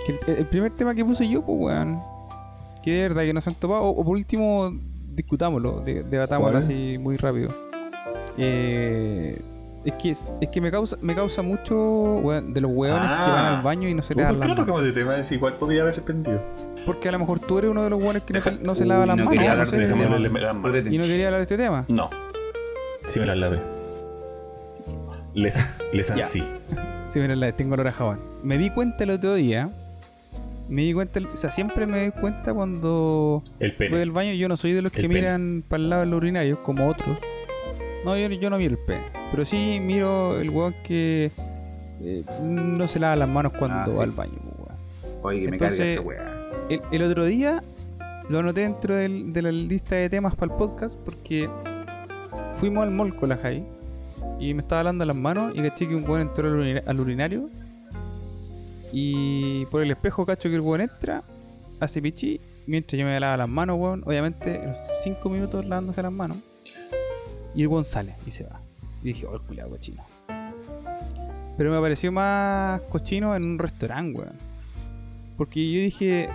que 0.05 0.11
el, 0.31 0.37
el 0.39 0.45
primer 0.45 0.71
tema 0.75 0.93
que 0.95 1.03
puse 1.05 1.27
yo, 1.29 1.41
pues 1.45 1.57
weón. 1.59 1.99
Que 2.83 2.91
de 2.91 3.01
verdad 3.09 3.23
que 3.23 3.33
nos 3.33 3.47
han 3.47 3.55
topado. 3.55 3.81
O, 3.83 3.89
o 3.89 4.03
por 4.05 4.15
último, 4.15 4.71
discutámoslo, 5.15 5.81
de- 5.81 6.03
debatámoslo 6.03 6.53
¿Cuál? 6.53 6.63
así 6.63 6.97
muy 6.99 7.17
rápido. 7.17 7.49
Eh, 8.37 9.39
es 9.85 9.93
que, 9.95 10.11
es 10.11 10.49
que 10.51 10.59
me 10.61 10.69
causa 10.69 10.97
me 11.01 11.15
causa 11.15 11.41
mucho 11.41 11.75
weón, 12.21 12.53
de 12.53 12.61
los 12.61 12.71
weones 12.73 13.01
que 13.01 13.07
van 13.07 13.19
Ah. 13.45 13.57
al 13.57 13.63
baño 13.63 13.87
y 13.87 13.93
no 13.93 14.01
se 14.01 14.13
Uh, 14.13 14.17
lavan 14.17 14.33
¿Por 14.35 14.41
qué 14.41 14.47
no 14.47 14.53
las 14.55 14.59
tocamos 14.65 14.83
ese 14.83 14.93
tema? 14.93 15.17
Es 15.17 15.31
igual 15.31 15.53
podría 15.53 15.81
haber 15.83 15.95
respondido. 15.95 16.41
Porque 16.85 17.09
a 17.09 17.11
lo 17.13 17.19
mejor 17.19 17.39
tú 17.39 17.57
eres 17.57 17.71
uno 17.71 17.83
de 17.83 17.89
los 17.89 18.01
weones 18.01 18.23
que 18.23 18.33
no 18.33 18.41
se, 18.41 18.51
Deja- 18.51 18.63
no 18.63 18.75
se 18.75 18.83
Uy, 18.83 18.89
lava 18.89 19.05
las 19.05 19.17
no 19.17 19.25
manos. 19.25 19.35
no 19.41 19.41
sé, 19.41 19.55
las 19.55 19.73
y 20.91 20.97
no 20.97 21.03
quería 21.05 21.25
hablar 21.27 21.39
de 21.39 21.43
este 21.43 21.57
tema. 21.57 21.85
No. 21.87 22.09
Sí 23.07 23.19
me 23.19 23.25
las 23.25 23.37
lavé. 23.37 23.61
Les, 25.33 25.59
les 25.93 26.07
Ya. 26.15 26.21
sí. 26.21 26.43
Sí, 27.09 27.19
mira, 27.19 27.35
la 27.35 27.51
tengo 27.53 27.73
olor 27.75 27.87
a 27.87 27.91
jabón. 27.91 28.19
Me 28.43 28.57
di 28.57 28.69
cuenta 28.69 29.03
el 29.05 29.11
otro 29.11 29.33
día. 29.35 29.69
Me 30.69 30.81
di 30.83 30.93
cuenta, 30.93 31.19
o 31.33 31.37
sea, 31.37 31.49
siempre 31.51 31.85
me 31.85 31.99
doy 32.01 32.11
cuenta 32.11 32.53
cuando 32.53 33.41
El 33.59 33.69
voy 33.71 33.77
pene. 33.77 33.97
del 33.97 34.11
baño. 34.11 34.33
Yo 34.33 34.49
no 34.49 34.57
soy 34.57 34.73
de 34.73 34.81
los 34.81 34.93
El 34.95 35.01
que 35.01 35.07
pene. 35.07 35.21
miran 35.21 35.63
para 35.67 35.81
el 35.83 35.89
lado 35.89 36.01
del 36.01 36.13
urinario, 36.13 36.61
como 36.63 36.87
otros. 36.87 37.17
No, 38.03 38.17
yo, 38.17 38.27
yo 38.29 38.49
no 38.49 38.57
miro 38.57 38.71
el 38.71 38.77
pene. 38.85 39.03
Pero 39.31 39.45
sí 39.45 39.79
miro 39.81 40.39
el 40.39 40.49
weón 40.49 40.75
que 40.83 41.31
eh, 42.01 42.23
no 42.43 42.87
se 42.87 42.99
lava 42.99 43.15
las 43.15 43.29
manos 43.29 43.53
cuando 43.57 43.77
Ah, 43.77 43.85
va 43.87 43.91
sí. 43.93 43.99
al 44.01 44.11
baño, 44.11 44.33
pues, 44.41 44.55
weón. 44.67 45.19
Oye, 45.23 45.41
que 45.41 45.47
me 45.49 45.55
Entonces- 45.57 45.77
carga 45.77 45.91
esa 45.93 46.01
weá. 46.01 46.33
El, 46.69 46.81
el 46.91 47.01
otro 47.03 47.25
día 47.25 47.63
lo 48.29 48.39
anoté 48.39 48.61
dentro 48.61 48.95
del- 48.95 49.31
de 49.31 49.41
la 49.41 49.51
lista 49.53 49.95
de 49.95 50.09
temas 50.09 50.35
para 50.35 50.51
el 50.51 50.57
podcast 50.57 50.95
porque 50.97 51.49
fuimos 52.57 52.83
al 52.83 52.91
mall 52.91 53.15
con 53.15 53.29
la 53.29 53.37
Jai 53.37 53.63
y 54.39 54.53
me 54.53 54.61
estaba 54.61 54.83
lavando 54.83 55.05
las 55.05 55.15
manos 55.15 55.53
y 55.55 55.61
caché 55.61 55.87
que 55.87 55.95
un 55.95 56.03
weón 56.03 56.21
entró 56.21 56.47
al, 56.49 56.55
urina- 56.55 56.83
al 56.85 56.99
urinario 56.99 57.49
y 58.91 59.65
por 59.67 59.81
el 59.81 59.91
espejo 59.91 60.25
cacho 60.25 60.49
que 60.49 60.55
el 60.55 60.61
weón 60.61 60.81
entra, 60.81 61.23
hace 61.79 62.01
pichí, 62.01 62.39
mientras 62.65 63.01
yo 63.01 63.07
me 63.07 63.19
lavaba 63.19 63.37
las 63.37 63.49
manos, 63.49 63.77
weón, 63.79 64.03
obviamente 64.05 64.61
los 64.65 64.77
5 65.03 65.29
minutos 65.29 65.65
lavándose 65.65 66.01
las 66.01 66.11
manos 66.11 66.37
y 67.55 67.63
el 67.63 67.67
weón 67.67 67.85
sale 67.85 68.15
y 68.25 68.31
se 68.31 68.43
va. 68.43 68.61
Y 69.01 69.07
dije, 69.07 69.25
oh, 69.25 69.35
el 69.35 69.41
culiado 69.41 69.69
cochino. 69.69 70.03
Pero 71.57 71.71
me 71.71 71.81
pareció 71.81 72.11
más 72.11 72.81
cochino 72.81 73.35
en 73.35 73.43
un 73.43 73.59
restaurante, 73.59 74.19
weón. 74.19 74.35
Porque 75.37 75.71
yo 75.71 75.79
dije, 75.79 76.29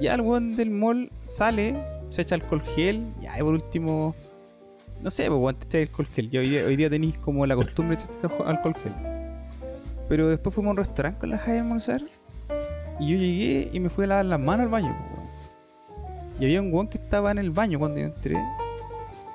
ya 0.00 0.14
el 0.14 0.20
weón 0.20 0.56
del 0.56 0.70
mall 0.70 1.10
sale, 1.24 1.76
se 2.10 2.22
echa 2.22 2.36
alcohol 2.36 2.62
gel, 2.74 3.04
ya 3.20 3.36
y 3.36 3.40
por 3.40 3.54
último, 3.54 4.14
no 5.02 5.10
sé, 5.10 5.26
pues 5.28 5.40
weón, 5.40 5.56
te 5.56 5.82
echas 5.82 5.90
alcohol 5.90 6.06
gel. 6.14 6.30
Ya 6.30 6.40
hoy 6.40 6.56
hoy 6.56 6.76
día 6.76 6.88
tenéis 6.88 7.18
como 7.18 7.46
la 7.46 7.56
costumbre 7.56 7.96
de 7.96 8.02
echar 8.02 8.32
alcohol 8.46 8.74
gel. 8.82 9.13
Pero 10.08 10.28
después 10.28 10.54
fuimos 10.54 10.70
a 10.70 10.72
un 10.72 10.76
restaurante 10.78 11.20
con 11.20 11.30
la 11.30 11.38
Jaya 11.38 11.60
a 11.60 11.62
almorzar 11.62 12.00
Y 13.00 13.08
yo 13.10 13.16
llegué 13.18 13.70
y 13.72 13.80
me 13.80 13.88
fui 13.90 14.04
a 14.04 14.08
lavar 14.08 14.24
las 14.26 14.40
manos 14.40 14.64
al 14.64 14.70
baño. 14.70 14.96
Y 16.40 16.44
había 16.44 16.60
un 16.60 16.72
weón 16.72 16.88
que 16.88 16.98
estaba 16.98 17.30
en 17.30 17.38
el 17.38 17.50
baño 17.50 17.78
cuando 17.78 17.98
yo 18.00 18.06
entré. 18.06 18.36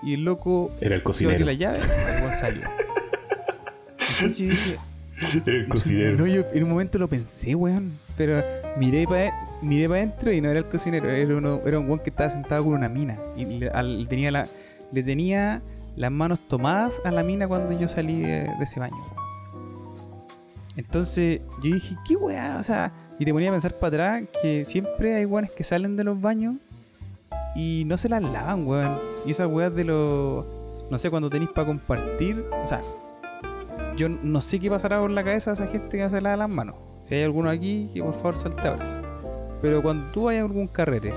Y 0.04 0.14
el 0.14 0.24
loco 0.24 0.72
Era 0.82 0.96
el 0.96 1.04
cocinero. 1.04 1.46
la 1.46 1.54
llave 1.54 1.78
y 1.78 2.16
el 2.18 2.22
weón 2.24 2.38
salió. 2.40 2.62
Entonces 4.00 4.38
yo 4.38 4.46
dije, 4.46 4.78
Era 5.46 5.58
el 5.58 5.68
cocinero. 5.68 6.18
no, 6.18 6.28
yo 6.28 6.44
en 6.54 6.64
un 6.64 6.70
momento 6.70 6.98
lo 7.00 7.08
pensé, 7.08 7.56
weón. 7.56 7.92
Pero 8.18 8.44
miré 8.78 9.06
para 9.08 9.34
miré 9.62 9.88
para 9.90 10.02
adentro 10.02 10.32
y 10.32 10.40
no 10.42 10.50
era 10.50 10.60
el 10.60 10.66
cocinero, 10.66 11.10
era, 11.10 11.36
uno, 11.36 11.60
era 11.66 11.80
un 11.80 11.86
weón 11.88 12.00
que 12.00 12.10
estaba 12.10 12.30
sentado 12.30 12.64
con 12.64 12.74
una 12.74 12.90
mina. 12.90 13.18
Y 13.36 13.46
le, 13.46 13.70
al- 13.70 14.08
tenía 14.10 14.32
la, 14.32 14.48
le 14.92 15.04
tenía 15.04 15.62
las 15.96 16.12
manos 16.12 16.44
tomadas 16.44 16.94
a 17.04 17.12
la 17.12 17.24
mina 17.24 17.48
cuando 17.48 17.78
yo 17.78 17.88
salí 17.88 18.22
de, 18.22 18.44
de 18.44 18.64
ese 18.64 18.80
baño. 18.80 18.96
Entonces 20.80 21.42
yo 21.62 21.74
dije, 21.74 21.98
¿qué 22.08 22.16
weá? 22.16 22.56
O 22.58 22.64
sea, 22.64 22.94
y 23.20 23.26
te 23.26 23.34
ponía 23.34 23.50
a 23.50 23.52
pensar 23.52 23.74
para 23.74 23.88
atrás 23.88 24.30
que 24.42 24.64
siempre 24.64 25.14
hay 25.14 25.26
weones 25.26 25.52
que 25.52 25.66
salen 25.66 25.98
de 25.98 26.06
los 26.06 26.22
baños 26.22 26.56
y 27.54 27.84
no 27.86 27.98
se 27.98 28.08
las 28.08 28.24
lavan, 28.24 28.66
weón. 28.66 28.98
Y 29.26 29.32
esas 29.32 29.50
weas 29.50 29.76
de 29.76 29.84
los. 29.84 30.46
No 30.90 30.98
sé, 30.98 31.10
cuando 31.10 31.30
tenéis 31.30 31.52
para 31.52 31.68
compartir. 31.68 32.46
O 32.64 32.66
sea, 32.66 32.80
yo 33.98 34.08
no 34.08 34.40
sé 34.40 34.58
qué 34.58 34.70
pasará 34.70 35.02
por 35.02 35.12
la 35.12 35.22
cabeza 35.22 35.52
de 35.52 35.56
esa 35.56 35.68
gente 35.68 35.98
que 35.98 36.04
no 36.04 36.10
se 36.10 36.22
lava 36.22 36.38
las 36.38 36.50
manos. 36.50 36.76
Si 37.04 37.14
hay 37.14 37.24
alguno 37.24 37.50
aquí, 37.50 37.90
que 37.94 38.02
por 38.02 38.16
favor 38.16 38.38
salte 38.38 38.66
ahora. 38.66 39.02
Pero 39.62 39.82
cuando 39.82 40.10
tú 40.14 40.24
vayas 40.24 40.44
a 40.44 40.46
algún 40.46 40.68
carrete 40.68 41.12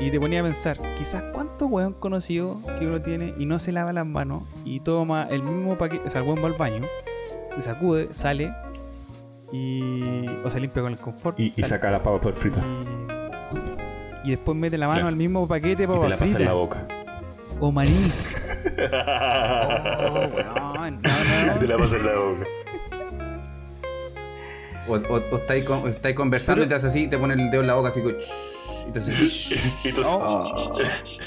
y 0.00 0.10
te 0.10 0.18
ponía 0.18 0.40
a 0.40 0.42
pensar, 0.42 0.78
quizás 0.96 1.22
cuántos 1.34 1.70
weón 1.70 1.92
conocidos 1.92 2.56
que 2.78 2.86
uno 2.86 3.02
tiene 3.02 3.34
y 3.36 3.44
no 3.44 3.58
se 3.58 3.72
lava 3.72 3.92
las 3.92 4.06
manos 4.06 4.44
y 4.64 4.80
toma 4.80 5.28
el 5.30 5.42
mismo 5.42 5.76
paquete, 5.76 6.06
o 6.06 6.10
sea, 6.10 6.22
el 6.22 6.26
weón 6.26 6.42
va 6.42 6.46
al 6.46 6.54
baño, 6.54 6.86
se 7.54 7.62
sacude, 7.62 8.08
sale 8.14 8.52
y. 9.52 10.26
o 10.44 10.50
se 10.50 10.60
limpia 10.60 10.82
con 10.82 10.92
el 10.92 10.98
confort. 10.98 11.38
Y, 11.38 11.52
y 11.56 11.62
saca 11.62 11.90
las 11.90 12.00
papas 12.00 12.20
por 12.20 12.34
frita. 12.34 12.60
y, 14.24 14.28
y 14.28 14.30
después 14.32 14.56
mete 14.56 14.76
la 14.78 14.86
mano 14.86 14.96
Claro. 15.00 15.08
al 15.08 15.16
mismo 15.16 15.46
paquete 15.46 15.84
Y 15.84 15.86
para 15.86 16.00
te 16.00 16.08
la 16.08 16.16
pasa 16.16 16.38
en 16.38 16.44
la 16.46 16.52
boca. 16.54 16.86
O 17.60 17.70
maní. 17.72 17.90
Oh, 18.76 20.28
weón. 20.34 21.00
No, 21.02 21.10
no, 21.46 21.52
no. 21.52 21.58
Te 21.58 21.66
la 21.68 21.76
pasa 21.78 21.96
en 21.96 22.06
la 22.06 22.12
boca. 22.14 22.46
O, 24.86 24.94
o, 25.14 25.22
o 25.32 25.36
estáis, 25.38 25.64
con- 25.64 25.94
conversando 26.14 26.64
y 26.64 26.68
te 26.68 26.74
haces 26.74 26.90
así, 26.90 27.06
te 27.08 27.16
pones 27.18 27.38
el 27.38 27.50
dedo 27.50 27.60
en 27.62 27.66
la 27.68 27.74
boca 27.74 27.88
así, 27.90 28.02
como, 28.02 28.14
"Shh", 28.18 28.88
y 28.88 28.92
te 28.92 28.98
haces, 28.98 29.14
"Shh". 29.14 29.86
Entonces, 29.86 30.12
Oh. 30.16 30.78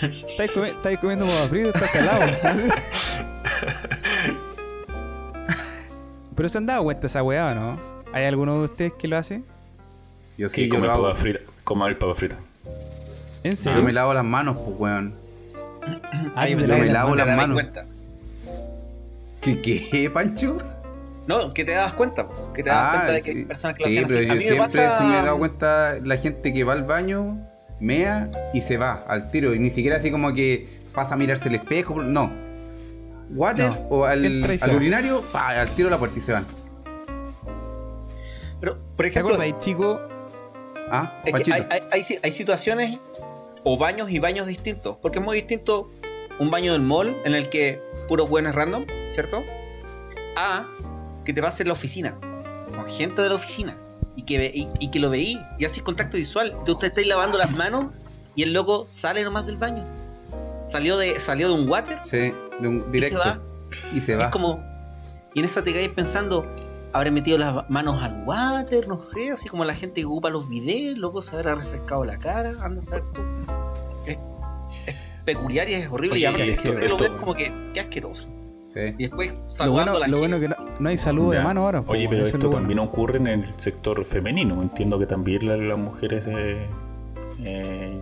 ¿Estáis, 0.02 0.52
comi- 0.52 0.68
estáis 0.70 1.00
comiendo 1.00 1.26
papa 1.26 1.48
frita? 1.50 1.70
Está 1.70 1.88
calado. 1.88 2.22
Pero 6.38 6.48
se 6.50 6.58
han 6.58 6.66
dado 6.66 6.84
cuenta 6.84 7.08
esa 7.08 7.22
weá, 7.24 7.48
¿o 7.48 7.56
no? 7.56 7.80
¿Hay 8.14 8.24
alguno 8.24 8.60
de 8.60 8.66
ustedes 8.66 8.94
que 8.94 9.08
lo 9.10 9.18
hace? 9.18 9.42
Yo 10.38 10.48
que 10.50 10.56
sí, 10.56 10.70
yo 10.70 10.80
lo 10.80 10.90
hago. 10.92 11.14
frita. 11.16 11.40
Comer 11.66 11.98
papa 12.00 12.16
frita. 12.16 12.38
¿En 13.44 13.52
Yo 13.52 13.58
serio? 13.58 13.84
me 13.84 13.92
lavo 13.92 14.14
las 14.14 14.24
manos, 14.24 14.58
pues, 14.58 14.80
weón. 14.80 15.14
Ay, 16.36 16.52
yo 16.54 16.60
me 16.60 16.68
me 16.68 16.86
lavo 16.86 17.16
las 17.16 17.28
manos, 17.36 17.56
cuenta. 17.56 17.86
¿Qué, 19.42 19.62
qué, 19.62 20.10
Pancho? 20.14 20.58
No, 21.28 21.54
que 21.54 21.66
te 21.66 21.72
das 21.74 21.94
cuenta, 21.94 22.26
que 22.54 22.64
te 22.64 22.70
das 22.70 22.90
cuenta 22.96 23.12
de 23.12 23.22
que 23.22 23.32
hay 23.32 23.44
personas 23.46 23.76
que 23.76 23.84
Ah, 23.84 23.88
sí, 23.90 24.00
lo 24.00 24.06
hacen 24.06 24.18
pero 24.18 24.20
así. 24.20 24.26
yo 24.28 24.32
A 24.32 24.36
mí 24.36 24.40
me 24.40 24.70
siempre 24.70 24.86
pasa. 24.86 24.98
se 25.00 25.04
me 25.04 25.20
he 25.20 25.22
dado 25.24 25.38
cuenta 25.38 25.94
la 26.04 26.18
gente 26.18 26.54
que 26.54 26.64
va 26.64 26.72
al 26.74 26.84
baño, 26.84 27.38
mea 27.82 28.28
y 28.54 28.62
se 28.62 28.78
va 28.78 29.04
al 29.08 29.30
tiro. 29.32 29.54
Y 29.54 29.60
ni 29.60 29.70
siquiera 29.70 29.98
así 29.98 30.10
como 30.12 30.34
que 30.34 30.80
pasa 30.94 31.16
a 31.16 31.18
mirarse 31.18 31.50
el 31.50 31.56
espejo. 31.56 32.02
No. 32.02 32.32
Water 33.30 33.70
No, 33.70 33.78
o 33.90 34.06
al, 34.06 34.26
al 34.62 34.76
urinario, 34.76 35.22
pa, 35.32 35.50
al 35.50 35.70
tiro 35.70 35.88
a 35.90 35.92
la 35.92 35.98
puerta 35.98 36.18
y 36.18 36.22
se 36.22 36.34
van. 36.34 36.46
Pero, 38.60 38.78
por 38.96 39.04
¿Te 39.06 39.08
ejemplo, 39.10 39.34
acordáis, 39.34 39.56
chico? 39.60 40.00
Ah, 40.90 41.20
es 41.20 41.26
que 41.26 41.32
Panchito. 41.32 41.56
hay, 41.56 41.66
hay, 41.70 41.82
hay, 41.92 42.04
si- 42.04 42.20
hay 42.24 42.32
situaciones 42.32 43.00
o 43.64 43.78
baños 43.78 44.10
y 44.10 44.20
baños 44.20 44.48
distintos. 44.48 44.98
Porque 45.02 45.20
es 45.20 45.26
muy 45.26 45.36
distinto 45.36 45.92
un 46.40 46.50
baño 46.50 46.72
del 46.72 46.82
mall 46.82 47.16
en 47.26 47.36
el 47.36 47.50
que 47.50 47.82
puros 48.08 48.30
buenos 48.30 48.56
random, 48.56 48.86
¿cierto? 49.10 49.44
A 50.36 50.66
que 51.26 51.34
te 51.34 51.42
pase 51.42 51.64
en 51.64 51.68
la 51.68 51.74
oficina, 51.74 52.18
con 52.76 52.86
gente 52.88 53.22
de 53.22 53.30
la 53.30 53.36
oficina. 53.36 53.76
Y 54.16 54.24
que, 54.24 54.38
ve- 54.40 54.52
y, 54.54 54.68
y 54.80 54.90
que 54.90 55.00
lo 55.00 55.10
veí 55.10 55.40
y 55.60 55.66
haces 55.66 55.84
contacto 55.84 56.18
visual. 56.18 56.56
Tú 56.66 56.76
te 56.76 56.88
estáis 56.88 57.06
lavando 57.08 57.38
las 57.38 57.52
manos 57.52 57.92
y 58.36 58.44
el 58.44 58.54
loco 58.54 58.86
sale 58.88 59.24
nomás 59.24 59.46
del 59.46 59.58
baño. 59.58 59.84
Salió 60.68 60.98
de, 60.98 61.20
salió 61.20 61.48
de 61.50 61.54
un 61.62 61.70
water 61.70 62.00
Sí, 62.04 62.34
de 62.60 62.68
un 62.68 62.78
y 62.94 63.00
se 63.00 63.06
directo. 63.10 63.20
va. 63.20 63.40
Y 63.96 64.00
se 64.02 64.16
va. 64.16 64.26
Es 64.26 64.30
como. 64.30 64.64
Y 65.34 65.40
en 65.40 65.46
eso 65.46 65.62
te 65.64 65.72
caes 65.74 65.90
pensando, 65.90 66.46
habré 66.94 67.12
metido 67.12 67.38
las 67.38 67.70
manos 67.70 68.02
al 68.02 68.24
water, 68.26 68.88
no 68.88 68.98
sé, 68.98 69.32
así 69.32 69.48
como 69.50 69.64
la 69.66 69.76
gente 69.76 70.02
que 70.02 70.06
ocupa 70.06 70.30
los 70.30 70.50
videos, 70.50 70.98
loco 70.98 71.22
se 71.22 71.36
habrá 71.36 71.56
refrescado 71.56 72.04
la 72.06 72.18
cara, 72.18 72.54
anda 72.62 72.80
a 72.80 72.84
saber 72.84 73.04
tú. 73.14 73.22
Es, 74.08 74.18
es 74.88 74.96
peculiar 75.26 75.70
y 75.70 75.76
es 75.76 75.88
horrible. 75.92 76.14
Oye, 76.16 76.22
y 76.22 76.26
aparte 76.26 76.56
siempre 76.56 76.90
lo 76.90 76.98
ves 76.98 77.10
como 77.12 77.34
que, 77.36 77.54
qué 77.74 77.80
asqueroso. 77.82 78.28
Sí. 78.74 78.80
Y 78.98 79.04
después 79.04 79.32
Lo 79.34 79.50
saludando 79.50 79.92
bueno, 79.94 79.98
a 79.98 80.00
la 80.00 80.08
lo 80.08 80.18
gente. 80.22 80.38
bueno 80.38 80.40
que 80.40 80.64
no, 80.72 80.80
no 80.80 80.90
hay 80.90 80.98
saludo 80.98 81.32
de 81.32 81.40
mano 81.42 81.62
ahora. 81.66 81.84
Oye, 81.88 82.08
pero 82.10 82.24
es 82.24 82.34
esto 82.34 82.38
lo 82.48 82.52
bueno. 82.52 82.62
también 82.64 82.80
ocurre 82.80 83.18
en 83.18 83.28
el 83.28 83.54
sector 83.60 84.04
femenino. 84.04 84.62
Entiendo 84.62 84.98
que 85.00 85.06
también 85.06 85.48
la- 85.48 85.58
las 85.58 85.78
mujeres 85.80 86.26
de. 86.26 86.68
eh, 87.44 88.02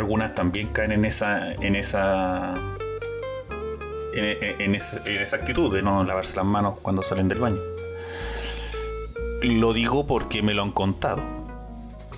algunas 0.00 0.34
también 0.34 0.68
caen 0.68 0.92
en 0.92 1.04
esa. 1.04 1.52
en 1.52 1.74
esa. 1.76 2.54
En, 4.14 4.24
en- 4.24 4.60
en 4.60 4.74
esa, 4.74 5.00
en 5.08 5.22
esa 5.22 5.36
actitud 5.36 5.72
de 5.72 5.82
no 5.82 6.02
lavarse 6.04 6.34
las 6.36 6.44
manos 6.44 6.78
cuando 6.82 7.02
salen 7.02 7.28
del 7.28 7.38
baño. 7.38 7.58
Lo 9.42 9.72
digo 9.72 10.06
porque 10.06 10.42
me 10.42 10.52
lo 10.52 10.62
han 10.62 10.72
contado. 10.72 11.22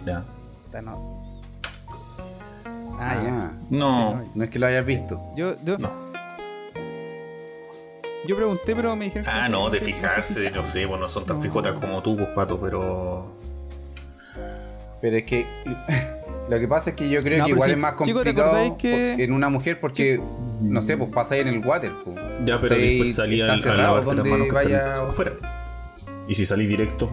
Ya. 0.07 0.25
No. 0.83 1.23
Ah, 2.99 3.15
Ah, 3.19 3.23
ya. 3.23 3.53
No. 3.71 4.25
no 4.35 4.45
es 4.45 4.51
que 4.51 4.59
lo 4.59 4.67
hayas 4.67 4.87
visto. 4.87 5.21
Yo, 5.37 5.55
yo, 5.65 5.77
No. 5.79 5.91
yo 8.27 8.37
pregunté, 8.37 8.75
pero 8.75 8.95
me 8.97 9.05
dijeron 9.07 9.25
que 9.25 9.31
Ah, 9.31 9.49
no, 9.49 9.69
de 9.71 9.79
se- 9.81 9.85
se 9.87 9.93
fijarse, 9.93 10.41
fija. 10.49 10.57
no 10.57 10.65
sé, 10.65 10.87
pues 10.89 11.01
no 11.01 11.09
son 11.09 11.25
tan 11.25 11.37
No. 11.37 11.43
fijotas 11.43 11.73
como 11.79 12.03
tú, 12.03 12.17
pues, 12.17 12.29
pato, 12.31 12.59
pero. 12.61 13.27
Pero 15.01 15.17
es 15.17 15.25
que 15.25 15.47
lo 16.55 16.61
que 16.61 16.69
pasa 16.69 16.91
es 16.91 16.97
que 16.97 17.09
yo 17.09 17.21
creo 17.23 17.39
No, 17.39 17.45
que 17.47 17.51
igual 17.51 17.69
sí, 17.69 17.73
es 17.73 17.79
más 17.79 17.93
chico, 18.03 18.23
¿te 18.23 18.35
complicado 18.35 18.77
que- 18.79 19.13
en 19.15 19.33
una 19.33 19.49
mujer 19.49 19.81
porque, 19.81 20.21
no 20.61 20.81
sé, 20.83 20.97
pues 20.97 21.11
pasa 21.11 21.35
ahí 21.35 21.41
en 21.43 21.49
el 21.49 21.59
water. 21.67 21.93
Pues. 22.05 22.17
Ya, 22.45 22.61
pero 22.61 22.75
después 22.77 23.15
salía 23.15 23.45
al- 23.45 23.51
a 23.53 23.59
cerrado 23.59 23.97
lavarte 24.01 24.15
las 24.17 24.27
manos 24.27 24.47
que 24.47 24.53
vaya- 24.53 24.93
afuera. 24.95 25.33
Y 26.29 26.35
si 26.35 26.47
salí 26.47 26.67
directo. 26.67 27.11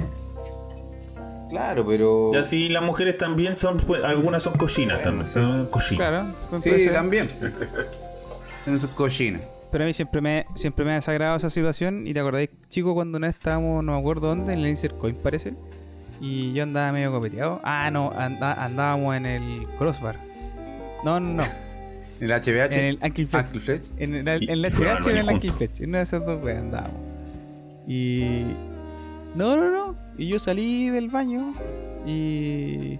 Claro, 1.49 1.85
pero... 1.85 2.31
Ya 2.33 2.43
sí, 2.43 2.69
las 2.69 2.83
mujeres 2.83 3.17
también 3.17 3.57
son, 3.57 3.77
pues, 3.77 4.03
algunas 4.03 4.43
son 4.43 4.53
cochinas 4.53 5.01
también, 5.01 5.27
son 5.27 5.65
cochinas. 5.67 5.97
Claro, 6.09 6.61
Sí, 6.61 6.69
ser. 6.69 6.93
también. 6.93 7.27
En 8.67 8.79
sus 8.79 8.91
cochinas. 8.91 9.41
Pero 9.71 9.83
a 9.83 9.87
mí 9.87 9.93
siempre 9.93 10.21
me, 10.21 10.45
siempre 10.55 10.83
me 10.85 10.91
ha 10.91 10.95
desagradado 10.95 11.37
esa 11.37 11.49
situación. 11.49 12.05
Y 12.05 12.13
te 12.13 12.19
acordáis, 12.19 12.49
chico, 12.69 12.93
cuando 12.93 13.17
una 13.17 13.27
vez 13.27 13.35
estábamos, 13.37 13.83
no 13.83 13.93
me 13.93 13.99
acuerdo 13.99 14.27
dónde, 14.27 14.53
en 14.53 14.59
el 14.59 14.67
Insert 14.67 14.97
Coin 14.97 15.15
parece. 15.15 15.53
Y 16.21 16.53
yo 16.53 16.63
andaba 16.63 16.91
medio 16.91 17.11
copeteado. 17.11 17.61
Ah, 17.63 17.89
no, 17.91 18.11
anda- 18.17 18.53
andábamos 18.63 19.15
en 19.15 19.25
el 19.25 19.67
Crossbar. 19.77 20.15
No, 21.03 21.19
no, 21.19 21.33
no. 21.33 21.43
En 22.21 22.29
el 22.29 22.41
HBH. 22.41 22.73
en 22.77 22.83
el 22.85 22.99
Ankle 23.01 23.27
Flex. 23.27 23.45
Ankle 23.45 23.61
Fletch. 23.61 23.83
En 23.97 24.13
el, 24.13 24.27
en 24.27 24.49
el 24.49 24.65
HH 24.65 25.07
y 25.07 25.09
en 25.11 25.17
el 25.19 25.29
Ankle 25.29 25.51
Flex. 25.51 25.79
En 25.79 25.87
una 25.89 25.99
de 25.99 26.03
esas 26.03 26.25
dos 26.25 26.43
weas 26.43 26.59
andábamos. 26.59 26.99
Y. 27.87 28.43
No, 29.35 29.55
no, 29.55 29.69
no. 29.71 29.95
Y 30.17 30.27
yo 30.27 30.37
salí 30.37 30.89
del 30.89 31.07
baño. 31.07 31.53
Y. 32.05 32.99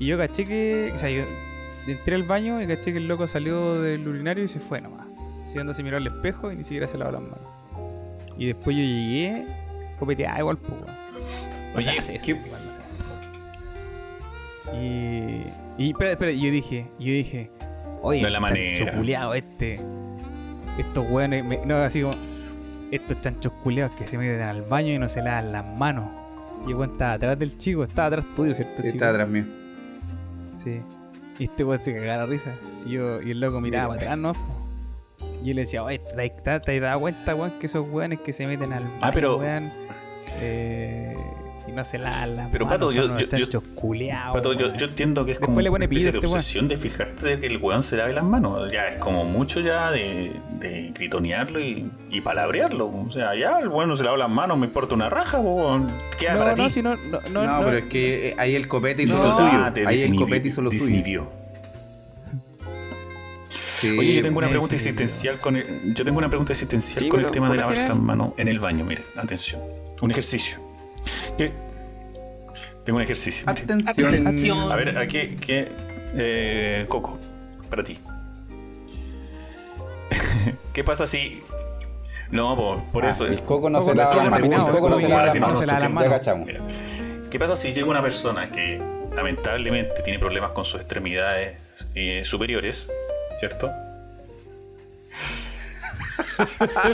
Y 0.00 0.06
yo 0.06 0.18
caché 0.18 0.42
que. 0.42 0.90
O 0.92 0.98
sea, 0.98 1.08
yo 1.08 1.22
entré 1.86 2.16
al 2.16 2.24
baño 2.24 2.60
y 2.60 2.66
caché 2.66 2.90
que 2.90 2.98
el 2.98 3.06
loco 3.06 3.28
salió 3.28 3.80
del 3.80 4.08
urinario 4.08 4.42
y 4.42 4.48
se 4.48 4.58
fue 4.58 4.80
nomás. 4.80 5.06
Siguiendo 5.46 5.72
se 5.72 5.84
miró 5.84 5.96
al 5.98 6.06
espejo 6.08 6.50
y 6.50 6.56
ni 6.56 6.64
siquiera 6.64 6.88
se 6.88 6.98
lavó 6.98 7.12
las 7.12 7.22
manos. 7.22 7.38
Y 8.36 8.46
después 8.46 8.76
yo 8.76 8.82
llegué. 8.82 9.44
Copeteaba 10.00 10.38
igual, 10.40 10.56
pues, 10.56 10.80
Oye, 11.74 11.84
se 11.92 11.98
hace 11.98 12.14
eso, 12.16 12.24
¿qué- 12.24 12.30
igual 12.32 12.60
no 12.64 12.70
hace. 12.70 12.80
Y. 14.76 15.44
Y 15.78 15.90
espera, 15.90 16.12
espera, 16.12 16.32
yo 16.32 16.50
dije, 16.50 16.86
yo 16.98 17.06
dije, 17.12 17.50
oye, 18.02 18.20
No 18.22 18.28
la 18.28 18.40
manera. 18.40 18.78
chancho 18.78 18.96
culiao 18.98 19.34
este. 19.34 19.80
Estos 20.78 21.06
weones, 21.10 21.44
me- 21.44 21.64
no, 21.66 21.76
así 21.78 22.02
como, 22.02 22.14
estos 22.90 23.20
chanchos 23.20 23.52
culiados 23.62 23.94
que 23.96 24.06
se 24.06 24.16
meten 24.18 24.40
al 24.42 24.62
baño 24.62 24.92
y 24.92 24.98
no 24.98 25.08
se 25.08 25.22
lavan 25.22 25.52
las 25.52 25.64
manos. 25.66 26.06
Y 26.66 26.70
el 26.70 26.76
weón 26.76 26.92
estaba 26.92 27.12
atrás 27.14 27.38
del 27.38 27.56
chico, 27.58 27.84
estaba 27.84 28.08
atrás 28.08 28.24
tuyo, 28.36 28.54
¿cierto? 28.54 28.76
Sí, 28.76 28.82
chico? 28.82 28.94
está 28.94 29.10
atrás 29.10 29.28
mío. 29.28 29.44
Sí. 30.62 30.80
Y 31.38 31.44
este 31.44 31.64
weón 31.64 31.82
se 31.82 31.94
cagaba 31.94 32.18
la 32.18 32.26
risa. 32.26 32.52
Y, 32.86 32.90
yo, 32.90 33.22
y 33.22 33.30
el 33.30 33.40
loco 33.40 33.60
miraba 33.60 33.88
para 33.94 34.02
atrás, 34.02 34.18
¿no? 34.18 34.32
Y 35.42 35.48
yo 35.48 35.54
le 35.54 35.62
decía, 35.62 35.82
oye, 35.82 35.98
¿te, 35.98 36.28
te, 36.30 36.60
te 36.60 36.76
has 36.76 36.80
dado 36.82 37.00
cuenta, 37.00 37.34
weón, 37.34 37.58
que 37.58 37.66
esos 37.66 37.88
weones 37.88 38.20
que 38.20 38.32
se 38.34 38.46
meten 38.46 38.72
al 38.72 38.84
baño, 38.84 38.98
Ah, 39.00 39.10
pero- 39.14 39.38
weón? 39.38 39.72
Eh, 40.42 41.16
y 41.70 41.72
no 41.72 41.84
se 41.84 41.98
la 41.98 42.26
la 42.26 42.48
Pero, 42.50 42.66
mano, 42.66 42.76
Pato, 42.78 42.92
yo- 42.92 43.16
yo- 43.16 43.46
yo- 43.48 43.60
culeados, 43.74 44.34
Pato, 44.34 44.52
yo, 44.52 44.66
entiendo 44.84 45.24
que 45.24 45.32
es 45.32 45.38
Después 45.38 45.56
como 45.64 45.74
una 45.74 45.84
especie 45.84 46.12
de 46.12 46.18
este 46.18 46.26
obsesión 46.26 46.68
de 46.68 46.76
fijarte 46.76 47.26
de 47.26 47.38
que 47.38 47.46
el 47.46 47.56
weón 47.58 47.82
se 47.82 47.96
lave 47.96 48.12
las 48.12 48.24
manos. 48.24 48.70
Ya 48.72 48.88
es 48.88 48.96
como 48.98 49.24
mucho 49.24 49.60
ya 49.60 49.90
de, 49.90 50.32
de 50.58 50.90
gritonearlo 50.94 51.60
y, 51.60 51.90
y 52.10 52.20
palabrearlo. 52.20 52.86
O 52.88 53.10
sea, 53.12 53.34
ya 53.34 53.58
el 53.58 53.68
weón 53.68 53.88
no 53.88 53.96
se 53.96 54.04
lava 54.04 54.16
las 54.16 54.30
manos, 54.30 54.58
me 54.58 54.66
importa 54.66 54.94
una 54.94 55.08
raja, 55.08 55.38
weón. 55.38 55.90
Queda 56.18 56.34
No, 56.34 56.38
para 56.40 56.56
no, 56.56 56.66
ti. 56.66 56.70
si 56.74 56.82
no, 56.82 56.96
no, 56.96 57.20
no, 57.30 57.44
No, 57.46 57.58
no. 57.60 57.64
pero 57.64 57.76
es 57.78 57.84
que 57.84 58.28
eh, 58.30 58.34
ahí 58.38 58.54
el 58.54 58.68
copete 58.68 59.02
hizo 59.04 59.28
No. 59.28 59.40
lo. 59.40 59.46
Ah, 59.46 59.72
te 59.72 59.86
Ahí 59.86 60.00
el 60.02 60.16
copete 60.16 60.48
hizo 60.48 60.60
lo 60.62 60.70
desinhibió. 60.70 61.30
Sí, 63.48 63.96
Oye, 63.98 64.14
yo 64.16 64.22
tengo 64.22 64.38
una 64.38 64.48
pregunta 64.50 64.74
existencial 64.74 65.38
con 65.38 65.56
el, 65.56 65.94
yo 65.94 66.04
tengo 66.04 66.18
una 66.18 66.28
pregunta 66.28 66.52
existencial 66.52 67.04
Sí, 67.04 67.08
con 67.08 67.20
el 67.20 67.30
tema 67.30 67.48
de 67.50 67.56
lavarse 67.56 67.88
las 67.88 67.96
manos 67.96 68.32
en 68.36 68.48
el 68.48 68.60
baño. 68.60 68.84
Mire, 68.84 69.04
atención. 69.16 69.62
Un 70.02 70.10
ejercicio. 70.10 70.58
¿Qué? 71.38 71.52
Tengo 72.84 72.96
un 72.98 73.02
ejercicio. 73.02 73.48
Atención. 73.48 73.88
Atención. 73.88 74.72
A 74.72 74.76
ver, 74.76 74.96
aquí, 74.98 75.36
¿qué? 75.36 75.68
Eh, 76.16 76.86
Coco, 76.88 77.18
para 77.68 77.84
ti. 77.84 77.98
¿Qué 80.72 80.84
pasa 80.84 81.06
si.? 81.06 81.42
No, 82.30 82.56
por, 82.56 82.82
por 82.92 83.04
Ah, 83.06 83.10
eso. 83.10 83.26
El 83.26 83.42
coco 83.42 83.68
no 83.70 83.80
Coco 83.80 83.90
se 83.90 83.96
no 83.96 84.02
lava 84.02 84.10
se 84.10 84.16
las 84.16 84.24
lava 84.24 84.38
manos. 84.38 84.50
las 84.58 84.68
El 84.68 84.74
coco 84.74 84.88
no 84.90 84.96
se 84.96 85.02
manos, 85.02 85.10
lava 85.10 85.22
las 85.24 85.32
que 85.32 85.40
no 85.40 85.46
manos. 85.46 85.60
se 85.60 85.66
lava 85.66 85.78
las 85.80 85.88
Ya 85.88 85.94
manos. 85.94 86.10
cachamos. 86.10 86.46
Mira, 86.46 86.60
¿qué 87.30 87.38
pasa 87.38 87.56
si 87.56 87.72
llega 87.72 87.88
una 87.88 88.02
persona 88.02 88.50
que 88.50 88.80
lamentablemente 89.14 90.02
tiene 90.02 90.18
problemas 90.18 90.52
con 90.52 90.64
sus 90.64 90.80
extremidades 90.80 91.58
eh, 91.94 92.22
superiores, 92.24 92.88
¿cierto? 93.38 93.70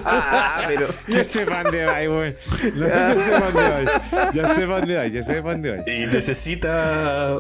Ah, 0.05 0.64
pero. 0.66 0.88
Ya 1.09 1.24
sé 1.24 1.47
para 1.47 1.62
dónde 1.64 1.84
va, 1.84 1.94
weón. 2.01 2.36
No, 2.74 2.86
Ya 2.88 3.14
sé 3.14 3.30
para 3.30 3.51
dónde 3.51 3.62
va. 3.62 4.32
Ya 4.32 4.55
sé 4.55 4.66
para 4.66 4.78
dónde 4.78 4.97
va, 4.97 5.07
ya 5.07 5.22
sé 5.24 5.32
para 5.42 5.53
dónde 5.53 5.70
va. 5.76 5.90
Y 5.90 6.07
necesita 6.07 7.36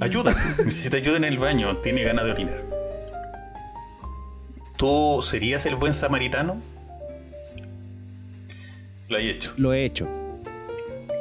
ayuda, 0.00 0.34
necesita 0.64 0.96
ayuda 0.98 1.16
en 1.18 1.24
el 1.24 1.38
baño, 1.38 1.76
tiene 1.78 2.02
ganas 2.04 2.24
de 2.26 2.30
orinar. 2.32 2.62
¿Tú 4.76 5.20
serías 5.22 5.66
el 5.66 5.74
buen 5.76 5.92
samaritano? 5.94 6.60
Lo 9.08 9.18
hay 9.18 9.28
hecho. 9.30 9.52
Lo 9.56 9.72
he 9.74 9.84
hecho. 9.84 10.08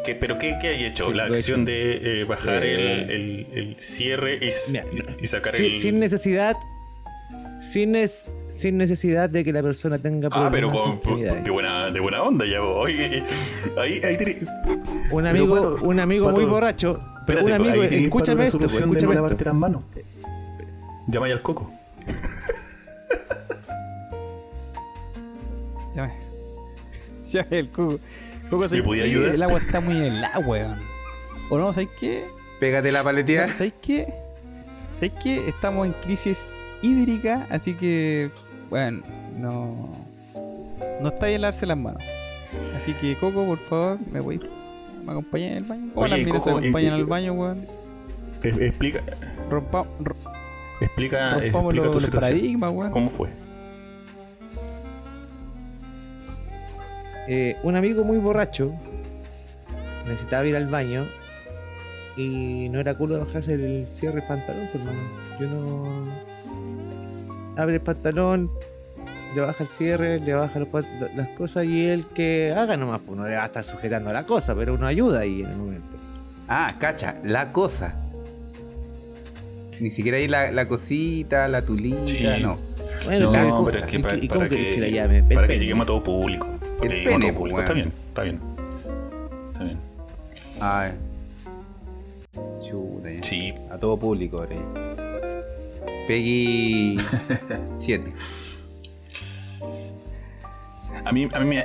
¿Qué, 0.05 0.15
¿Pero 0.15 0.37
qué, 0.39 0.57
qué 0.61 0.69
hay 0.69 0.85
hecho? 0.85 1.07
Sí, 1.09 1.13
La 1.13 1.25
he 1.25 1.27
acción 1.27 1.61
hecho. 1.63 1.71
de 1.71 2.21
eh, 2.21 2.23
bajar 2.23 2.63
Eh, 2.63 2.73
el, 3.03 3.09
el- 3.11 3.47
el 3.53 3.75
cierre 3.79 4.39
y, 4.41 4.47
s- 4.47 4.81
Mira, 4.91 5.05
y 5.21 5.27
sacar 5.27 5.53
Sin, 5.53 5.65
el... 5.65 5.75
sin 5.75 5.99
necesidad. 5.99 6.55
Sin, 7.61 7.91
nes- 7.93 8.29
sin 8.47 8.77
necesidad 8.77 9.29
de 9.29 9.43
que 9.43 9.51
la 9.51 9.61
persona 9.61 9.97
tenga 9.97 10.27
Ah, 10.27 10.49
problemas 10.49 10.51
pero 10.53 10.71
con, 10.71 10.93
extremidades. 10.93 11.43
de, 11.43 11.51
buena, 11.51 11.91
de 11.91 11.99
buena 11.99 12.23
onda 12.23 12.45
ya. 12.45 12.63
Oye, 12.63 13.23
ahí, 13.77 13.99
ahí 14.03 14.17
tiene- 14.17 14.37
Un 15.11 15.23
Pero, 15.23 15.29
amigo, 15.29 15.55
Pato, 15.55 15.77
un 15.81 15.99
amigo 15.99 16.25
Pato, 16.27 16.41
muy 16.41 16.49
borracho. 16.49 16.99
Pero 17.27 17.43
un 17.45 17.51
amigo, 17.51 17.81
ahí 17.81 18.05
escúchame 18.05 18.39
la 18.39 18.45
esto, 18.45 18.57
pues, 18.59 18.73
de 18.73 18.79
no 18.79 18.85
escúchame 18.85 19.15
lavarte 19.15 19.35
esto. 19.35 19.45
las 19.45 19.55
manos. 19.55 19.83
Llama 21.07 21.25
ahí 21.25 21.31
al 21.33 21.41
coco. 21.41 21.71
Llame. 25.95 26.13
Llame 27.27 27.59
el 27.59 27.69
cubo. 27.69 27.99
Cubo, 28.49 28.61
¿Me 28.61 28.69
¿sabes 28.69 28.83
podía 28.83 29.03
ayudar? 29.03 29.35
El 29.35 29.43
agua 29.43 29.59
está 29.59 29.79
muy 29.81 29.97
helada, 29.97 30.39
weón. 30.39 30.75
¿O 31.49 31.57
no? 31.57 31.73
¿Sabes 31.73 31.89
qué? 31.99 32.25
Pégate 32.59 32.91
la 32.91 33.03
paleteada. 33.03 33.51
¿Sabes 33.53 33.73
qué? 33.81 34.13
¿Sabes 34.95 35.11
qué? 35.21 35.49
Estamos 35.49 35.85
en 35.87 35.93
crisis 35.93 36.45
hídrica, 36.81 37.47
así 37.49 37.73
que, 37.75 38.29
bueno, 38.69 39.01
no. 39.37 39.89
No 41.01 41.09
está 41.09 41.27
bien 41.27 41.41
lavarse 41.41 41.65
las 41.65 41.77
manos. 41.77 42.01
Así 42.75 42.93
que, 42.93 43.15
Coco, 43.17 43.45
por 43.45 43.57
favor, 43.59 43.97
me 44.11 44.19
voy. 44.19 44.39
¿Me 45.05 45.11
acompañan 45.11 45.57
al 45.57 45.63
baño? 45.63 45.89
¿Cómo 45.93 46.05
Oye, 46.05 46.17
las 46.17 46.25
minas 46.25 46.43
se 46.43 46.49
acompañan 46.51 46.93
y- 46.93 46.95
al 47.01 47.05
baño, 47.05 47.33
weón? 47.33 47.65
Eh, 48.43 48.55
Explica, 48.67 49.01
Rompa, 49.49 49.85
ro- 49.99 50.15
explica, 50.81 51.33
rompamos 51.35 51.73
explica 51.73 51.85
los, 51.85 51.91
tu 51.91 51.93
los 51.97 52.03
situación. 52.03 52.31
paradigmas, 52.31 52.71
weón. 52.71 52.91
¿Cómo 52.91 53.09
fue? 53.09 53.29
Eh, 57.27 57.57
un 57.63 57.75
amigo 57.75 58.03
muy 58.03 58.17
borracho 58.17 58.71
necesitaba 60.07 60.45
ir 60.47 60.55
al 60.55 60.67
baño 60.67 61.05
y 62.17 62.67
no 62.69 62.79
era 62.79 62.95
culo 62.95 63.19
bajarse 63.23 63.53
el 63.53 63.87
cierre 63.91 64.15
del 64.21 64.27
pantalón, 64.27 64.67
pues, 64.71 64.83
hermano. 64.83 65.09
Yo 65.39 65.47
no. 65.47 66.28
Abre 67.57 67.75
el 67.75 67.81
pantalón, 67.81 68.49
le 69.35 69.41
baja 69.41 69.63
el 69.63 69.69
cierre, 69.69 70.19
le 70.19 70.33
baja 70.33 70.59
los 70.59 70.67
las 71.15 71.27
cosas 71.29 71.65
y 71.65 71.85
él 71.85 72.05
que 72.13 72.53
haga 72.55 72.77
nomás, 72.77 73.01
pues 73.05 73.17
no 73.17 73.27
le 73.27 73.35
va 73.35 73.43
a 73.43 73.45
estar 73.47 73.63
sujetando 73.63 74.11
la 74.13 74.23
cosa, 74.23 74.55
pero 74.55 74.73
uno 74.75 74.87
ayuda 74.87 75.19
ahí 75.21 75.41
en 75.41 75.49
el 75.51 75.57
momento. 75.57 75.97
Ah, 76.47 76.73
cacha, 76.79 77.17
la 77.23 77.51
cosa. 77.51 77.95
Ni 79.79 79.91
siquiera 79.91 80.17
ahí 80.17 80.27
la, 80.27 80.51
la 80.51 80.67
cosita, 80.67 81.47
la 81.47 81.61
tulita, 81.61 82.05
Sí. 82.07 82.25
no. 82.41 82.57
Bueno, 83.05 83.27
No, 83.27 83.31
pero 83.31 83.49
cosa. 83.63 83.79
es 83.79 83.85
que 83.85 83.95
¿Y 83.97 83.99
para, 84.01 84.15
y 84.17 84.27
para 84.27 84.39
cómo 84.41 84.49
que, 84.49 84.75
que 84.75 84.81
la 84.81 84.87
llame? 84.89 85.23
Para 85.23 85.41
que 85.43 85.47
pene. 85.47 85.59
lleguemos 85.59 85.83
a 85.83 85.87
todo 85.87 86.03
público. 86.03 86.47
Para 86.77 86.83
El 86.83 86.89
que 86.89 86.95
lleguemos 86.95 87.15
a 87.15 87.19
pene, 87.19 87.27
todo 87.31 87.37
público. 87.39 87.55
pues, 87.55 87.69
Está 87.69 87.73
weón. 87.73 87.91
bien, 87.91 87.93
está 88.09 88.23
bien. 88.23 88.39
Está 89.53 89.63
bien. 89.63 89.77
Ay. 90.61 90.91
Chuta, 92.67 93.09
ya. 93.11 93.23
Sí. 93.23 93.53
A 93.71 93.77
todo 93.77 93.97
público 93.97 94.37
ahora. 94.39 94.55
ya. 94.55 94.88
Peggy 96.09 96.97
7. 97.77 98.13
A 101.05 101.11
mí, 101.11 101.29
a 101.31 101.39
mí 101.39 101.45
me, 101.45 101.63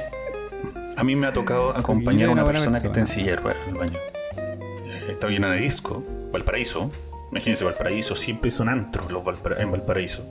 a 0.99 1.03
mí 1.03 1.17
me 1.17 1.27
ha 1.27 1.33
tocado 1.33 1.75
acompañar 1.75 2.29
a 2.29 2.33
una 2.33 2.45
persona 2.45 2.79
que 2.79 2.89
está 2.89 3.01
en 3.01 3.07
silla 3.07 3.31
de 3.31 3.37
ruedas 3.37 3.57
en 3.67 3.69
el 3.71 3.75
baño. 3.81 3.99
Eh, 4.37 5.07
Estaba 5.13 5.31
bien 5.31 5.45
en 5.45 5.53
el 5.55 5.61
disco, 5.63 6.05
Valparaíso. 6.31 6.91
Imagínense, 7.31 7.65
Valparaíso, 7.65 8.17
siempre 8.17 8.51
son 8.51 8.69
antros 8.69 9.11
los 9.11 9.25
Valpara- 9.25 9.63
en 9.63 9.71
Valparaíso. 9.73 10.23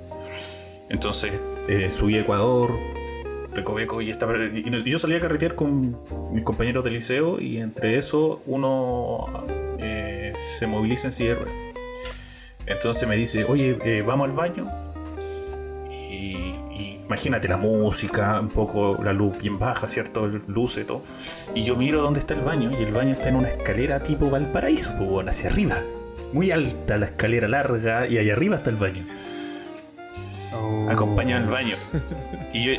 Entonces 0.90 1.42
eh, 1.68 1.90
subí 1.90 2.16
a 2.16 2.22
Ecuador, 2.22 2.72
Recoveco, 3.56 4.00
y, 4.04 4.12
estaba, 4.12 4.36
y 4.38 4.84
yo 4.92 5.00
salía 5.00 5.18
a 5.18 5.22
carretear 5.22 5.56
con 5.56 5.98
mis 6.32 6.44
compañeros 6.44 6.84
del 6.84 6.94
liceo, 6.94 7.42
y 7.42 7.58
entre 7.58 7.98
eso 7.98 8.44
uno 8.46 9.26
eh, 9.80 10.34
se 10.40 10.68
moviliza 10.68 11.08
en 11.08 11.12
silla 11.14 11.30
de 11.30 11.36
ruedas. 11.40 11.63
Entonces 12.66 13.08
me 13.08 13.16
dice, 13.16 13.44
oye, 13.46 13.78
eh, 13.84 14.02
vamos 14.06 14.28
al 14.30 14.34
baño. 14.36 14.66
Y, 15.90 16.56
y 16.72 17.00
imagínate 17.06 17.48
la 17.48 17.58
música, 17.58 18.40
un 18.40 18.50
poco 18.50 19.00
la 19.04 19.14
luz 19.14 19.42
bien 19.42 19.60
baja, 19.60 19.88
¿cierto? 19.88 20.28
Luce 20.48 20.82
y 20.82 20.84
todo. 20.86 21.04
Y 21.56 21.64
yo 21.66 21.76
miro 21.76 22.02
dónde 22.02 22.20
está 22.20 22.34
el 22.34 22.42
baño 22.42 22.72
y 22.78 22.84
el 22.84 22.92
baño 22.94 23.12
está 23.12 23.30
en 23.30 23.36
una 23.36 23.50
escalera 23.50 24.02
tipo 24.02 24.30
Valparaíso, 24.30 24.94
pues, 24.98 25.28
hacia 25.28 25.50
arriba. 25.50 25.76
Muy 26.32 26.52
alta 26.52 26.98
la 26.98 27.06
escalera 27.08 27.48
larga 27.48 28.08
y 28.08 28.18
allá 28.18 28.34
arriba 28.34 28.56
está 28.56 28.70
el 28.70 28.78
baño. 28.78 29.06
Acompaña 30.90 31.38
al 31.38 31.48
baño. 31.48 31.76
Y 32.54 32.64
yo, 32.66 32.72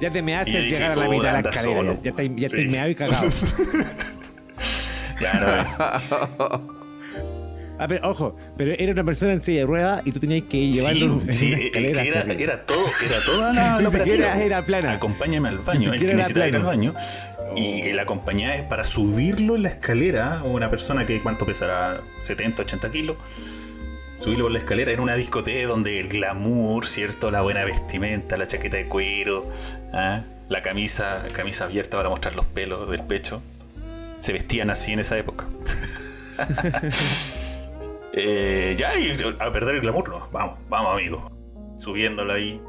Ya 0.00 0.10
te 0.10 0.22
measte 0.22 0.56
al 0.56 0.64
llegar 0.66 0.92
a 0.92 0.96
la 0.96 1.04
"Puta, 1.06 1.16
mitad 1.16 1.36
de 1.36 1.42
la 1.42 1.50
escalera. 1.50 1.78
solo". 1.80 1.98
Ya, 2.02 2.12
te, 2.12 2.34
ya 2.36 2.48
te 2.48 2.62
Sí. 2.64 2.68
meado 2.70 2.88
y 2.90 2.94
cagado. 2.94 3.28
ya 5.20 6.00
Ah, 7.80 7.88
pero 7.88 8.10
ojo, 8.10 8.36
pero 8.58 8.72
era 8.72 8.92
una 8.92 9.04
persona 9.04 9.32
en 9.32 9.40
silla 9.40 9.60
de 9.60 9.66
ruedas 9.66 10.02
y 10.04 10.12
tú 10.12 10.20
tenías 10.20 10.42
que 10.50 10.70
llevarlo 10.70 11.22
sí, 11.22 11.24
en 11.24 11.32
sí, 11.32 11.72
una 11.72 12.36
que 12.36 12.44
era, 12.44 12.66
todo, 12.66 12.84
era 13.02 13.24
toda 13.24 13.54
la, 13.54 13.80
la 13.80 13.90
siquiera 13.90 14.38
era 14.38 14.62
plana. 14.66 14.92
Acompáñame 14.92 15.48
al 15.48 15.60
baño, 15.60 15.94
el 15.94 15.98
que 15.98 16.12
necesita 16.12 16.46
ir 16.46 16.56
al 16.56 16.62
baño. 16.62 16.94
Y 17.56 17.80
el 17.88 17.98
acompañar 17.98 18.54
es 18.56 18.62
para 18.64 18.84
subirlo 18.84 19.56
en 19.56 19.62
la 19.62 19.70
escalera, 19.70 20.42
una 20.44 20.68
persona 20.68 21.06
que 21.06 21.22
cuánto 21.22 21.46
pesará, 21.46 22.02
70, 22.20 22.60
80 22.62 22.90
kilos. 22.90 23.16
Subirlo 24.18 24.44
por 24.44 24.52
la 24.52 24.58
escalera 24.58 24.92
en 24.92 25.00
una 25.00 25.14
discoteca 25.14 25.66
donde 25.66 26.00
el 26.00 26.08
glamour, 26.08 26.86
¿cierto? 26.86 27.30
La 27.30 27.40
buena 27.40 27.64
vestimenta, 27.64 28.36
la 28.36 28.46
chaqueta 28.46 28.76
de 28.76 28.88
cuero, 28.88 29.50
¿ah? 29.94 30.20
la 30.50 30.60
camisa, 30.60 31.24
camisa 31.32 31.64
abierta 31.64 31.96
para 31.96 32.10
mostrar 32.10 32.34
los 32.34 32.44
pelos 32.44 32.90
del 32.90 33.04
pecho. 33.04 33.40
Se 34.18 34.34
vestían 34.34 34.68
así 34.68 34.92
en 34.92 34.98
esa 34.98 35.16
época. 35.16 35.46
Eh, 38.12 38.74
ya, 38.78 38.98
y 38.98 39.16
a 39.38 39.52
perder 39.52 39.76
el 39.76 39.80
glamour. 39.82 40.28
Vamos, 40.32 40.58
vamos, 40.68 40.92
amigo. 40.92 41.30
Subiéndolo 41.78 42.32
ahí. 42.32 42.60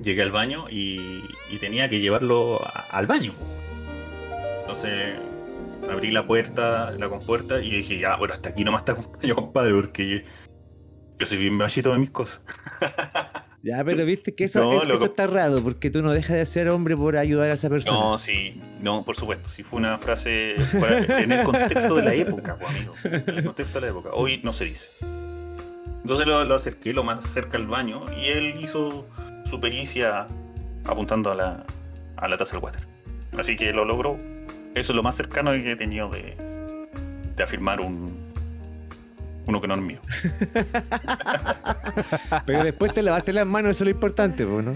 Llegué 0.00 0.22
al 0.22 0.30
baño 0.30 0.66
y, 0.68 1.24
y 1.50 1.58
tenía 1.58 1.88
que 1.88 2.00
llevarlo 2.00 2.60
al 2.90 3.06
baño. 3.06 3.32
Entonces 4.60 5.16
abrí 5.90 6.10
la 6.10 6.26
puerta, 6.26 6.90
la 6.92 7.08
compuerta 7.08 7.60
y 7.60 7.70
dije, 7.70 7.98
ya, 7.98 8.16
bueno, 8.16 8.34
hasta 8.34 8.50
aquí 8.50 8.64
nomás 8.64 8.84
te 8.84 8.92
acompaño, 8.92 9.34
compadre, 9.36 9.72
porque 9.72 10.24
yo 11.18 11.26
soy 11.26 11.38
bien 11.38 11.58
bajito 11.58 11.92
de 11.92 11.98
mis 11.98 12.10
cosas. 12.10 12.40
Ya, 13.66 13.82
pero 13.84 14.04
viste 14.04 14.32
que 14.34 14.44
eso, 14.44 14.60
No, 14.60 14.72
es- 14.74 14.82
loco. 14.84 14.94
eso 14.94 15.04
está 15.06 15.26
raro, 15.26 15.60
porque 15.60 15.90
tú 15.90 16.00
no 16.02 16.12
dejas 16.12 16.36
de 16.36 16.46
ser 16.46 16.68
hombre 16.68 16.96
por 16.96 17.16
ayudar 17.16 17.50
a 17.50 17.54
esa 17.54 17.68
persona. 17.68 17.98
No, 17.98 18.16
sí, 18.18 18.60
no, 18.80 19.04
por 19.04 19.16
supuesto, 19.16 19.48
sí 19.48 19.62
fue 19.64 19.78
una 19.80 19.98
frase 19.98 20.54
en 21.20 21.32
el 21.32 21.42
contexto 21.44 21.96
de 21.96 22.02
la 22.02 22.14
época, 22.14 22.56
pues, 22.58 22.70
amigo. 22.70 22.94
En 23.04 23.38
el 23.38 23.44
contexto 23.44 23.80
de 23.80 23.86
la 23.86 23.90
época. 23.92 24.10
Hoy 24.12 24.40
no 24.44 24.52
se 24.52 24.66
dice. 24.66 24.88
Entonces 26.02 26.26
lo, 26.26 26.44
lo 26.44 26.54
acerqué 26.54 26.92
lo 26.92 27.02
más 27.02 27.24
cerca 27.24 27.56
al 27.58 27.66
baño 27.66 28.04
y 28.22 28.26
él 28.28 28.54
hizo 28.60 29.06
su 29.50 29.58
pericia 29.58 30.26
apuntando 30.84 31.32
a 31.32 31.34
la, 31.34 31.64
a 32.16 32.28
la 32.28 32.36
taza 32.36 32.54
del 32.54 32.62
water. 32.62 32.82
Así 33.36 33.56
que 33.56 33.72
lo 33.72 33.84
logró. 33.84 34.16
Eso 34.76 34.92
es 34.92 34.96
lo 34.96 35.02
más 35.02 35.16
cercano 35.16 35.50
que 35.50 35.72
he 35.72 35.76
tenido 35.76 36.08
de, 36.08 36.36
de 37.34 37.42
afirmar 37.42 37.80
un 37.80 38.25
uno 39.46 39.60
que 39.60 39.68
no 39.68 39.74
es 39.74 39.80
mío. 39.80 39.98
Pero 42.46 42.64
después 42.64 42.92
te 42.94 43.02
lavaste 43.02 43.32
las 43.32 43.46
manos, 43.46 43.70
eso 43.72 43.84
es 43.84 43.86
lo 43.86 43.90
importante, 43.90 44.46
pues, 44.46 44.64
¿no? 44.64 44.72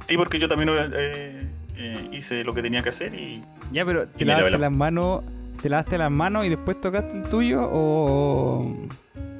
Sí, 0.00 0.16
porque 0.16 0.38
yo 0.38 0.48
también 0.48 0.70
eh, 0.70 1.46
eh, 1.76 2.08
hice 2.12 2.44
lo 2.44 2.54
que 2.54 2.62
tenía 2.62 2.82
que 2.82 2.88
hacer 2.88 3.14
y 3.14 3.42
Ya, 3.72 3.84
pero 3.84 4.06
¿te 4.08 4.24
lavaste 4.24 4.50
la- 4.50 4.58
las 4.58 4.72
manos 4.72 5.22
te 5.62 5.68
lavaste 5.68 5.98
las 5.98 6.10
manos 6.10 6.44
y 6.46 6.48
después 6.48 6.80
tocaste 6.80 7.18
el 7.18 7.22
tuyo 7.24 7.60
o, 7.62 8.74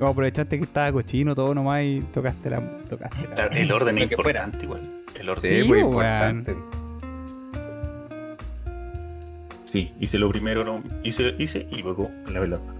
o 0.01 0.07
aprovechaste 0.07 0.59
que 0.59 0.64
estaba 0.64 0.93
cochino 0.93 1.34
todo 1.34 1.55
nomás 1.55 1.80
y 1.82 2.03
tocaste 2.12 2.51
la 2.51 2.61
tocaste 2.88 3.26
la- 3.28 3.36
la- 3.36 3.47
el 3.47 3.72
orden 3.72 3.99
es 3.99 4.09
fuera. 4.14 4.45
importante 4.45 4.64
igual. 4.66 4.82
El 5.18 5.28
orden. 5.28 5.51
Sí, 5.51 5.62
Sí, 5.62 5.68
pues 5.68 5.82
weón. 5.82 5.95
importante. 5.97 6.57
Sí, 9.64 9.93
hice 9.99 10.18
lo 10.18 10.28
primero, 10.30 10.82
hice, 11.05 11.34
hice 11.38 11.66
y 11.70 11.82
luego 11.82 12.11
lavé 12.28 12.49
las 12.49 12.61
manos. 12.61 12.80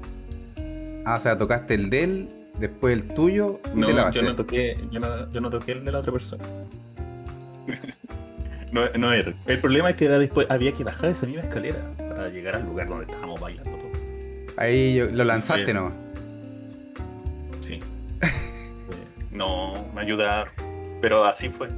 Ah, 1.11 1.17
o 1.17 1.21
sea, 1.21 1.37
tocaste 1.37 1.75
el 1.75 1.91
de 1.91 2.05
él, 2.05 2.29
después 2.59 2.93
el 2.93 3.09
tuyo 3.09 3.61
y 3.75 3.79
No, 3.81 3.87
te 3.87 3.93
yo 3.93 3.99
lavaste. 3.99 4.23
no 4.23 4.37
toqué, 4.37 4.79
yo 4.93 5.01
no, 5.01 5.31
yo 5.31 5.41
no 5.41 5.51
toqué 5.51 5.73
el 5.73 5.85
de 5.85 5.91
la 5.93 5.99
otra 5.99 6.13
persona. 6.13 6.45
no, 8.73 8.89
no 8.97 9.13
era. 9.13 9.35
El 9.47 9.59
problema 9.61 9.91
es 9.91 9.97
que 9.97 10.05
era 10.05 10.19
después, 10.19 10.47
había 10.51 10.73
que 10.73 10.85
bajar 10.85 11.11
esa 11.11 11.27
misma 11.27 11.43
escalera 11.43 11.79
para 11.99 12.29
llegar 12.29 12.55
al 12.57 12.65
lugar 12.65 12.87
donde 12.89 13.05
estábamos 13.07 13.41
bailando 13.41 13.71
todo. 13.71 13.91
Ahí 14.57 14.95
yo- 14.95 15.07
lo 15.11 15.25
lanzaste 15.25 15.67
Sí. 15.67 15.73
nomás. 15.73 15.93
Sí. 17.61 17.81
No 19.33 19.89
me 19.95 20.01
ayudaron. 20.03 20.53
Pero 21.01 21.25
así 21.25 21.49
fue. 21.49 21.69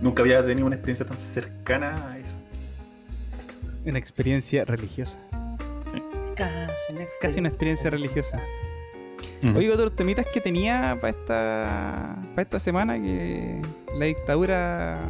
Nunca 0.00 0.22
había 0.22 0.44
tenido 0.44 0.66
una 0.66 0.74
experiencia 0.76 1.04
tan 1.06 1.16
cercana 1.16 2.10
a 2.10 2.18
esa. 2.18 2.38
una 3.84 3.98
experiencia 3.98 4.64
religiosa. 4.64 5.18
Es 6.22 6.32
casi 6.32 6.92
una 6.92 7.02
Es 7.02 7.18
casi 7.20 7.38
una 7.40 7.48
experiencia 7.48 7.90
religiosa. 7.90 8.40
Ujú. 9.42 9.58
Oye, 9.58 9.70
otros 9.72 9.94
temitas 9.96 10.26
que 10.32 10.40
tenía 10.40 10.96
para 11.00 11.10
esta 11.10 12.16
para 12.34 12.42
esta 12.42 12.60
semana 12.60 12.94
que 13.00 13.60
la 13.98 14.04
dictadura 14.06 15.00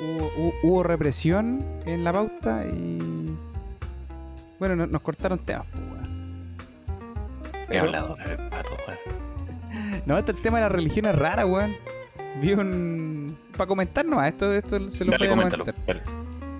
hubo, 0.00 0.30
hubo- 0.38 0.54
hubo 0.62 0.82
represión 0.82 1.62
en 1.84 2.04
la 2.04 2.12
pauta 2.12 2.64
y 2.66 3.26
bueno, 4.58 4.76
no- 4.76 4.86
nos 4.86 5.02
cortaron 5.02 5.38
temas. 5.40 5.66
pues, 5.72 5.84
weón. 5.84 7.66
He 7.70 7.78
hablado, 7.78 8.16
pato, 8.50 8.76
weón. 8.86 8.98
No, 10.06 10.16
este 10.18 10.32
el 10.32 10.40
tema 10.40 10.58
de 10.58 10.62
la 10.64 10.68
religión 10.68 11.06
es 11.06 11.14
rara, 11.14 11.44
weón. 11.46 11.76
Vi 12.40 12.52
un 12.52 13.36
para 13.56 13.66
comentar 13.68 14.04
nomás, 14.06 14.28
esto, 14.32 14.52
esto 14.54 14.90
se 14.90 15.04
lo 15.04 15.16
voy 15.18 15.26
a 15.26 15.30
comentar. 15.30 15.74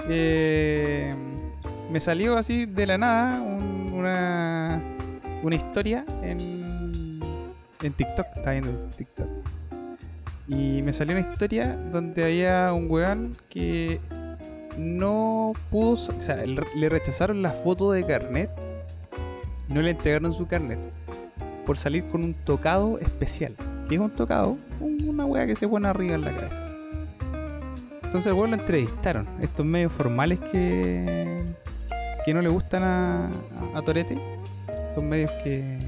Eh, 0.08 1.14
me 1.90 2.00
salió 2.00 2.36
así 2.38 2.66
de 2.66 2.86
la 2.86 2.98
nada 2.98 3.40
un- 3.40 3.92
una, 3.92 4.80
una 5.42 5.54
historia 5.56 6.04
en, 6.22 7.20
en 7.82 7.92
TikTok. 7.92 8.26
Estaba 8.36 8.52
viendo 8.52 8.72
TikTok. 8.96 9.26
Y 10.48 10.82
me 10.82 10.92
salió 10.92 11.16
una 11.16 11.28
historia 11.30 11.76
donde 11.92 12.24
había 12.24 12.72
un 12.72 12.90
weón 12.90 13.36
que 13.48 14.00
no 14.78 15.52
pudo. 15.70 15.92
O 15.92 15.98
sea, 16.22 16.36
le 16.44 16.88
rechazaron 16.88 17.42
la 17.42 17.50
foto 17.50 17.92
de 17.92 18.04
carnet 18.04 18.50
no 19.68 19.80
le 19.82 19.90
entregaron 19.92 20.34
su 20.34 20.48
carnet 20.48 20.80
por 21.64 21.78
salir 21.78 22.02
con 22.10 22.24
un 22.24 22.34
tocado 22.34 22.98
especial. 22.98 23.54
¿Qué 23.88 23.94
es 23.94 24.00
un 24.00 24.10
tocado? 24.10 24.56
Un- 24.80 24.98
Una 25.06 25.24
weá 25.24 25.46
que 25.46 25.54
se 25.54 25.68
pone 25.68 25.86
arriba 25.86 26.14
en 26.16 26.22
la 26.22 26.34
cabeza. 26.34 26.66
Entonces 28.02 28.26
el 28.26 28.32
weón 28.32 28.50
lo 28.50 28.56
entrevistaron. 28.56 29.28
Estos 29.40 29.64
medios 29.64 29.92
formales 29.92 30.40
que, 30.50 31.44
que 32.24 32.34
no 32.34 32.42
le 32.42 32.48
gustan 32.48 32.82
a, 32.82 33.30
a, 33.74 33.82
Torete. 33.82 34.18
Estos 34.88 35.02
medios 35.04 35.30
que. 35.44 35.78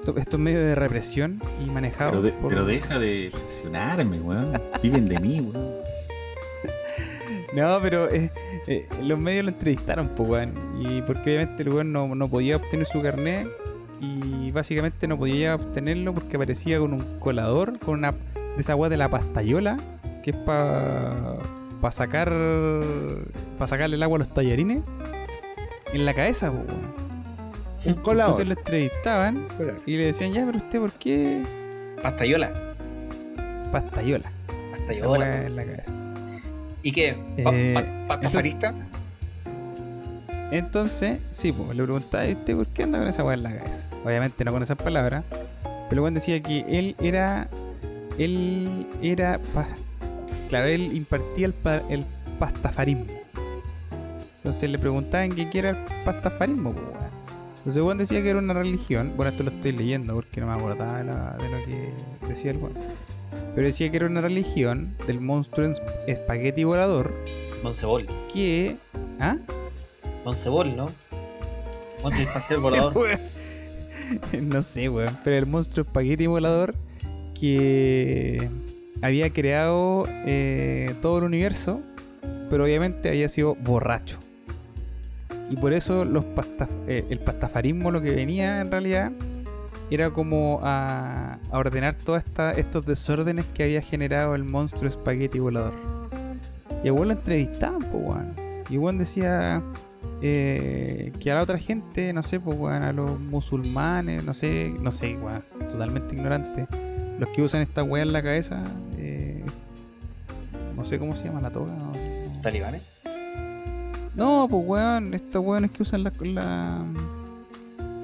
esto- 0.00 0.16
Estos 0.16 0.40
medios 0.40 0.62
de 0.62 0.74
represión 0.74 1.40
y 1.64 1.70
manejados 1.70 2.12
Pero, 2.12 2.22
de- 2.22 2.32
por- 2.32 2.48
pero 2.50 2.64
deja 2.64 2.98
de 2.98 3.30
presionarme, 3.32 4.18
weón. 4.20 4.52
Viven 4.82 5.06
de 5.06 5.20
mí, 5.20 5.40
weón. 5.40 5.70
No, 7.52 7.78
pero 7.82 8.08
eh, 8.08 8.30
eh, 8.68 8.86
los 9.02 9.18
medios 9.18 9.44
lo 9.44 9.50
entrevistaron, 9.50 10.08
pues, 10.16 10.28
weón. 10.28 10.52
Y 10.80 11.02
porque 11.02 11.30
obviamente 11.36 11.62
el 11.64 11.68
weón 11.70 11.92
no, 11.92 12.14
no 12.14 12.28
podía 12.28 12.56
obtener 12.56 12.86
su 12.86 13.02
carnet. 13.02 13.48
Y 14.00 14.50
básicamente 14.52 15.06
no 15.08 15.18
podía 15.18 15.56
obtenerlo 15.56 16.14
porque 16.14 16.36
aparecía 16.36 16.78
con 16.78 16.94
un 16.94 17.18
colador, 17.18 17.78
con 17.80 17.98
una 17.98 18.12
de 18.12 18.16
esa 18.58 18.74
de 18.88 18.96
la 18.96 19.08
pastayola, 19.10 19.76
que 20.22 20.30
es 20.30 20.36
para 20.38 21.34
pa 21.82 21.90
sacar 21.90 22.28
para 23.58 23.68
sacarle 23.68 23.96
el 23.96 24.02
agua 24.02 24.16
a 24.16 24.18
los 24.20 24.28
tallarines 24.32 24.80
en 25.98 26.04
la 26.06 26.14
cabeza, 26.14 26.50
pues, 26.50 26.62
weón. 26.66 27.00
Un 27.86 27.94
colador. 28.02 28.32
Entonces 28.40 28.46
lo 28.48 28.60
entrevistaban 28.60 29.46
y 29.86 29.96
le 29.96 30.06
decían, 30.06 30.32
ya, 30.32 30.44
pero 30.44 30.58
usted, 30.58 30.78
¿por 30.80 30.92
qué 30.92 31.42
Pastayola. 32.02 32.52
pastayola? 33.72 34.30
Esa 34.48 34.76
Pastayola. 34.76 35.18
weá 35.18 35.46
en 35.46 35.56
la 35.56 35.64
cabeza. 35.64 35.92
¿Y 36.82 36.92
qué? 36.92 37.16
Pa- 37.42 37.50
Eh, 37.54 37.74
pa- 37.74 38.16
¿Pastafarista? 38.20 38.74
Entonces, 40.50 41.18
sí, 41.32 41.52
pues 41.52 41.76
le 41.76 41.82
preguntaba, 41.84 42.26
¿y 42.26 42.32
usted 42.34 42.56
por 42.56 42.66
qué 42.68 42.82
anda 42.82 42.98
con 42.98 43.08
esa 43.08 43.22
weá 43.24 43.34
en 43.34 43.42
la 43.44 43.56
cabeza? 43.56 43.84
Obviamente 44.04 44.44
no 44.44 44.52
con 44.52 44.62
esas 44.62 44.76
palabras. 44.76 45.24
Pero 45.88 46.02
weón 46.02 46.14
decía 46.14 46.40
que 46.42 46.64
él 46.68 46.96
era. 47.00 47.48
Él 48.18 48.86
era. 49.02 49.38
pa- 49.54 49.68
claro, 50.48 50.66
él 50.66 50.94
impartía 50.96 51.46
el, 51.46 51.52
pa- 51.52 51.82
el 51.88 52.04
pastafarismo. 52.38 53.04
Entonces 54.40 54.70
le 54.70 54.78
preguntaban 54.78 55.30
que 55.30 55.48
qué 55.50 55.58
era 55.60 55.70
el 55.70 55.76
pastafarismo, 56.04 56.72
pues, 56.72 56.84
weón. 56.86 57.10
Entonces 57.58 57.82
weón 57.82 57.98
decía 57.98 58.22
que 58.22 58.30
era 58.30 58.38
una 58.38 58.54
religión. 58.54 59.12
Bueno, 59.16 59.30
esto 59.32 59.42
lo 59.44 59.50
estoy 59.50 59.72
leyendo 59.72 60.14
porque 60.14 60.40
no 60.40 60.46
me 60.46 60.52
acordaba 60.54 60.98
de, 60.98 61.04
la- 61.04 61.36
de 61.36 61.50
lo 61.50 61.56
que 61.66 61.90
decía 62.28 62.50
el 62.52 62.56
weón. 62.56 62.72
Pero 63.54 63.66
decía 63.66 63.90
que 63.90 63.96
era 63.98 64.06
una 64.06 64.20
religión 64.22 64.94
del 65.06 65.20
monstruo 65.20 65.70
espagueti 66.06 66.64
volador 66.64 67.12
Moncebol. 67.62 68.06
que. 68.32 68.76
¿Ah? 69.20 69.36
Moncebol, 70.24 70.74
¿no? 70.76 70.90
El 72.18 72.26
pastel 72.28 72.58
volador. 72.58 72.94
no 74.40 74.62
sé, 74.62 74.88
weón. 74.88 75.16
Pero 75.22 75.36
el 75.36 75.46
monstruo 75.46 75.84
espagueti 75.86 76.26
volador 76.26 76.74
que 77.38 78.48
había 79.02 79.30
creado 79.30 80.04
eh, 80.26 80.94
todo 81.02 81.18
el 81.18 81.24
universo, 81.24 81.80
pero 82.48 82.64
obviamente 82.64 83.10
había 83.10 83.28
sido 83.28 83.54
borracho. 83.54 84.18
Y 85.50 85.56
por 85.56 85.72
eso 85.72 86.04
los 86.04 86.24
pasta- 86.24 86.68
eh, 86.86 87.04
el 87.10 87.18
pastafarismo 87.18 87.90
lo 87.90 88.00
que 88.00 88.10
venía 88.14 88.60
en 88.60 88.70
realidad 88.70 89.10
era 89.90 90.10
como 90.10 90.60
a, 90.62 91.38
ordenar 91.50 91.96
todos 91.96 92.22
estos 92.56 92.86
desórdenes 92.86 93.44
que 93.52 93.64
había 93.64 93.82
generado 93.82 94.36
el 94.36 94.44
monstruo 94.44 94.88
espagueti 94.88 95.40
volador. 95.40 95.72
Y 96.84 96.88
a 96.88 96.92
lo 96.92 97.10
entrevistaban, 97.10 97.80
pues, 97.80 97.92
weón. 98.04 98.34
Y 98.70 98.78
weón 98.78 98.98
decía 98.98 99.60
eh, 100.22 101.12
que 101.20 101.32
a 101.32 101.34
la 101.34 101.42
otra 101.42 101.58
gente, 101.58 102.12
no 102.12 102.22
sé, 102.22 102.38
pues, 102.38 102.56
weón, 102.56 102.82
a 102.84 102.92
los 102.92 103.18
musulmanes, 103.18 104.24
no 104.24 104.32
sé, 104.32 104.72
no 104.80 104.92
sé, 104.92 105.16
weón, 105.16 105.42
totalmente 105.70 106.14
ignorante. 106.14 106.66
Los 107.18 107.28
que 107.30 107.42
usan 107.42 107.60
esta 107.62 107.82
weá 107.82 108.02
en 108.04 108.12
la 108.12 108.22
cabeza, 108.22 108.62
eh, 108.96 109.44
no 110.76 110.84
sé 110.84 110.98
cómo 111.00 111.16
se 111.16 111.24
llama 111.24 111.40
la 111.40 111.50
toga. 111.50 111.72
No. 111.72 111.92
No, 114.20 114.46
pues 114.50 114.62
weón, 114.66 115.14
estos 115.14 115.42
weones 115.42 115.70
que 115.70 115.82
usan 115.82 116.04
la, 116.04 116.12
la- 116.20 116.84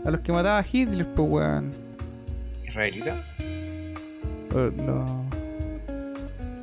A 0.07 0.11
los 0.11 0.21
que 0.23 0.33
mataba 0.33 0.59
a 0.59 0.65
Hitler, 0.71 1.07
pues 1.15 1.29
weón. 1.31 1.73
¿Israelita? 2.67 3.17
Los- 4.55 4.75
los- 4.77 5.11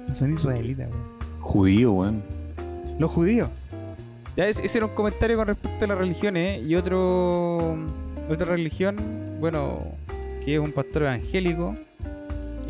No 0.09 0.15
son 0.15 0.33
israelitas, 0.33 0.89
weón. 0.89 1.03
Judío, 1.41 1.91
weón. 1.91 2.23
Los 2.97 3.11
judíos. 3.11 3.49
Ya, 4.35 4.47
ese, 4.47 4.65
ese 4.65 4.79
era 4.79 4.87
un 4.87 4.95
comentario 4.95 5.37
con 5.37 5.45
respecto 5.45 5.85
a 5.85 5.87
las 5.87 5.97
religiones. 5.99 6.59
¿eh? 6.59 6.63
Y 6.65 6.73
otro. 6.75 7.77
Otra 8.29 8.45
religión, 8.47 8.95
bueno, 9.39 9.79
que 10.43 10.55
es 10.55 10.59
un 10.59 10.71
pastor 10.71 11.03
evangélico. 11.03 11.75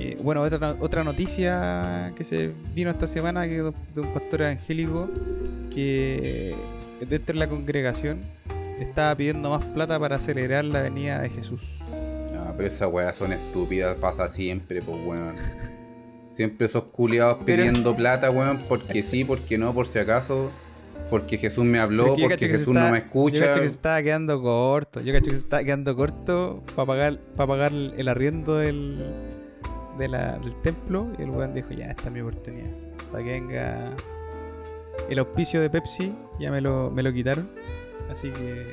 Eh, 0.05 0.17
bueno, 0.21 0.41
otra, 0.41 0.75
otra 0.81 1.03
noticia 1.05 2.11
que 2.17 2.25
se 2.25 2.51
vino 2.75 2.91
esta 2.91 3.07
semana 3.07 3.47
que 3.47 3.61
de 3.61 3.71
de 3.95 4.01
un 4.01 4.13
pastor 4.13 4.41
evangélico 4.41 5.09
que 5.73 6.53
dentro 6.99 7.33
de 7.33 7.39
la 7.39 7.47
congregación 7.47 8.19
estaba 8.79 9.15
pidiendo 9.15 9.49
más 9.49 9.63
plata 9.63 9.97
para 9.99 10.17
acelerar 10.17 10.65
la 10.65 10.81
venida 10.81 11.21
de 11.21 11.29
Jesús. 11.29 11.61
No, 12.33 12.53
pero 12.57 12.67
esas 12.67 12.91
weas 12.91 13.15
son 13.15 13.31
estúpidas, 13.31 13.97
pasa 13.97 14.27
siempre, 14.27 14.81
pues 14.81 14.97
weón. 15.05 15.35
Siempre 16.33 16.65
esos 16.65 16.83
culiados 16.85 17.37
Pero- 17.45 17.63
pidiendo 17.63 17.95
plata, 17.95 18.29
weón, 18.29 18.59
porque 18.67 19.03
sí, 19.03 19.23
porque 19.23 19.57
no, 19.57 19.73
por 19.73 19.87
si 19.87 19.99
acaso. 19.99 20.51
Porque 21.09 21.37
Jesús 21.37 21.63
me 21.65 21.79
habló, 21.79 22.17
yo 22.17 22.27
porque 22.27 22.47
Jesús 22.47 22.69
está- 22.69 22.85
no 22.85 22.91
me 22.91 22.99
Yo 22.99 23.05
escucha. 23.05 23.45
cacho 23.47 23.61
que 23.61 23.67
se 23.67 23.73
estaba 23.75 24.01
quedando 24.01 24.41
corto. 24.41 24.99
Yo 25.01 25.13
cacho 25.13 25.25
que 25.25 25.31
se 25.31 25.37
estaba 25.37 25.63
quedando 25.63 25.95
corto 25.95 26.63
para 26.75 26.85
pagar, 26.87 27.17
para 27.35 27.47
pagar 27.47 27.71
el 27.73 28.07
arriendo 28.07 28.57
del, 28.57 28.97
de 29.97 30.07
la- 30.07 30.37
del 30.39 30.55
templo. 30.61 31.07
Y 31.17 31.23
el 31.23 31.29
weón 31.31 31.53
dijo, 31.53 31.71
ya, 31.71 31.87
esta 31.91 32.03
es 32.07 32.11
mi 32.11 32.21
oportunidad. 32.21 32.69
Para 33.11 33.23
que 33.23 33.29
venga 33.31 33.89
el 35.09 35.19
auspicio 35.19 35.61
de 35.61 35.69
Pepsi 35.69 36.13
ya 36.39 36.51
me 36.51 36.61
lo, 36.61 36.89
me 36.91 37.03
lo 37.03 37.11
quitaron. 37.13 37.49
Así 38.11 38.29
que 38.29 38.65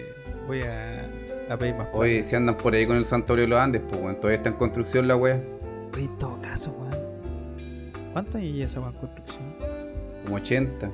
voy 0.47 0.63
a, 0.63 1.07
a 1.51 1.57
pedir 1.57 1.75
más. 1.75 1.87
plata. 1.87 1.99
Oye, 1.99 2.23
si 2.23 2.37
andan 2.37 2.57
por 2.57 2.75
ahí 2.75 2.87
con 2.87 2.97
el 2.97 3.05
Santuario 3.05 3.45
de 3.45 3.49
los 3.49 3.59
Andes, 3.61 3.83
pues 3.89 4.01
weón, 4.01 4.17
todavía 4.17 4.37
está 4.37 4.51
en 4.51 4.57
construcción 4.57 5.09
la 5.09 5.17
wea. 5.17 5.41
Oye, 5.95 6.05
en 6.05 6.19
todo 6.19 6.41
caso, 6.41 6.73
weón. 6.79 7.11
¿Cuánto 8.13 8.39
hay 8.39 8.63
esa 8.63 8.81
weón 8.81 8.95
construcción? 8.95 9.55
Como 10.25 10.37
80. 10.37 10.91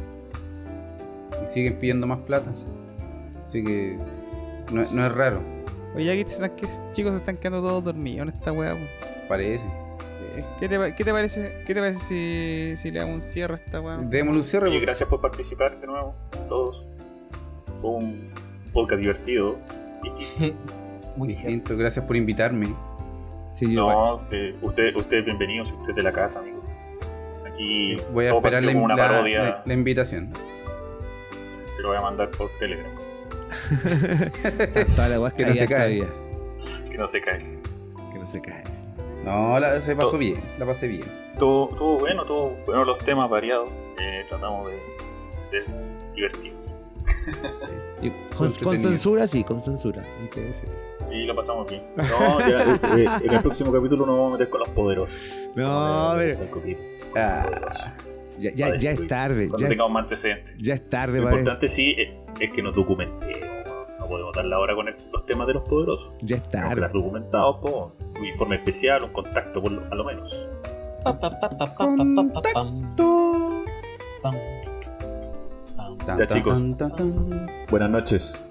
Y 1.42 1.46
siguen 1.46 1.78
pidiendo 1.78 2.06
más 2.06 2.18
plata. 2.20 2.50
Así 3.44 3.62
que 3.64 3.96
no, 4.72 4.84
no 4.90 5.06
es 5.06 5.12
raro, 5.14 5.40
Oye, 5.94 6.10
aquí 6.12 6.28
se 6.28 6.34
están, 6.34 6.50
que 6.56 6.66
chicos 6.92 7.12
se 7.12 7.16
están 7.18 7.36
quedando 7.36 7.66
todos 7.66 7.84
dormidos 7.84 8.28
en 8.28 8.34
esta 8.34 8.52
weá. 8.52 8.76
parece. 9.28 9.64
¿Qué 10.60 10.68
te, 10.68 10.78
pa- 10.78 10.94
qué 10.94 11.04
te 11.04 11.12
parece, 11.12 11.62
qué 11.66 11.74
te 11.74 11.80
parece 11.80 12.00
si, 12.00 12.76
si 12.82 12.90
le 12.90 13.00
damos 13.00 13.16
un 13.16 13.22
cierre 13.22 13.54
a 13.54 13.56
esta 13.58 13.80
weá? 13.80 13.96
Démosle 13.98 14.40
un 14.40 14.46
cierre. 14.46 14.66
Oye, 14.68 14.76
pues. 14.78 14.84
gracias 14.86 15.08
por 15.08 15.20
participar 15.20 15.78
de 15.80 15.86
nuevo, 15.86 16.14
todos. 16.48 16.84
Fue 17.80 17.90
un 17.90 18.30
podcast 18.72 19.00
divertido. 19.00 19.58
distinto. 20.02 20.56
Muy 21.16 21.28
cierto. 21.30 21.48
Distinto, 21.50 21.76
gracias 21.76 22.04
por 22.04 22.16
invitarme. 22.16 22.74
Sí. 23.50 23.74
No, 23.74 24.16
usted, 24.16 24.54
usted, 24.60 24.94
usted 24.96 25.18
es 25.18 25.24
bienvenido 25.24 25.64
si 25.64 25.72
usted 25.74 25.90
es 25.90 25.96
de 25.96 26.02
la 26.02 26.12
casa, 26.12 26.40
amigo. 26.40 26.62
Aquí 27.46 27.96
Voy 28.12 28.26
a 28.26 28.34
esperar 28.34 28.62
la, 28.62 28.72
como 28.72 28.84
una 28.84 28.96
la- 28.96 29.08
parodia. 29.08 29.42
la- 29.42 29.62
la 29.64 29.72
invitación. 29.74 30.30
Te 31.76 31.82
lo 31.82 31.88
voy 31.88 31.96
a 31.96 32.00
mandar 32.02 32.30
por 32.30 32.50
Telegram. 32.58 32.90
Toda 34.96 35.08
la 35.08 35.20
weá 35.20 35.30
Que 35.30 35.46
no 35.46 35.54
se 35.54 35.66
cae. 35.68 36.04
Que 36.90 36.98
no 36.98 37.06
se 37.06 37.20
cae. 37.20 37.38
Que 38.12 38.18
no 38.18 38.26
se 38.26 38.40
cae. 38.40 38.64
No, 39.26 39.58
la, 39.58 39.80
se 39.80 39.96
pasó 39.96 40.16
bien, 40.16 40.40
la 40.58 40.64
pasé 40.66 40.86
bien. 40.86 41.04
Todo, 41.38 41.68
todo 41.68 41.98
bueno, 41.98 42.24
todo 42.24 42.56
bueno 42.64 42.84
los 42.84 42.98
temas 43.00 43.28
variados. 43.28 43.68
Eh, 44.00 44.24
tratamos 44.28 44.68
de 44.68 44.78
ser 45.44 45.64
divertidos. 46.14 46.56
Y 48.02 48.10
con, 48.36 48.52
con 48.52 48.78
censura, 48.78 49.26
sí, 49.26 49.42
con 49.42 49.60
censura. 49.60 50.02
Hay 50.20 50.28
que 50.28 50.40
decir. 50.42 50.68
Sí, 50.98 51.24
lo 51.24 51.34
pasamos 51.34 51.68
bien. 51.68 51.82
No, 51.96 52.38
ya, 52.40 52.62
eh, 52.62 52.78
eh, 52.98 53.06
en 53.24 53.32
el 53.32 53.40
próximo 53.42 53.72
capítulo 53.72 54.06
nos 54.06 54.16
vamos 54.16 54.30
a 54.30 54.38
meter 54.38 54.48
con 54.48 54.60
los 54.60 54.68
poderosos. 54.70 55.20
No, 55.54 56.14
Con 56.38 56.46
Coquito, 56.48 56.80
Ah, 57.16 57.46
ya, 58.38 58.52
ya, 58.52 58.90
es 58.90 59.06
tarde. 59.08 59.48
Cuando 59.48 59.58
Ya, 59.64 59.68
tengamos 59.68 59.92
más 59.92 60.02
antecedentes. 60.02 60.54
ya 60.58 60.74
es 60.74 60.88
tarde, 60.88 61.18
Lo 61.18 61.24
importante 61.24 61.68
sí 61.68 61.96
es, 61.98 62.10
es 62.40 62.50
que 62.50 62.62
nos 62.62 62.74
documentemos 62.74 63.55
no 64.06 64.08
podemos 64.08 64.34
darla 64.34 64.56
ahora 64.56 64.74
con 64.74 64.86
los 64.86 65.26
temas 65.26 65.46
de 65.46 65.54
los 65.54 65.62
poderosos. 65.62 66.12
Ya 66.20 66.36
está. 66.36 66.70
Claro. 66.70 66.92
documentados, 66.92 67.56
po, 67.56 67.92
un 68.18 68.24
informe 68.24 68.56
especial, 68.56 69.02
un 69.04 69.10
contacto 69.10 69.60
por 69.60 69.72
lo, 69.72 69.82
a 69.84 69.94
lo 69.94 70.04
menos. 70.04 70.48
Contacto. 71.74 73.64
Ya 76.18 76.26
chicos. 76.26 76.64
Buenas 77.68 77.90
noches. 77.90 78.44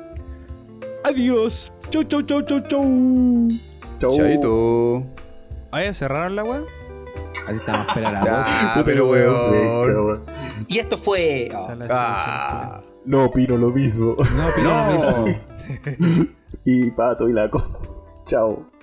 Adiós. 1.03 1.71
Chau, 1.89 2.03
chau, 2.03 2.21
chau, 2.23 2.41
chau, 2.41 2.59
chau. 2.61 2.83
Chau. 3.99 4.11
Chaito. 4.17 5.03
¿Ahí 5.71 5.93
cerraron 5.93 6.35
la 6.35 6.43
weá? 6.43 6.63
Así 7.47 7.57
estamos 7.57 7.87
esperando. 7.87 8.29
ah, 8.29 8.81
pero 8.83 9.09
weón. 9.09 10.25
Y 10.67 10.79
esto 10.79 10.97
fue. 10.97 11.49
Oh. 11.55 11.67
Ah. 11.89 12.81
No 13.05 13.25
opino 13.25 13.57
lo 13.57 13.69
mismo. 13.69 14.15
No, 14.17 14.25
pero 14.55 15.25
no. 15.25 16.27
y 16.65 16.91
Pato 16.91 17.29
y 17.29 17.33
la 17.33 17.49
cosa. 17.49 17.77
Chao. 18.25 18.74